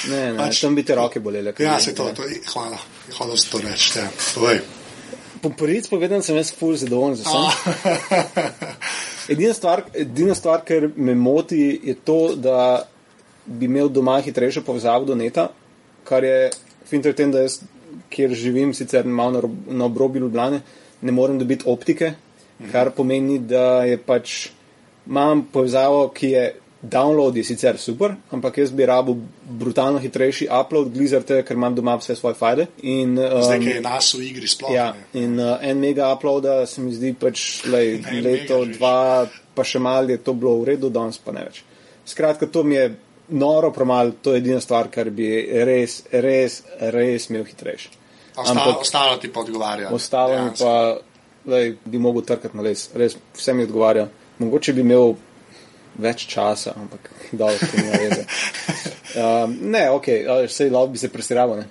Ne, 0.09 0.31
ne, 0.33 0.37
pač, 0.39 0.63
tam 0.63 0.73
bi 0.73 0.81
te 0.81 0.95
roke 0.97 1.19
bolele. 1.21 1.53
ja, 1.59 1.75
se 1.79 1.93
to, 1.95 2.07
to 2.15 2.25
hvala, 2.53 2.79
hvala 3.17 3.35
za 3.35 3.51
to 3.51 3.61
reči. 3.61 3.99
Ja. 3.99 4.07
Po 5.41 5.49
prvič 5.49 5.89
povedan 5.89 6.21
sem 6.23 6.37
jaz 6.37 6.51
ful 6.55 6.75
zadovoljen 6.77 7.15
z 7.15 7.25
vsem. 7.25 7.45
Edina 9.33 9.53
stvar, 9.53 9.83
edina 9.93 10.35
stvar, 10.35 10.61
ker 10.63 10.87
me 10.95 11.15
moti, 11.15 11.79
je 11.83 11.95
to, 11.99 12.35
da 12.35 12.87
bi 13.45 13.67
imel 13.67 13.89
doma 13.91 14.21
hitrejšo 14.23 14.63
povezavo 14.63 15.05
do 15.05 15.15
neta, 15.19 15.49
kar 16.07 16.23
je 16.23 16.49
finter 16.87 17.15
tem, 17.15 17.31
da 17.31 17.43
jaz, 17.43 17.59
kjer 18.09 18.31
živim, 18.31 18.71
sicer 18.73 19.03
malo 19.03 19.41
na, 19.41 19.49
na 19.81 19.85
obrobju 19.85 20.21
Ljubljane, 20.21 20.61
ne 21.01 21.11
morem 21.11 21.39
dobiti 21.39 21.67
optike, 21.67 22.13
kar 22.71 22.93
pomeni, 22.95 23.39
da 23.39 23.83
je 23.83 23.99
pač 23.99 24.37
imam 25.07 25.43
povezavo, 25.51 26.07
ki 26.15 26.31
je 26.31 26.45
download 26.81 27.35
je 27.35 27.43
sicer 27.43 27.77
super, 27.77 28.13
ampak 28.31 28.57
jaz 28.57 28.71
bi 28.71 28.85
rabil 28.85 29.15
brutalno 29.49 29.99
hitrejši 29.99 30.47
upload, 30.61 30.91
glizarte, 30.93 31.41
ker 31.43 31.57
imam 31.57 31.75
doma 31.75 31.95
vse 31.97 32.15
svoje 32.15 32.37
fajde. 32.37 32.67
In, 32.83 33.17
um, 33.17 33.41
Zdaj, 33.43 33.59
ki 33.59 33.69
je 33.69 33.81
nas 33.81 34.13
v 34.13 34.21
igri 34.29 34.47
sploh. 34.47 34.71
Ja, 34.73 34.91
ne. 34.93 35.07
in 35.23 35.39
uh, 35.39 35.57
en 35.61 35.81
mega 35.81 36.11
uploada 36.13 36.65
se 36.65 36.81
mi 36.81 36.93
zdi 36.93 37.13
pač 37.17 37.65
lej, 37.65 37.97
leto, 38.25 38.61
mega, 38.61 38.77
dva, 38.77 38.99
pa 39.57 39.65
še 39.65 39.81
malo 39.81 40.13
je 40.13 40.21
to 40.21 40.37
bilo 40.37 40.59
v 40.61 40.73
redu, 40.73 40.93
danes 40.93 41.17
pa 41.17 41.33
ne 41.33 41.47
več. 41.49 41.63
Skratka, 42.07 42.47
to 42.47 42.63
mi 42.63 42.77
je 42.77 42.91
noro 43.27 43.71
premalo, 43.75 44.13
to 44.21 44.35
je 44.35 44.43
edina 44.43 44.61
stvar, 44.61 44.91
kar 44.93 45.09
bi 45.09 45.27
res, 45.67 46.03
res, 46.13 46.61
res 46.93 47.29
imel 47.31 47.43
hitrejši. 47.47 47.89
Ampak 48.37 48.85
ostalo 48.85 49.17
ti 49.17 49.31
pa 49.33 49.41
odgovarja. 49.41 49.89
ostalo 49.89 50.43
mi 50.45 50.51
pa 50.59 50.73
lej, 51.49 51.77
bi 51.85 51.97
mogel 51.97 52.21
trkati 52.21 52.57
na 52.57 52.63
les, 52.63 52.89
res 52.93 53.17
vse 53.35 53.53
mi 53.53 53.65
odgovarja. 53.65 54.05
Mogoče 54.37 54.73
bi 54.77 54.85
imel 54.85 55.15
več 55.97 56.25
časa, 56.27 56.73
ampak 56.75 57.09
dobro, 57.39 57.57
to 57.57 57.77
nima 57.77 57.97
veze. 58.01 58.23
Um, 59.17 59.57
ne, 59.71 59.89
ok, 59.91 60.07
vse 60.47 60.69
lahko 60.69 60.87
bi 60.93 60.97
se 61.01 61.09
presiraval. 61.09 61.57
Ne? 61.57 61.67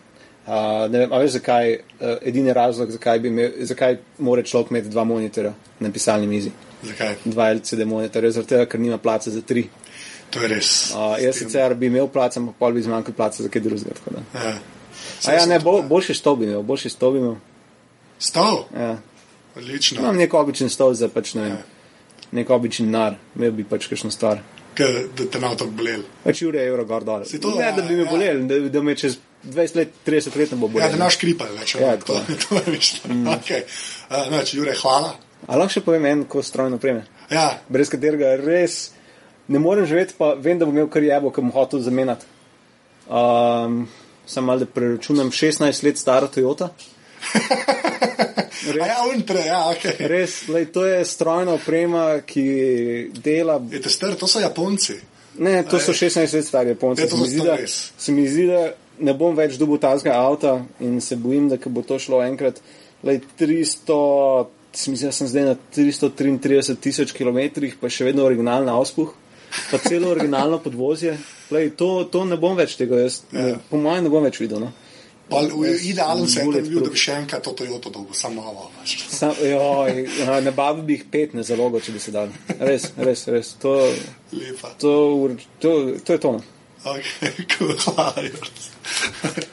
Uh, 0.47 0.87
ne 0.91 0.99
vem, 0.99 1.13
a 1.13 1.19
veš, 1.19 1.31
zakaj, 1.41 1.73
uh, 2.01 2.13
edini 2.23 2.53
razlog, 2.55 2.91
zakaj, 2.91 3.19
bi 3.19 3.29
imel, 3.29 3.51
zakaj 3.67 3.97
mora 4.19 4.43
človek 4.47 4.71
imeti 4.71 4.89
dva 4.93 5.05
monitorja 5.05 5.53
na 5.81 5.91
pisalni 5.91 6.27
mizi, 6.31 6.53
Zakaj? 6.83 7.17
dva 7.25 7.49
LCD 7.55 7.87
monitorja, 7.89 8.31
zaradi 8.31 8.55
tega, 8.55 8.67
ker 8.71 8.81
nima 8.81 8.99
placa 8.99 9.31
za 9.31 9.43
tri. 9.43 9.65
To 10.31 10.43
je 10.43 10.49
res. 10.49 10.71
Uh, 10.95 11.17
jaz 11.23 11.39
sicer 11.39 11.75
bi 11.75 11.87
imel 11.91 12.07
placa, 12.09 12.39
ampak 12.41 12.55
pol 12.59 12.75
bi 12.75 12.83
zmanjkal 12.83 13.15
placa 13.15 13.43
za 13.43 13.51
kaj 13.51 13.63
drugega. 13.63 13.95
da. 14.11 14.23
Ja. 14.45 14.55
A 15.27 15.33
ja, 15.35 15.47
ne, 15.47 15.59
bo, 15.63 15.81
boljši 15.83 16.15
stol 16.15 16.37
bi 16.37 16.47
imel, 16.47 16.63
boljši 16.63 16.91
stol 16.95 17.13
bi 17.13 17.19
imel. 17.25 17.37
Stol, 18.19 18.65
Ja. 18.75 18.97
odlično. 19.57 20.01
Imam 20.01 20.17
nek 20.17 20.35
običen 20.35 20.69
stol 20.71 20.95
za 20.95 21.09
pač 21.09 21.35
ne 21.35 21.43
vem, 21.43 21.57
nek 22.33 22.51
običen 22.51 22.91
nar, 22.91 23.15
imel 23.37 23.51
bi 23.53 23.65
pač 23.65 23.87
kakšno 23.91 24.11
stvar. 24.11 24.41
K, 24.77 24.85
da 25.17 25.25
te 25.33 25.39
na 25.41 25.55
to 25.57 25.67
bolel. 25.73 26.03
Pač 26.25 26.43
ure 26.43 26.61
evro 26.67 26.85
gor 26.85 27.05
dol. 27.05 27.23
To, 27.25 27.55
Ne, 27.57 27.63
ja, 27.65 27.73
da 27.73 27.83
bi 27.83 27.95
me 27.97 28.05
ja. 28.05 28.11
bolel, 28.11 28.43
da, 28.49 28.59
da 28.69 28.83
me 28.83 28.95
čez 28.97 29.17
20 29.45 29.77
let, 29.77 29.93
30 30.07 30.37
let 30.37 30.51
ne 30.53 30.59
bo 30.59 30.67
Ja, 30.67 30.73
bolel. 30.73 30.91
da 30.93 31.05
naš 31.05 31.17
kripal 31.17 31.49
več. 31.57 31.75
Ja, 31.81 31.95
to, 31.97 32.13
tako. 32.19 32.37
to 32.49 32.55
je 32.61 32.75
mišljeno. 32.75 33.15
Mm. 33.15 33.27
Okay. 33.39 33.63
Uh, 34.11 34.27
noč, 34.35 34.55
Jure, 34.55 34.75
hvala. 34.83 35.15
A 35.47 35.57
lahko 35.57 35.73
še 35.79 35.85
povem 35.87 36.05
en 36.11 36.25
kos 36.29 36.49
strojno 36.51 36.77
opreme, 36.77 37.07
Ja, 37.31 37.59
brez 37.69 37.89
katerega 37.91 38.35
res 38.39 38.91
ne 39.49 39.59
morem 39.59 39.87
živeti, 39.87 40.15
pa 40.19 40.35
vem, 40.35 40.59
da 40.59 40.67
bom 40.67 40.75
imel 40.77 40.89
kar 40.91 41.03
jebo, 41.03 41.31
ki 41.31 41.41
bom 41.43 41.51
hotel 41.55 41.81
zamenjati. 41.83 42.27
Um, 43.07 43.87
sem 44.27 44.45
mal, 44.45 44.59
da 44.59 44.67
preračunam 44.67 45.31
16 45.31 45.85
let 45.87 45.99
staro 45.99 46.27
Toyota. 46.29 46.69
A 48.77 48.87
ja, 48.87 48.97
untre, 49.15 49.41
ja, 49.47 49.61
ok. 49.71 49.85
Res, 50.11 50.49
lej, 50.51 50.67
to 50.75 50.85
je 50.85 51.05
strojna 51.07 51.55
oprema, 51.55 52.21
ki 52.27 52.47
dela 53.23 53.61
Je 53.71 53.81
te 53.81 53.91
star, 53.93 54.17
to 54.19 54.27
so 54.27 54.41
Japonci. 54.43 54.97
Ne, 55.39 55.61
to 55.69 55.79
so 55.79 55.93
16 55.93 56.35
let 56.35 56.45
stari 56.45 56.73
Japonci. 56.75 57.05
Ja, 57.05 57.09
to 57.09 57.17
Se 57.17 57.23
mi 57.23 57.29
zdi, 57.29 57.39
to 57.39 57.45
da- 57.45 57.57
res. 57.57 57.77
Se 57.99 58.13
mi 58.13 58.27
zdi, 58.29 58.47
da 58.51 58.63
ne 58.99 59.15
bom 59.15 59.37
več 59.37 59.59
dobil 59.61 59.79
tazga 59.79 60.17
avta 60.19 60.59
in 60.81 61.01
se 61.01 61.17
bojim, 61.17 61.49
da 61.49 61.59
bo 61.67 61.83
to 61.83 61.99
šlo 61.99 62.23
enkrat, 62.25 62.61
lej, 63.05 63.21
300, 63.39 64.49
se 64.73 64.91
mi 64.91 64.97
zdi, 64.97 65.07
da 65.07 65.13
sem 65.13 65.29
zdaj 65.29 65.45
na 65.45 65.55
333 65.77 66.77
tisoč 66.81 67.13
kilometrih, 67.17 67.77
pa 67.81 67.89
še 67.93 68.09
vedno 68.09 68.25
originalna 68.25 68.73
auspuh, 68.81 69.13
pa 69.71 69.79
celo 69.79 70.11
originalno 70.11 70.59
podvozje. 70.65 71.15
Lej, 71.55 71.71
to, 71.79 72.05
to 72.11 72.25
ne 72.25 72.37
bom 72.41 72.57
več 72.59 72.75
tega, 72.81 72.99
jaz, 73.05 73.23
ne, 73.33 73.51
Ja. 73.55 73.61
po 73.71 73.79
mojem 73.79 74.09
ne 74.09 74.11
bom 74.11 74.25
več 74.27 74.41
videl. 74.43 74.65
No. 74.65 74.73
Pa, 75.29 75.41
idealen 75.83 76.29
se 76.29 76.39
je 76.41 76.45
bullet 76.45 76.69
bil, 76.69 76.85
da 76.87 76.91
bi 76.91 77.01
še 77.03 77.17
enkrat 77.21 77.43
to 77.43 77.51
Toyoto 77.59 77.91
dolgo, 77.91 78.15
samo 78.15 78.45
pač. 78.77 78.95
Sam, 79.11 79.35
joj, 79.43 80.05
ja, 80.21 80.37
ne 80.41 80.53
bavil 80.55 80.85
bi 80.87 81.01
jih 81.01 81.07
pet 81.11 81.35
na 81.35 81.43
zalogo, 81.43 81.81
če 81.83 81.97
bi 81.97 82.03
se 82.03 82.15
dal. 82.15 82.31
Res, 82.61 82.93
res, 82.97 83.27
res. 83.35 83.57
To, 83.65 83.75
Lepa. 84.37 84.71
to, 84.79 84.95
to, 85.59 85.75
to 85.99 86.13
je 86.15 86.23
to. 86.23 86.33
no. 86.39 86.43
Ok, 86.87 87.05
cool. 87.59 89.51